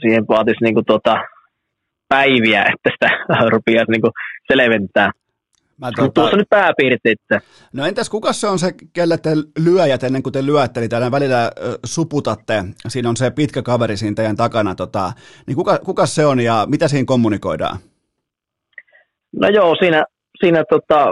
[0.00, 1.16] siihen vaatisi niin kuin tuota
[2.08, 3.24] päiviä, että sitä
[3.54, 4.12] rupeaa niin kuin
[4.52, 5.10] selventää.
[5.80, 6.12] Mä tuota...
[6.12, 7.18] Tuossa nyt pääpiirteet.
[7.72, 9.30] No entäs kuka se on se, kelle te
[9.64, 11.50] lyöjät ennen kuin te lyötte, niin täällä välillä äh,
[11.84, 15.12] suputatte, siinä on se pitkä kaveri siinä teidän takana, tota,
[15.46, 17.78] niin kuka, kuka se on ja mitä siinä kommunikoidaan?
[19.32, 20.04] No joo, siinä,
[20.40, 21.06] siinä tota,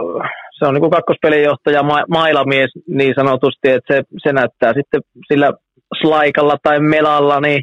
[0.59, 5.53] se on niin kakkospelijohtaja, ma- mailamies niin sanotusti, että se, se näyttää sitten sillä
[6.01, 7.61] slaikalla tai melalla, niin,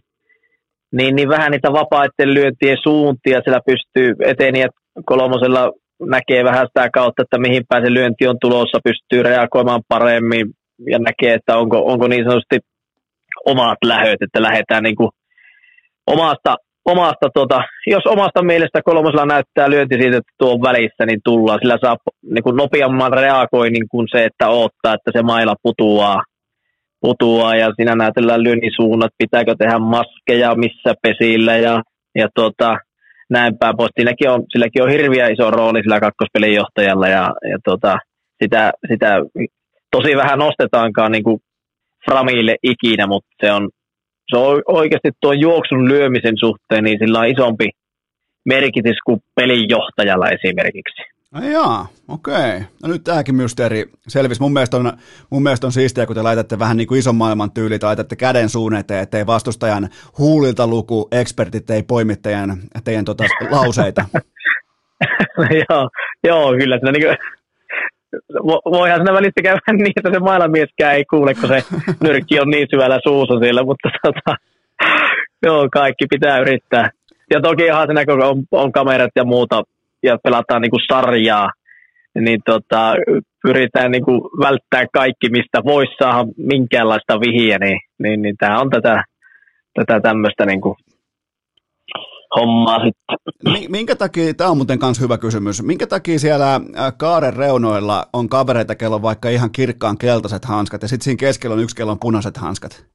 [0.92, 4.68] niin, niin vähän niitä vapaiden lyöntien suuntia siellä pystyy eteen ja
[5.06, 10.46] kolmosella näkee vähän sitä kautta, että mihin päin se lyönti on tulossa, pystyy reagoimaan paremmin
[10.90, 12.58] ja näkee, että onko, onko niin sanotusti
[13.46, 15.10] omat lähöt, että lähdetään niin kuin
[16.06, 21.20] omasta, omasta tuota, jos omasta mielestä kolmosella näyttää lyönti siitä, että tuo on välissä, niin
[21.24, 21.58] tullaan.
[21.62, 26.22] Sillä saa niin kuin nopeamman reagoinnin kuin se, että odottaa, että se maila putuaa.
[27.00, 31.82] putuaa ja siinä näytellään lyönnisuunnat, pitääkö tehdä maskeja, missä pesillä ja,
[32.14, 32.76] ja tuota,
[33.30, 33.90] näin päin pois.
[33.98, 37.98] Silläkin on, silläkin on hirviä iso rooli sillä kakkospelin johtajalla ja, ja tota,
[38.42, 39.20] sitä, sitä,
[39.90, 41.38] tosi vähän nostetaankaan niin kuin
[42.04, 43.68] Framille ikinä, mutta se on,
[44.30, 47.70] se on oikeasti tuon juoksun lyömisen suhteen, niin sillä on isompi
[48.44, 51.02] merkitys kuin pelinjohtajalla esimerkiksi.
[51.34, 52.60] Ai jaa, okei.
[52.82, 54.40] No nyt tämäkin mysteeri selvisi.
[54.40, 54.92] Mun mielestä on,
[55.30, 58.16] mun mielestä on siistiä, kun te laitatte vähän niin kuin ison maailman tyyli, tai laitatte
[58.16, 59.88] käden suun eteen, ettei vastustajan
[60.18, 64.04] huulilta luku ekspertit ei poimi teidän, teidän tota, lauseita.
[65.70, 65.88] joo,
[66.24, 66.78] joo, kyllä.
[66.78, 67.16] Siinä niin kuin,
[68.72, 71.62] voihan siinä välistä käydä niin, että se maailmanmieskään ei kuule, kun se
[72.04, 74.36] nyrkki on niin syvällä suussa siellä, mutta tota,
[75.46, 76.90] joo, kaikki pitää yrittää.
[77.30, 79.62] Ja toki ihan siinä, kun on, on kamerat ja muuta,
[80.02, 81.50] ja pelataan niin kuin sarjaa,
[82.14, 82.94] niin tota,
[83.42, 88.70] pyritään niin kuin välttämään kaikki, mistä voisi saada minkäänlaista vihiä, niin, niin, niin tämä on
[88.70, 89.04] tätä,
[89.74, 90.76] tätä tämmöistä niin kuin
[92.36, 93.70] hommaa sitten.
[93.72, 96.60] Minkä takia, tämä on muuten myös hyvä kysymys, minkä takia siellä
[96.96, 101.54] kaaren reunoilla on kavereita, kello on vaikka ihan kirkkaan keltaiset hanskat ja sitten siinä keskellä
[101.54, 102.86] on yksi, kello on punaiset hanskat?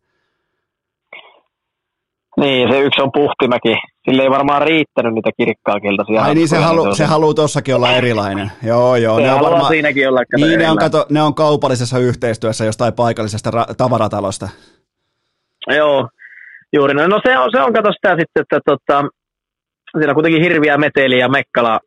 [2.39, 3.75] Niin, se yksi on Puhtimäki.
[4.09, 6.21] Sille ei varmaan riittänyt niitä kirkkaakeltaisia.
[6.21, 8.51] Ai niin, se, halu, se haluaa tossakin olla erilainen.
[8.63, 9.17] Joo, joo.
[9.17, 10.21] Se ne on varmaan, siinäkin olla.
[10.35, 14.49] Niin, ne on, kato, ne on kaupallisessa yhteistyössä jostain paikallisesta ra- tavaratalosta.
[15.67, 16.07] Joo,
[16.73, 19.03] juuri no, no se on, se on kato sitä sitten, että tota,
[19.93, 21.79] on kuitenkin hirviä meteliä Mekkala,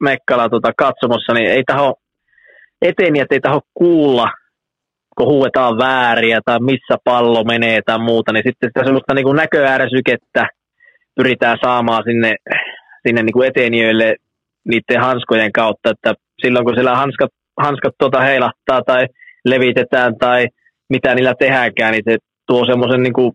[0.00, 1.94] Mekkala tota, katsomossa, niin ei taho
[2.82, 4.28] etenijät ei taho kuulla
[5.16, 9.36] kun huuetaan vääriä tai missä pallo menee tai muuta, niin sitten sitä semmoista niin kuin
[9.36, 10.48] näköäärsykettä
[11.16, 12.34] pyritään saamaan sinne,
[13.06, 14.16] sinne niin kuin etenijöille
[14.68, 19.06] niiden hanskojen kautta, että silloin kun siellä hanskat, hanskat tuota heilahtaa tai
[19.44, 20.46] levitetään tai
[20.88, 22.16] mitä niillä tehdäänkään, niin se
[22.46, 23.32] tuo semmoisen niin kuin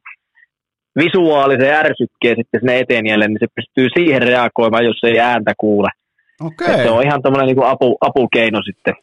[0.97, 5.89] visuaalisen ärsykkeen sitten sinne etenijälle, niin se pystyy siihen reagoimaan, jos ei ääntä kuule.
[6.41, 6.83] Okay.
[6.83, 8.93] se on ihan tämmöinen niin apu, apukeino sitten.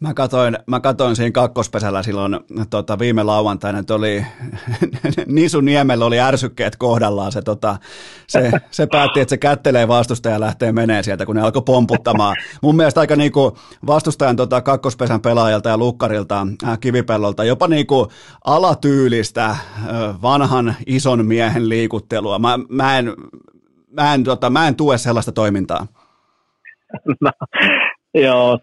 [0.00, 2.40] Mä katoin, mä katoin siinä kakkospesällä silloin
[2.70, 4.26] tota, viime lauantaina, että oli
[5.26, 7.32] Nisu Niemellä oli ärsykkeet kohdallaan.
[7.32, 7.76] Se, tota,
[8.26, 12.36] se, se päätti, että se kättelee vastustaja ja lähtee menee sieltä, kun ne alkoi pomputtamaan.
[12.62, 18.08] Mun mielestä aika niinku vastustajan tota, kakkospesän pelaajalta ja lukkarilta äh, kivipellolta, jopa niinku
[18.44, 19.58] alatyylistä äh,
[20.22, 22.38] vanhan ison miehen liikuttelua.
[22.38, 23.12] Mä, mä en,
[23.90, 25.86] mä en, tota, mä en tue sellaista toimintaa.
[27.20, 27.30] No,
[28.14, 28.58] Joo,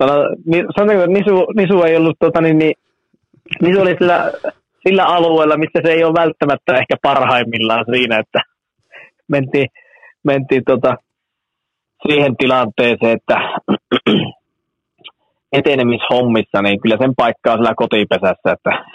[0.78, 2.74] sanotaanko, että Nisu, Nisu ei ollut, tota, niin, niin,
[3.62, 4.32] Nisu oli sillä,
[4.88, 8.40] sillä alueella, missä se ei ole välttämättä ehkä parhaimmillaan siinä, että
[9.28, 9.68] mentiin,
[10.24, 10.96] mentiin tota,
[12.08, 13.36] siihen tilanteeseen, että
[15.52, 18.86] etenemishommissa, niin kyllä sen paikkaa sillä kotipesässä, että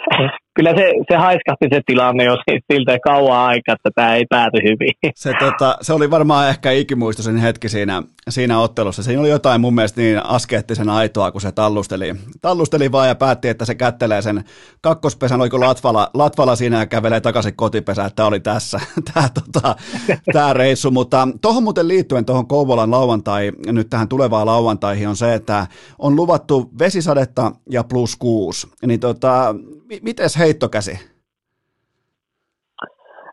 [0.55, 2.37] kyllä se, se haiskahti se tilanne jo
[2.73, 4.93] siltä kauan aikaa, että tämä ei pääty hyvin.
[5.15, 9.03] Se, tota, se oli varmaan ehkä ikimuistoisen hetki siinä, siinä ottelussa.
[9.03, 13.47] Siinä oli jotain mun mielestä niin askeettisen aitoa, kun se tallusteli, tallusteli vaan ja päätti,
[13.47, 14.43] että se kättelee sen
[14.81, 18.79] kakkospesän, oliko Latvala, Latvala siinä ja kävelee takaisin kotipesään, että tämä oli tässä
[19.13, 19.75] tämä, tota,
[20.33, 20.91] tämä reissu.
[20.91, 25.67] Mutta tuohon muuten liittyen tuohon Kouvolan lauantai, nyt tähän tulevaan lauantaihin on se, että
[25.99, 28.67] on luvattu vesisadetta ja plus kuusi.
[28.85, 29.55] Niin tota,
[30.01, 31.15] miten heittokäsi?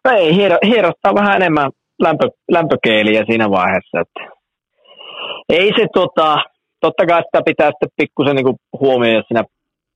[0.05, 1.70] No ei, hiero, hierottaa vähän enemmän
[2.02, 4.01] lämpö, lämpökeeliä siinä vaiheessa.
[4.01, 4.20] Että
[5.48, 6.36] ei se tota,
[6.80, 9.44] totta kai sitä pitää sitten pikkusen niin huomioida, siinä,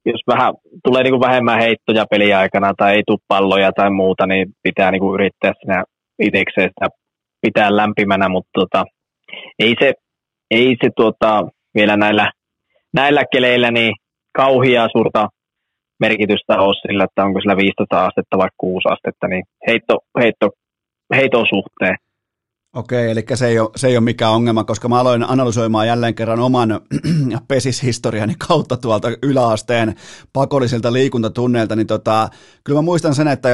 [0.04, 4.90] jos vähän, tulee niin vähemmän heittoja peliaikana tai ei tule palloja tai muuta, niin pitää
[4.90, 5.84] niin yrittää siinä
[6.18, 6.86] itsekseen sitä
[7.40, 8.84] pitää lämpimänä, mutta tota,
[9.58, 9.92] ei se,
[10.50, 11.44] ei se tuota,
[11.74, 12.32] vielä näillä,
[12.94, 13.92] näillä keleillä niin
[14.36, 15.28] kauhia suurta
[16.00, 20.50] merkitystä ole sillä, että onko sillä 15 astetta vai 6 astetta, niin heitto, heitto,
[21.16, 21.96] heiton suhteen.
[22.76, 26.14] Okei, eli se ei, ole, se ei ole mikään ongelma, koska mä aloin analysoimaan jälleen
[26.14, 26.80] kerran oman
[27.48, 29.94] pesishistoriani kautta tuolta yläasteen
[30.32, 32.28] pakollisilta liikuntatunneilta, niin tota,
[32.64, 33.48] kyllä mä muistan sen, että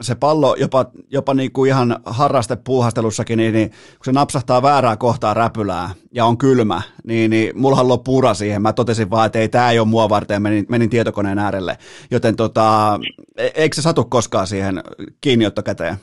[0.00, 5.34] se pallo jopa, jopa niin kuin ihan harrastepuuhastelussakin, niin, niin kun se napsahtaa väärää kohtaa
[5.34, 8.62] räpylää ja on kylmä, niin, niin mullahan loppuu ura siihen.
[8.62, 11.76] Mä totesin vaan, että ei, tämä ei ole mua varten, menin, menin tietokoneen äärelle.
[12.10, 12.98] Joten tota,
[13.36, 14.82] e, eikö se satu koskaan siihen
[15.20, 15.96] kiinniottokäteen?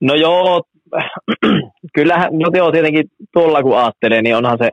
[0.00, 0.62] No joo,
[1.94, 4.70] kyllähän, no joo, tietenkin tuolla kun ajattelee, niin onhan se,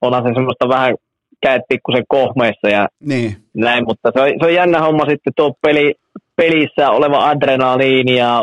[0.00, 0.94] onhan se semmoista vähän
[1.42, 3.36] käet pikkusen kohmeissa ja niin.
[3.54, 5.94] näin, mutta se on, se on jännä homma sitten tuo peli,
[6.40, 8.42] pelissä oleva adrenaliini ja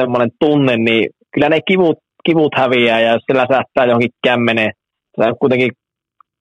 [0.00, 4.72] semmoinen tunne, niin kyllä ne kivut, kivut häviää ja sillä sähtää johonkin kämmeneen,
[5.16, 5.70] se on kuitenkin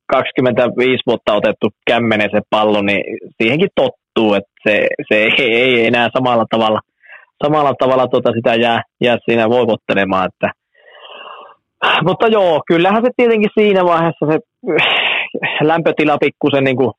[0.07, 3.03] 25 vuotta otettu kämmenen se pallo, niin
[3.37, 6.79] siihenkin tottuu, että se, se ei, ei enää samalla tavalla,
[7.43, 10.29] samalla tavalla tuota sitä jää, jää siinä voivottelemaan.
[10.29, 10.51] Että.
[12.07, 14.39] Mutta joo, kyllähän se tietenkin siinä vaiheessa se
[15.61, 16.91] lämpötila pikkusen niin kuin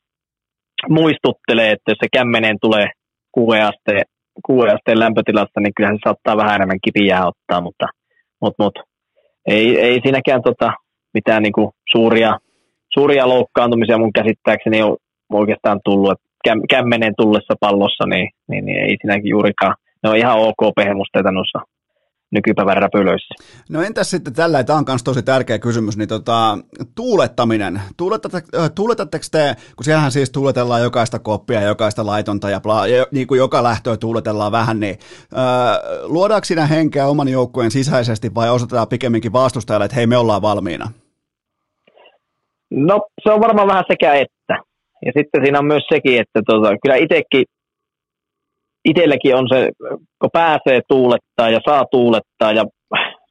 [0.89, 2.86] muistuttelee, että jos se kämmeneen tulee
[3.32, 4.05] 6 asteen,
[4.46, 7.86] 6 asteen lämpötilassa, niin kyllähän se saattaa vähän enemmän kipiää ottaa, mutta,
[8.40, 8.80] mutta, mutta
[9.46, 10.72] ei, ei siinäkään tota,
[11.14, 12.38] mitään niin kuin suuria,
[12.94, 14.96] suuria loukkaantumisia mun käsittääkseni ole
[15.32, 16.12] oikeastaan tullut.
[16.12, 19.74] Että käm, kämmenen tullessa pallossa, niin, niin, niin ei siinäkin juurikaan.
[20.02, 21.59] Ne on ihan ok pehemusteita noissa
[22.30, 23.34] nykypäivän räpylöissä.
[23.70, 26.59] No entäs sitten tällä, tämä on myös tosi tärkeä kysymys, niin tota,
[26.94, 27.80] tuulettaminen.
[28.74, 33.38] Tuuletatteko, te, kun siellähän siis tuuletellaan jokaista koppia, jokaista laitonta ja, bla, ja niin kuin
[33.38, 34.98] joka lähtöä tuuletellaan vähän, niin
[35.36, 40.42] äh, luodaanko siinä henkeä oman joukkueen sisäisesti vai osoitetaan pikemminkin vastustajalle, että hei me ollaan
[40.42, 40.90] valmiina?
[42.70, 44.59] No se on varmaan vähän sekä että.
[45.06, 47.44] Ja sitten siinä on myös sekin, että tota, kyllä itsekin
[48.84, 49.70] itselläkin on se,
[50.20, 52.64] kun pääsee tuulettaa ja saa tuulettaa ja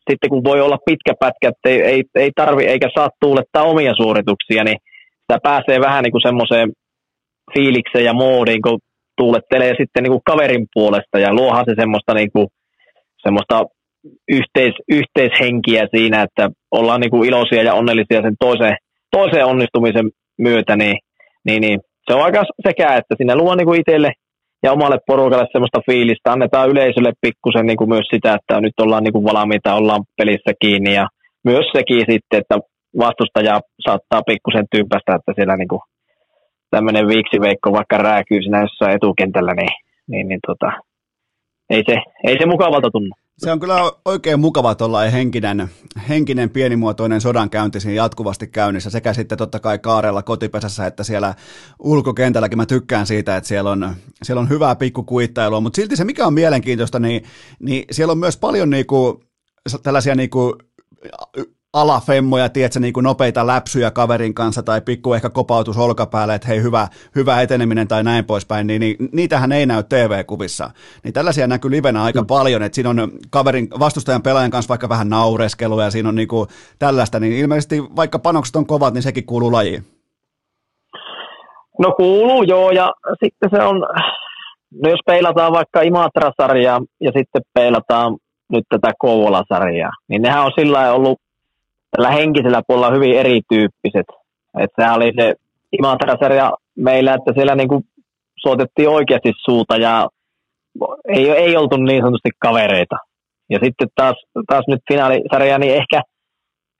[0.09, 3.93] sitten kun voi olla pitkä pätkä, että ei, ei, ei tarvi eikä saa tuulettaa omia
[3.97, 4.77] suorituksia, niin
[5.21, 6.71] sitä pääsee vähän niin kuin semmoiseen
[7.53, 8.79] fiilikseen ja moodiin, kun
[9.17, 12.47] tuulettelee sitten niin kuin kaverin puolesta ja luohan se semmoista, niin kuin,
[13.23, 13.65] semmoista
[14.31, 18.77] yhteis, yhteishenkiä siinä, että ollaan niin kuin iloisia ja onnellisia sen toiseen,
[19.11, 20.97] toiseen onnistumisen myötä, niin,
[21.45, 24.11] niin, niin se on aika sekä, että sinne luo niin kuin itselle
[24.63, 26.31] ja omalle porukalle semmoista fiilistä.
[26.31, 30.51] Annetaan yleisölle pikkusen niin kuin myös sitä, että nyt ollaan niin kuin valmiita, ollaan pelissä
[30.61, 31.07] kiinni ja
[31.43, 32.57] myös sekin sitten, että
[32.99, 35.81] vastustaja saattaa pikkusen tympästä, että siellä niin kuin
[36.69, 39.75] tämmöinen viiksiveikko vaikka rääkyy siinä jossain etukentällä, niin,
[40.07, 40.71] niin, niin tota,
[41.69, 41.95] ei, se,
[42.27, 43.15] ei se mukavalta tunnu.
[43.37, 45.69] Se on kyllä oikein mukava tuolla henkinen,
[46.09, 51.35] henkinen pienimuotoinen sodankäynti siinä jatkuvasti käynnissä sekä sitten totta kai Kaarella kotipesässä että siellä
[51.79, 52.57] ulkokentälläkin.
[52.57, 56.33] Mä tykkään siitä, että siellä on, siellä on hyvää pikkukuittailua, mutta silti se mikä on
[56.33, 57.23] mielenkiintoista, niin,
[57.59, 59.23] niin siellä on myös paljon niinku,
[59.83, 60.57] tällaisia niinku
[61.73, 66.61] alafemmoja, tiedätkö, niin kuin nopeita läpsyjä kaverin kanssa tai pikku ehkä kopautus olkapäälle, että hei
[66.61, 70.69] hyvä, hyvä eteneminen tai näin poispäin, niin, niin niitähän ei näy TV-kuvissa.
[71.03, 72.27] Niin tällaisia näkyy livenä aika mm.
[72.27, 76.27] paljon, että siinä on kaverin, vastustajan pelaajan kanssa vaikka vähän naureskelua ja siinä on niin
[76.27, 76.47] kuin
[76.79, 79.83] tällaista, niin ilmeisesti vaikka panokset on kovat, niin sekin kuuluu lajiin.
[81.79, 82.91] No kuuluu joo, ja
[83.23, 83.79] sitten se on,
[84.83, 88.17] no jos peilataan vaikka Imatra-sarjaa ja sitten peilataan
[88.51, 91.17] nyt tätä Kouvola-sarjaa, niin nehän on sillä ollut
[91.97, 94.05] tällä henkisellä puolella hyvin erityyppiset.
[94.59, 95.33] Et sehän oli se
[95.79, 97.81] Imatra-sarja meillä, että siellä niinku
[98.41, 100.07] soitettiin oikeasti suuta ja
[101.07, 102.95] ei, ei oltu niin sanotusti kavereita.
[103.49, 104.15] Ja sitten taas,
[104.47, 106.01] taas nyt finaalisarja, niin ehkä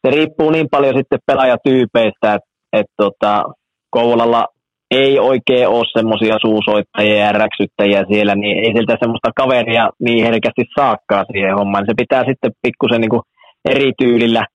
[0.06, 3.44] se riippuu niin paljon sitten pelaajatyypeistä, että et tota,
[3.90, 4.48] Kouvolalla
[4.92, 10.64] ei oikein ole semmoisia suusoittajia ja räksyttäjiä siellä, niin ei sieltä semmoista kaveria niin herkästi
[10.80, 11.86] saakkaa siihen hommaan.
[11.86, 13.22] Se pitää sitten pikkusen niin
[13.70, 14.46] eri tyylillä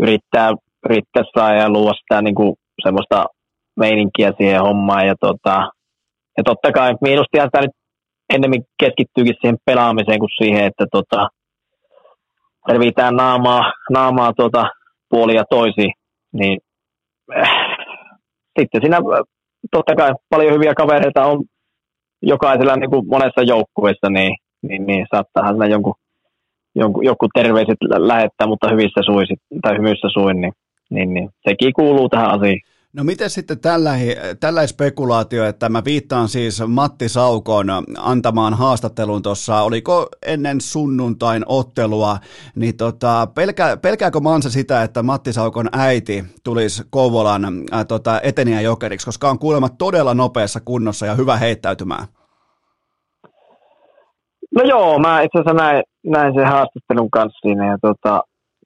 [0.00, 0.52] yrittää,
[0.84, 3.24] yrittää saa ja luoda sitä niin kuin semmoista
[3.76, 5.06] meininkiä siihen hommaan.
[5.06, 5.70] Ja, tota,
[6.36, 7.76] ja totta kai miinustihan sitä nyt
[8.34, 11.28] ennemmin keskittyykin siihen pelaamiseen kuin siihen, että tota,
[12.68, 14.64] revitään naamaa, naamaa tuota,
[15.10, 15.92] puolia toisiin.
[16.32, 16.58] Niin,
[17.36, 17.50] äh,
[18.58, 18.98] sitten siinä
[19.70, 21.44] totta kai paljon hyviä kavereita on
[22.22, 25.94] jokaisella niin kuin monessa joukkueessa, niin, niin, niin saattaa siinä jonkun,
[27.02, 30.52] joku terveiset lähettää, mutta hyvissä suisit, tai hymyissä suin, niin,
[30.90, 32.60] niin, niin sekin kuuluu tähän asiaan.
[32.96, 33.94] No miten sitten tällä,
[34.40, 37.66] tällä spekulaatio, että mä viittaan siis Matti Saukon
[37.98, 42.18] antamaan haastattelun tuossa, oliko ennen sunnuntain ottelua,
[42.56, 48.60] niin tota, pelkää, pelkääkö Mansa sitä, että Matti Saukon äiti tulisi Kouvolan ää, tota, eteniä
[48.60, 52.06] jokeriksi, koska on kuulemma todella nopeassa kunnossa ja hyvä heittäytymään?
[54.56, 58.22] No joo, mä itse asiassa näin, näin sen haastattelun kanssa siinä ja tota,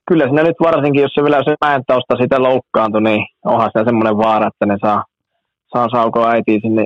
[0.09, 3.85] kyllä siinä nyt varsinkin, jos se vielä se mäen tausta sitä loukkaantui, niin onhan se
[3.85, 5.05] semmoinen vaara, että ne saa,
[5.73, 6.85] saa saukoa äitiin sinne,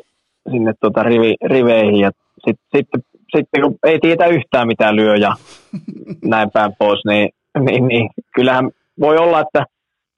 [0.50, 2.00] sinne tuota rivi, riveihin.
[2.00, 2.10] Ja
[2.46, 2.88] sitten sit,
[3.36, 5.34] sit, kun ei tiedä yhtään mitä lyö ja
[6.32, 8.70] näin päin pois, niin, niin, niin kyllähän
[9.00, 9.64] voi olla, että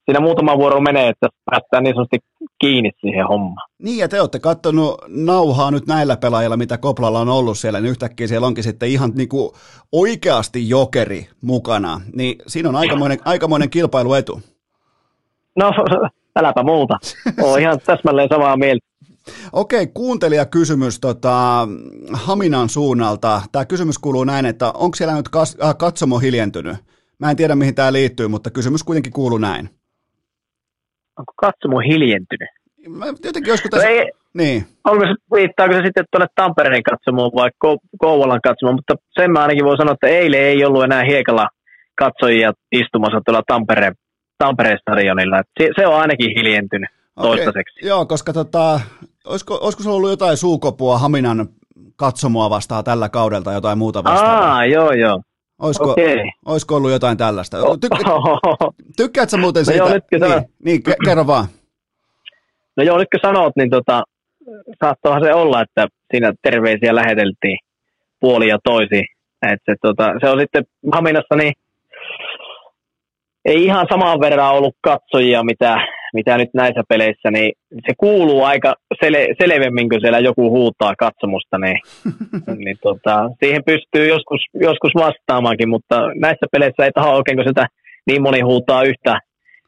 [0.05, 2.19] siinä muutama vuoro menee, että päästään niin sanotusti
[2.63, 3.69] kiinni siihen hommaan.
[3.79, 7.91] Niin, ja te olette katsonut nauhaa nyt näillä pelaajilla, mitä Koplalla on ollut siellä, niin
[7.91, 9.51] yhtäkkiä siellä onkin sitten ihan niin kuin
[9.93, 12.01] oikeasti jokeri mukana.
[12.17, 14.41] Niin siinä on aikamoinen, aikamoinen kilpailuetu.
[15.57, 15.71] No,
[16.39, 16.99] äläpä muuta.
[17.43, 18.87] Olen ihan täsmälleen samaa mieltä.
[19.53, 21.69] Okei, kuuntelijakysymys tota,
[22.13, 23.43] Haminan suunnalta.
[23.53, 26.77] Tämä kysymys kuuluu näin, että onko siellä nyt kas, äh, katsomo hiljentynyt?
[27.19, 29.71] Mä en tiedä, mihin tämä liittyy, mutta kysymys kuitenkin kuuluu näin
[31.19, 32.51] onko katsomo hiljentynyt?
[32.89, 33.89] Mä jotenkin joskus tässä...
[33.89, 34.67] No ei, niin.
[34.85, 37.51] Onko se, viittaako se sitten tuonne Tampereen katsomoon vai
[37.99, 41.49] Kouvolan katsomoon, mutta sen mä ainakin voi sanoa, että eilen ei ollut enää hiekalla
[41.99, 43.95] katsojia istumassa tuolla Tampereen,
[44.39, 45.43] Tampereen stadionilla.
[45.59, 47.29] Se, se on ainakin hiljentynyt okay.
[47.29, 47.87] toistaiseksi.
[47.87, 48.81] Joo, koska tota,
[49.25, 51.49] olisiko, olisiko se ollut jotain suukopua Haminan
[51.97, 54.43] katsomoa vastaan tällä kaudelta, jotain muuta vastaan?
[54.43, 55.23] Aa, joo, joo.
[55.63, 56.17] Olisiko, okay.
[56.47, 57.57] olisiko ollut jotain tällaista?
[57.81, 58.05] Tykkä,
[58.97, 59.79] tykkäätkö muuten no siitä?
[59.79, 61.47] Joo, niin, niin, kerro vaan.
[62.77, 64.03] No joo, nyt kun sanot, niin tota,
[64.85, 67.59] saattoihan se olla, että siinä terveisiä läheteltiin
[68.21, 69.05] puoli ja toisi.
[69.53, 71.53] Et se, tota, se on sitten Haminassa niin
[73.45, 75.77] ei ihan samaan verran ollut katsojia, mitä,
[76.13, 77.53] mitä nyt näissä peleissä, niin
[77.87, 78.75] se kuuluu aika
[79.05, 81.79] sele, selvemmin, kun siellä joku huutaa katsomusta, niin,
[82.65, 87.67] niin tota, siihen pystyy joskus, joskus vastaamaankin, mutta näissä peleissä ei taho oikein, kun sitä
[88.07, 89.21] niin moni huutaa yhtä,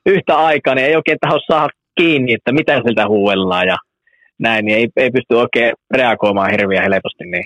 [0.06, 1.68] yhtä aikaa, niin ei oikein taho saada
[1.98, 3.76] kiinni, että mitä siltä huuellaan ja
[4.38, 7.24] näin, niin ei, ei pysty oikein reagoimaan hirveän helposti.
[7.24, 7.44] Niin.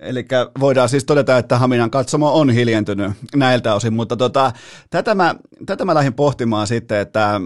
[0.00, 0.24] Eli
[0.60, 4.52] voidaan siis todeta, että Haminan katsomo on hiljentynyt näiltä osin, mutta tota,
[4.90, 5.34] tätä, mä,
[5.66, 7.40] tätä mä lähdin pohtimaan sitten, että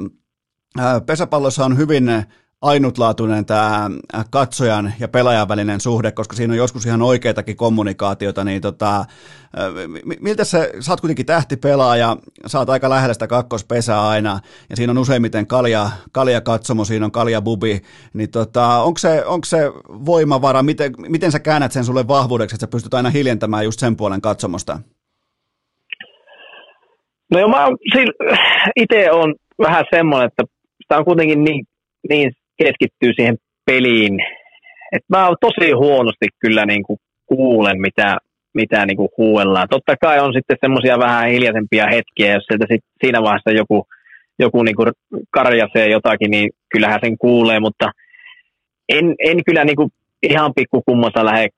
[1.06, 2.10] pesäpallossa on hyvin
[2.62, 3.90] ainutlaatuinen tämä
[4.30, 9.04] katsojan ja pelaajan välinen suhde, koska siinä on joskus ihan oikeitakin kommunikaatiota, niin tota,
[10.20, 12.16] miltä se, sä oot kuitenkin tähtipelaaja,
[12.46, 14.40] sä oot aika lähellä sitä kakkospesää aina,
[14.70, 17.80] ja siinä on useimmiten kalja, kalja katsomo, siinä on kalja bubi,
[18.14, 22.66] niin tota, onko se, onko se voimavara, miten, miten sä käännät sen sulle vahvuudeksi, että
[22.66, 24.80] sä pystyt aina hiljentämään just sen puolen katsomosta?
[27.30, 27.66] No joo, mä
[28.76, 30.59] itse on vähän semmoinen, että
[30.90, 31.64] sitä on kuitenkin niin,
[32.08, 33.36] niin keskittyy siihen
[33.66, 34.20] peliin.
[34.92, 38.16] Et mä tosi huonosti kyllä niin kuin kuulen, mitä,
[38.54, 39.68] mitä niin kuin huuellaan.
[39.70, 43.86] Totta kai on sitten semmoisia vähän hiljaisempia hetkiä, jos sieltä sit siinä vaiheessa joku,
[44.38, 44.92] joku niin kuin
[45.30, 47.90] karjasee jotakin, niin kyllähän sen kuulee, mutta
[48.88, 49.90] en, en kyllä niin kuin
[50.22, 51.48] ihan pikkukummassa lähde,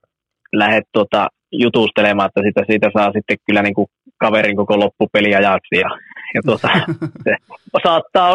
[0.53, 3.87] lähde tota jutustelemaan, että siitä, siitä saa sitten kyllä niin kuin
[4.17, 5.77] kaverin koko loppupeli ajaksi.
[5.77, 5.91] Ja,
[6.35, 6.69] ja tuota,
[7.25, 7.37] se
[7.83, 8.35] saattaa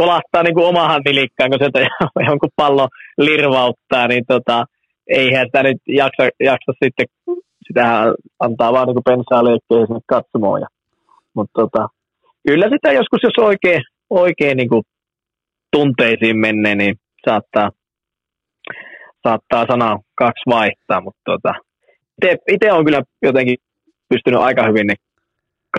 [0.00, 1.80] kolahtaa niin kuin omahan nilikkaan, kun sieltä
[2.28, 2.88] jonkun pallo
[3.18, 4.64] lirvauttaa, niin tota,
[5.06, 7.06] eihän sitä nyt jaksa, jaksa sitten,
[7.66, 7.84] sitä
[8.40, 10.66] antaa vaan niin pensaa liikkeen sinne katsomoon.
[11.34, 11.88] Mutta tota,
[12.48, 14.82] kyllä sitä joskus, jos oikein, oikein niin kuin
[15.72, 16.94] tunteisiin menee, niin
[17.28, 17.70] saattaa,
[19.26, 21.52] saattaa sanaa kaksi vaihtaa, mutta tota,
[22.54, 23.56] itse on kyllä jotenkin
[24.08, 24.94] pystynyt aika hyvin ne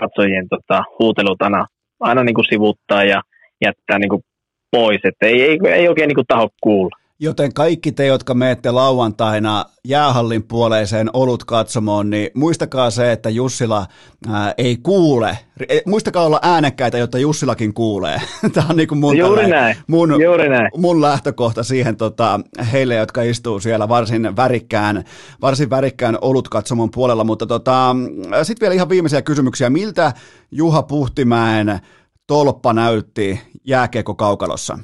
[0.00, 1.66] katsojien tota, huutelut aina,
[2.00, 3.20] aina niin kuin sivuttaa ja
[3.60, 4.22] jättää niin kuin
[4.70, 7.00] pois, että ei, ei, ei oikein niin kuin taho kuulla.
[7.22, 13.86] Joten kaikki te, jotka menette lauantaina jäähallin puoleiseen olut katsomoon, niin muistakaa se, että Jussila
[14.28, 15.38] ää, ei kuule.
[15.86, 18.20] Muistakaa olla äänekkäitä, jotta Jussilakin kuulee.
[18.54, 19.76] Tämä on niin kuin mun, Juuri näin.
[19.86, 20.70] mun, Juuri näin.
[20.76, 22.40] mun lähtökohta siihen tota,
[22.72, 25.04] heille, jotka istuu siellä varsin värikkään,
[25.42, 27.24] varsin värikkään olut katsomon puolella.
[27.24, 27.96] Mutta tota,
[28.42, 29.70] sitten vielä ihan viimeisiä kysymyksiä.
[29.70, 30.12] Miltä
[30.50, 31.80] Juha Puhtimäen
[32.26, 34.78] tolppa näytti jääkiekko kaukalossa?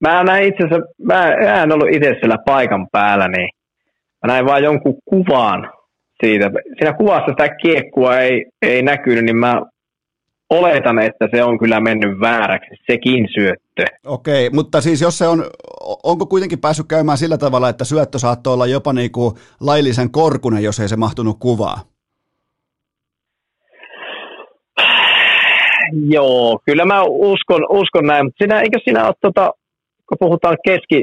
[0.00, 3.48] Mä näin itse asiassa, mä en ollut itse siellä paikan päällä, niin
[4.22, 5.72] mä näin vaan jonkun kuvan
[6.24, 6.50] siitä.
[6.78, 9.62] Siinä kuvassa sitä kiekkua ei, ei näkynyt, niin mä
[10.50, 13.84] oletan, että se on kyllä mennyt vääräksi, sekin syöttö.
[14.06, 15.44] Okei, mutta siis jos se on,
[16.02, 20.62] onko kuitenkin päässyt käymään sillä tavalla, että syöttö saattoi olla jopa niin kuin laillisen korkunen,
[20.62, 21.91] jos ei se mahtunut kuvaa?
[25.92, 29.52] Joo, kyllä mä uskon, uskon näin, mutta siinä, eikö siinä ole tota,
[30.08, 31.02] kun puhutaan keski,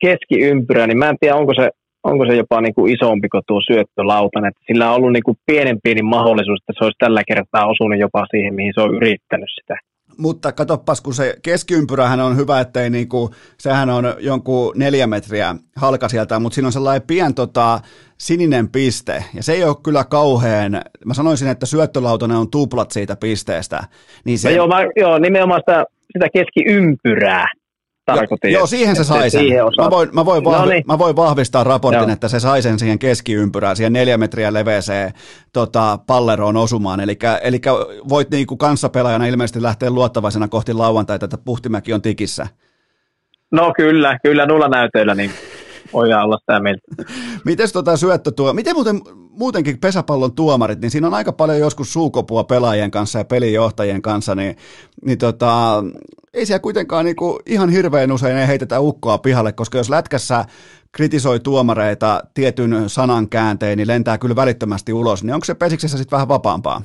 [0.00, 1.70] keskiympyrä, niin mä en tiedä, onko se,
[2.04, 4.48] onko se jopa niin kuin isompi kuin tuo syöttölautanen.
[4.48, 7.98] Että sillä on ollut niin kuin pienen pieni mahdollisuus, että se olisi tällä kertaa osunut
[7.98, 9.76] jopa siihen, mihin se on yrittänyt sitä.
[10.18, 16.08] Mutta katoppas, kun se keskiympyrähän on hyvä, ettei niinku, sehän on jonkun neljä metriä halka
[16.08, 17.80] sieltä, mutta siinä on sellainen pien tota,
[18.18, 20.72] sininen piste, ja se ei ole kyllä kauhean,
[21.04, 23.84] mä sanoisin, että syöttölautanen on tuplat siitä pisteestä.
[24.24, 24.48] Niin se...
[24.48, 27.46] no joo, mä, joo, nimenomaan sitä, sitä keskiympyrää
[28.04, 28.52] tarkoitin.
[28.52, 29.44] Joo, siihen se sai sen.
[29.82, 30.84] Mä voin, mä, voin vahvi, no niin.
[30.86, 32.12] mä voin vahvistaa raportin, joo.
[32.12, 35.12] että se sai sen siihen keskiympyrään, siihen neljä metriä leveeseen
[35.52, 37.00] tota, palleroon osumaan.
[37.00, 37.60] Eli
[38.08, 42.46] voit niinku kanssapelaajana ilmeisesti lähteä luottavaisena kohti lauantaita, että Puhtimäki on tikissä.
[43.50, 45.30] No kyllä, kyllä nulla näytöillä, niin
[45.92, 46.82] voidaan olla sitä mieltä.
[47.44, 49.00] Miten tota syöttö tuo, miten muuten
[49.30, 54.34] muutenkin pesäpallon tuomarit, niin siinä on aika paljon joskus suukopua pelaajien kanssa ja pelijohtajien kanssa,
[54.34, 54.56] niin,
[55.04, 55.84] niin tota,
[56.34, 60.44] ei siellä kuitenkaan niinku ihan hirveän usein ei heitetä ukkoa pihalle, koska jos lätkässä
[60.92, 66.16] kritisoi tuomareita tietyn sanan kääntein, niin lentää kyllä välittömästi ulos, niin onko se pesiksessä sitten
[66.16, 66.82] vähän vapaampaa?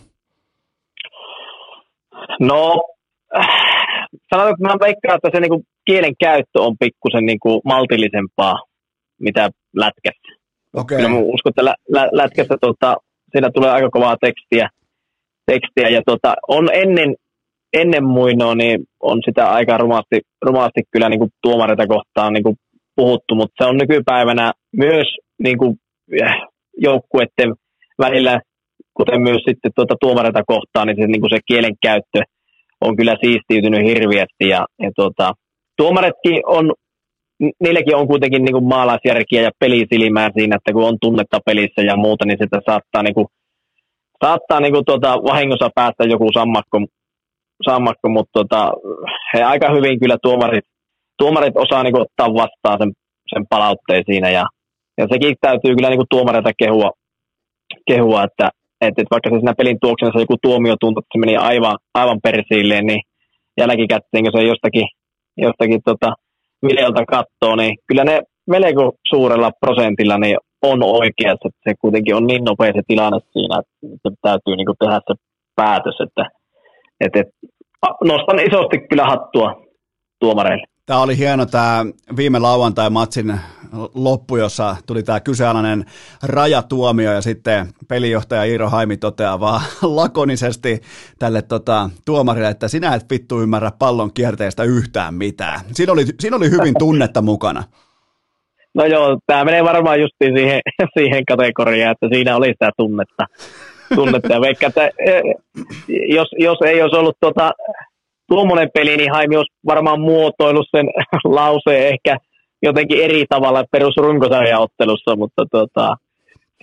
[2.40, 2.84] No,
[4.30, 8.64] sanotaan, että mä veikkaan, että se niinku kielen käyttö on pikkusen niinku maltillisempaa,
[9.20, 10.40] mitä lätkässä.
[10.74, 10.98] Okay.
[10.98, 12.96] Kyllä mä uskon, että lä- lä- lätkässä tota,
[13.32, 14.70] siinä tulee aika kovaa tekstiä,
[15.46, 17.16] tekstiä ja tota, on ennen,
[17.74, 22.56] ennen muinoa, niin on sitä aika rumasti, rumasti kyllä niin kuin tuomareita kohtaan niin kuin
[22.96, 25.08] puhuttu, mutta se on nykypäivänä myös
[25.44, 25.76] niin kuin,
[26.24, 26.36] äh,
[26.78, 27.54] joukkueiden
[28.00, 28.42] välillä,
[28.94, 32.22] kuten myös sitten tuota tuomareita kohtaan, niin se, niin kuin se kielen käyttö
[32.82, 35.34] on kyllä siistiytynyt hirviästi ja, ja tuota,
[35.78, 36.74] tuomaretkin on
[37.64, 41.96] niilläkin on kuitenkin niin kuin maalaisjärkiä ja pelisilmää siinä, että kun on tunnetta pelissä ja
[41.98, 43.28] muuta, niin sitä saattaa, niin kuin,
[44.26, 46.78] saattaa niin kuin tuota, vahingossa päästä joku sammakko,
[47.66, 48.72] sammakko mutta tuota,
[49.34, 50.66] he aika hyvin kyllä tuomarit,
[51.18, 52.92] tuomarit osaa niin kuin, ottaa vastaan sen,
[53.34, 54.46] sen palautteen siinä ja,
[54.98, 56.92] ja sekin täytyy kyllä niin kuin tuomareita kehua,
[57.88, 58.50] kehua että,
[58.82, 62.20] että, että vaikka se siinä pelin tuoksena joku tuomio tuntuu, että se meni aivan, aivan
[62.24, 63.02] persiilleen, niin
[63.58, 64.88] jälkikäteen, kun se jostakin,
[65.38, 66.14] jostakin tota,
[66.68, 72.44] videolta katsoo, niin kyllä ne melko suurella prosentilla niin on oikeassa, se kuitenkin on niin
[72.44, 73.62] nopea se tilanne siinä,
[73.94, 75.14] että täytyy niin tehdä se
[75.56, 76.39] päätös, että,
[77.00, 77.34] että, että
[78.04, 79.62] nostan isosti kyllä hattua
[80.20, 80.66] tuomareille.
[80.86, 81.86] Tämä oli hieno tämä
[82.18, 83.40] viime lauantai-matsin
[83.96, 85.86] loppu, jossa tuli tämä kyseenalainen
[86.24, 89.62] rajatuomio ja sitten pelijohtaja Iiro Haimi toteaa vaan
[90.02, 90.82] lakonisesti
[91.20, 95.60] tälle tota, tuomarille, että sinä et vittu ymmärrä pallon kierteestä yhtään mitään.
[95.72, 97.64] Siinä oli, siinä oli hyvin tunnetta mukana.
[98.74, 100.62] No joo, tämä menee varmaan just siihen,
[100.98, 103.26] siihen kategoriaan, että siinä oli sitä tunnetta.
[103.96, 104.42] Tunnetta.
[104.42, 105.22] Vaikka, että, eh,
[105.88, 107.52] jos, jos ei olisi ollut tuota,
[108.28, 110.86] tuommoinen peli, niin Haimi olisi varmaan muotoillut sen
[111.24, 112.18] lauseen ehkä
[112.62, 115.96] jotenkin eri tavalla perusrunkosarjaottelussa, mutta tota,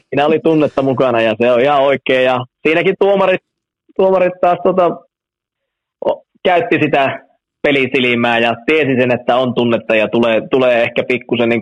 [0.08, 2.24] siinä oli tunnetta mukana ja se on ihan oikein.
[2.24, 3.40] Ja siinäkin tuomarit,
[3.96, 4.90] tuomarit taas tota,
[6.44, 7.20] käytti sitä
[7.62, 11.60] pelisilmää ja tiesi sen, että on tunnetta ja tulee, tulee ehkä pikkusen niin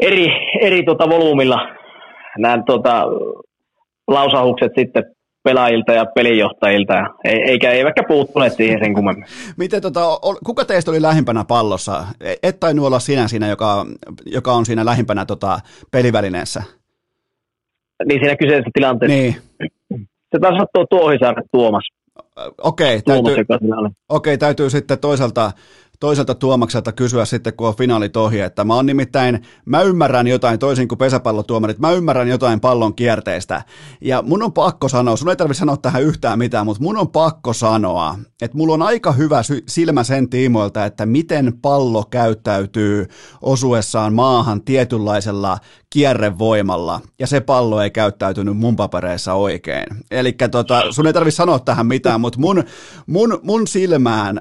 [0.00, 0.26] eri,
[0.60, 1.78] eri tota volyymilla
[2.38, 3.04] nämä tota,
[4.08, 5.04] lausahukset sitten
[5.42, 6.94] pelaajilta ja pelijohtajilta,
[7.24, 9.24] eikä eivätkä puuttuneet siihen sen kummemmin.
[9.56, 10.00] Miten, tota,
[10.44, 12.04] kuka teistä oli lähimpänä pallossa?
[12.42, 13.86] Et tainnut olla sinä siinä, joka,
[14.26, 15.60] joka on siinä lähimpänä tota,
[15.90, 16.62] pelivälineessä.
[18.04, 19.16] Niin siinä kyseisessä tilanteessa.
[19.16, 19.36] Niin.
[20.30, 21.84] Se taas tuo Tuohisaaren Tuomas.
[22.62, 23.44] Okei, okay, täytyy,
[24.08, 25.52] okay, täytyy sitten toisaalta
[26.00, 30.58] toiselta Tuomakselta kysyä sitten, kun on finaalit ohi, että mä oon nimittäin, mä ymmärrän jotain
[30.58, 33.64] toisin kuin pesäpallotuomarit, mä ymmärrän jotain pallon kierteestä.
[34.00, 37.08] Ja mun on pakko sanoa, sun ei tarvitse sanoa tähän yhtään mitään, mutta mun on
[37.08, 43.06] pakko sanoa, että mulla on aika hyvä silmä sen tiimoilta, että miten pallo käyttäytyy
[43.42, 45.58] osuessaan maahan tietynlaisella
[45.90, 49.86] kierrevoimalla, ja se pallo ei käyttäytynyt mun papereissa oikein.
[50.10, 52.64] Eli tota, sun ei tarvitse sanoa tähän mitään, mutta mun,
[53.06, 54.40] mun, mun silmään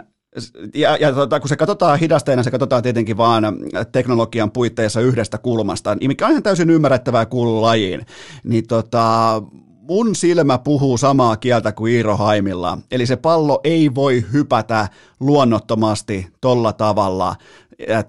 [0.75, 3.43] ja, ja tota, kun se katsotaan hidasteena, se katsotaan tietenkin vaan
[3.91, 8.05] teknologian puitteissa yhdestä kulmasta, niin mikä on ihan täysin ymmärrettävää kuuluu lajiin,
[8.43, 9.41] niin tota,
[9.81, 12.77] mun silmä puhuu samaa kieltä kuin Iiro Haimilla.
[12.91, 14.87] Eli se pallo ei voi hypätä
[15.19, 17.35] luonnottomasti tolla tavalla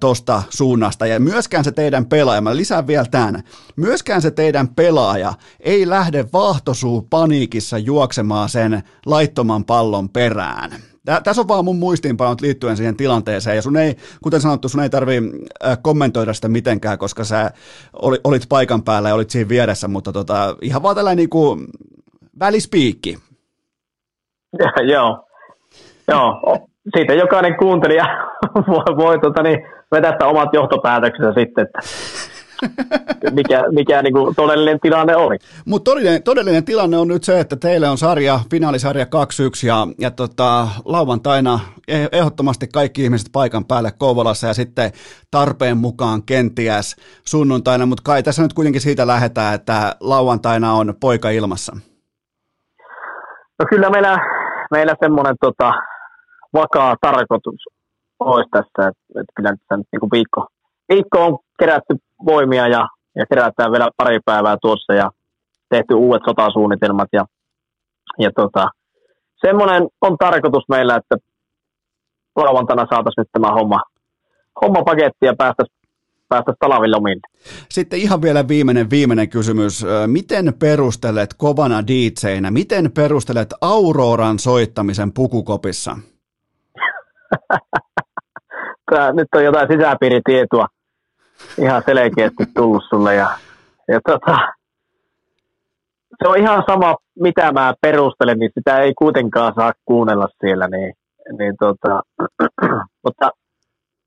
[0.00, 1.06] tosta suunnasta.
[1.06, 3.42] Ja myöskään se teidän pelaaja, mä lisään vielä tämän,
[3.76, 10.70] myöskään se teidän pelaaja ei lähde vahtosuu paniikissa juoksemaan sen laittoman pallon perään.
[11.24, 14.90] Tässä on vaan mun muistiinpanot liittyen siihen tilanteeseen, ja sun ei, kuten sanottu, sun ei
[14.90, 15.20] tarvi
[15.66, 17.50] äh, kommentoida sitä mitenkään, koska sä
[18.24, 21.66] olit paikan päällä ja olit siinä vieressä, mutta tota, ihan vaan tällainen niin kuin
[22.40, 23.18] välispiikki.
[24.92, 25.24] Joo,
[26.08, 26.58] joo.
[26.96, 28.04] Siitä jokainen kuuntelija
[28.68, 29.58] voi, voi tota, niin,
[29.92, 31.78] vetää omat johtopäätöksensä sitten, että
[33.38, 35.36] mikä, mikä niin kuin todellinen tilanne oli.
[35.64, 39.08] Mutta todellinen, todellinen tilanne on nyt se, että teille on sarja, finaalisarja 2-1
[39.66, 44.92] ja, ja tota, lauantaina e- ehdottomasti kaikki ihmiset paikan päälle Kouvolassa ja sitten
[45.30, 51.30] tarpeen mukaan kenties sunnuntaina, mutta kai tässä nyt kuitenkin siitä lähdetään, että lauantaina on poika
[51.30, 51.76] ilmassa.
[53.58, 54.18] No kyllä meillä,
[54.70, 55.72] meillä semmoinen tota,
[56.52, 57.64] vakaa tarkoitus
[58.20, 60.46] olisi tässä, että, että kyllä nyt niin viikko,
[60.88, 65.10] viikko on kerätty voimia ja, ja kerätään vielä pari päivää tuossa ja
[65.68, 67.24] tehty uudet sotasuunnitelmat ja,
[68.18, 68.68] ja tota,
[69.46, 71.16] semmoinen on tarkoitus meillä, että
[72.36, 73.82] lauantaina saataisiin nyt tämä homma,
[74.62, 75.78] homma paketti ja päästäisiin
[76.28, 77.20] päästä talavillomille.
[77.68, 79.86] Sitten ihan vielä viimeinen, viimeinen kysymys.
[80.06, 85.96] Miten perustelet kovana DJnä, miten perustelet Auroran soittamisen pukukopissa?
[88.90, 90.66] Tämä, nyt on jotain sisäpiiritietoa
[91.58, 93.14] ihan selkeästi tullut sulle.
[93.14, 93.30] Ja,
[93.88, 94.38] ja tota,
[96.22, 100.68] se on ihan sama, mitä mä perustelen, niin sitä ei kuitenkaan saa kuunnella siellä.
[100.68, 100.94] Niin,
[101.38, 102.02] niin tota,
[103.04, 103.30] mutta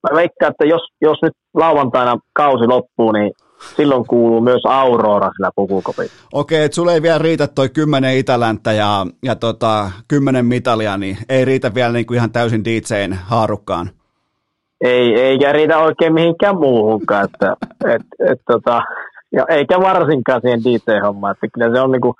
[0.04, 3.32] mä veikkaan, että jos, jos nyt lauantaina kausi loppuu, niin
[3.76, 6.28] silloin kuuluu myös Aurora sillä pukukopissa.
[6.34, 11.18] Okei, että sulle ei vielä riitä toi kymmenen itälänttä ja, ja tota, kymmenen mitalia, niin
[11.30, 13.90] ei riitä vielä niin kuin ihan täysin DJn haarukkaan
[14.82, 17.26] ei, eikä riitä oikein mihinkään muuhunkaan.
[17.26, 17.56] Että,
[17.86, 18.02] et,
[18.32, 18.82] et, tota,
[19.32, 21.32] ja eikä varsinkaan siihen DJ-hommaan.
[21.32, 22.16] Että kyllä se on niinku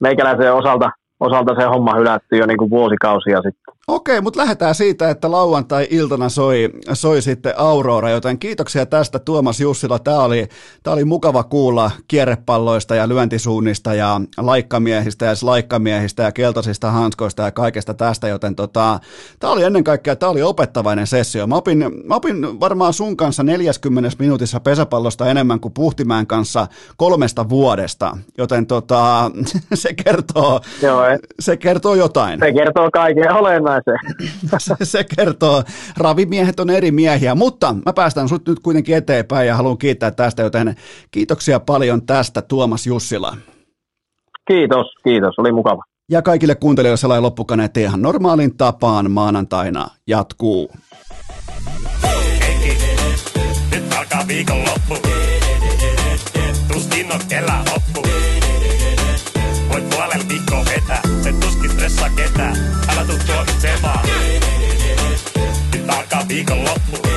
[0.00, 0.90] meikäläisen osalta,
[1.20, 3.74] osalta se homma hylätty jo niinku vuosikausia sitten.
[3.88, 9.98] Okei, mutta lähdetään siitä, että lauantai-iltana soi, soi sitten Aurora, joten kiitoksia tästä Tuomas Jussila.
[9.98, 10.48] Tämä oli,
[10.82, 17.50] tämä oli mukava kuulla kierrepalloista ja lyöntisuunnista ja laikkamiehistä ja laikkamiehistä ja keltaisista hanskoista ja
[17.50, 19.00] kaikesta tästä, joten tota,
[19.38, 21.46] tämä oli ennen kaikkea tämä oli opettavainen sessio.
[21.46, 27.48] Mä opin, mä opin varmaan sun kanssa 40 minuutissa pesäpallosta enemmän kuin Puhtimään kanssa kolmesta
[27.48, 29.30] vuodesta, joten tota,
[29.74, 31.02] se, kertoo, Joo,
[31.40, 32.40] se kertoo jotain.
[32.40, 33.71] Se kertoo kaiken olennaista
[34.58, 34.74] se.
[34.82, 35.62] se kertoo,
[35.96, 40.42] ravimiehet on eri miehiä, mutta mä päästän sut nyt kuitenkin eteenpäin ja haluan kiittää tästä,
[40.42, 40.74] joten
[41.10, 43.36] kiitoksia paljon tästä Tuomas Jussila.
[44.48, 45.82] Kiitos, kiitos, oli mukava.
[46.10, 50.70] Ja kaikille kuuntelijoille sellainen loppukaneetti ihan normaalin tapaan maanantaina jatkuu.
[53.70, 54.24] nyt alkaa
[54.66, 55.08] loppu.
[56.72, 58.08] Tuskin on kellä loppu.
[59.72, 60.64] Voit puolella viikkoa
[66.32, 67.08] Nyt alkaa viikon loppu.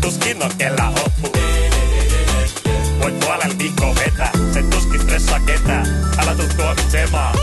[0.00, 1.38] Tuskin on kellä oppu.
[3.00, 5.86] Voit puolella viikkoa vetää, se tuskin stressaa ketään.
[6.18, 7.38] Älä tuu tuomitsemaan.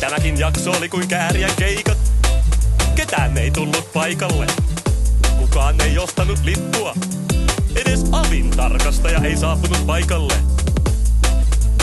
[0.00, 1.98] Tämäkin jakso oli kuin kääriän keikat.
[2.94, 4.46] Ketään ei tullut paikalle.
[5.38, 6.94] Kukaan ei ostanut lippua.
[7.76, 10.34] Edes avin tarkastaja ei saapunut paikalle.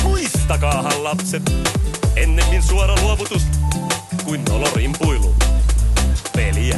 [0.04, 1.54] Muistakaahan lapset,
[2.16, 3.44] ennemmin suora luovutus
[4.26, 4.44] kuin
[4.76, 5.36] rimpuilu.
[6.36, 6.78] Peliä.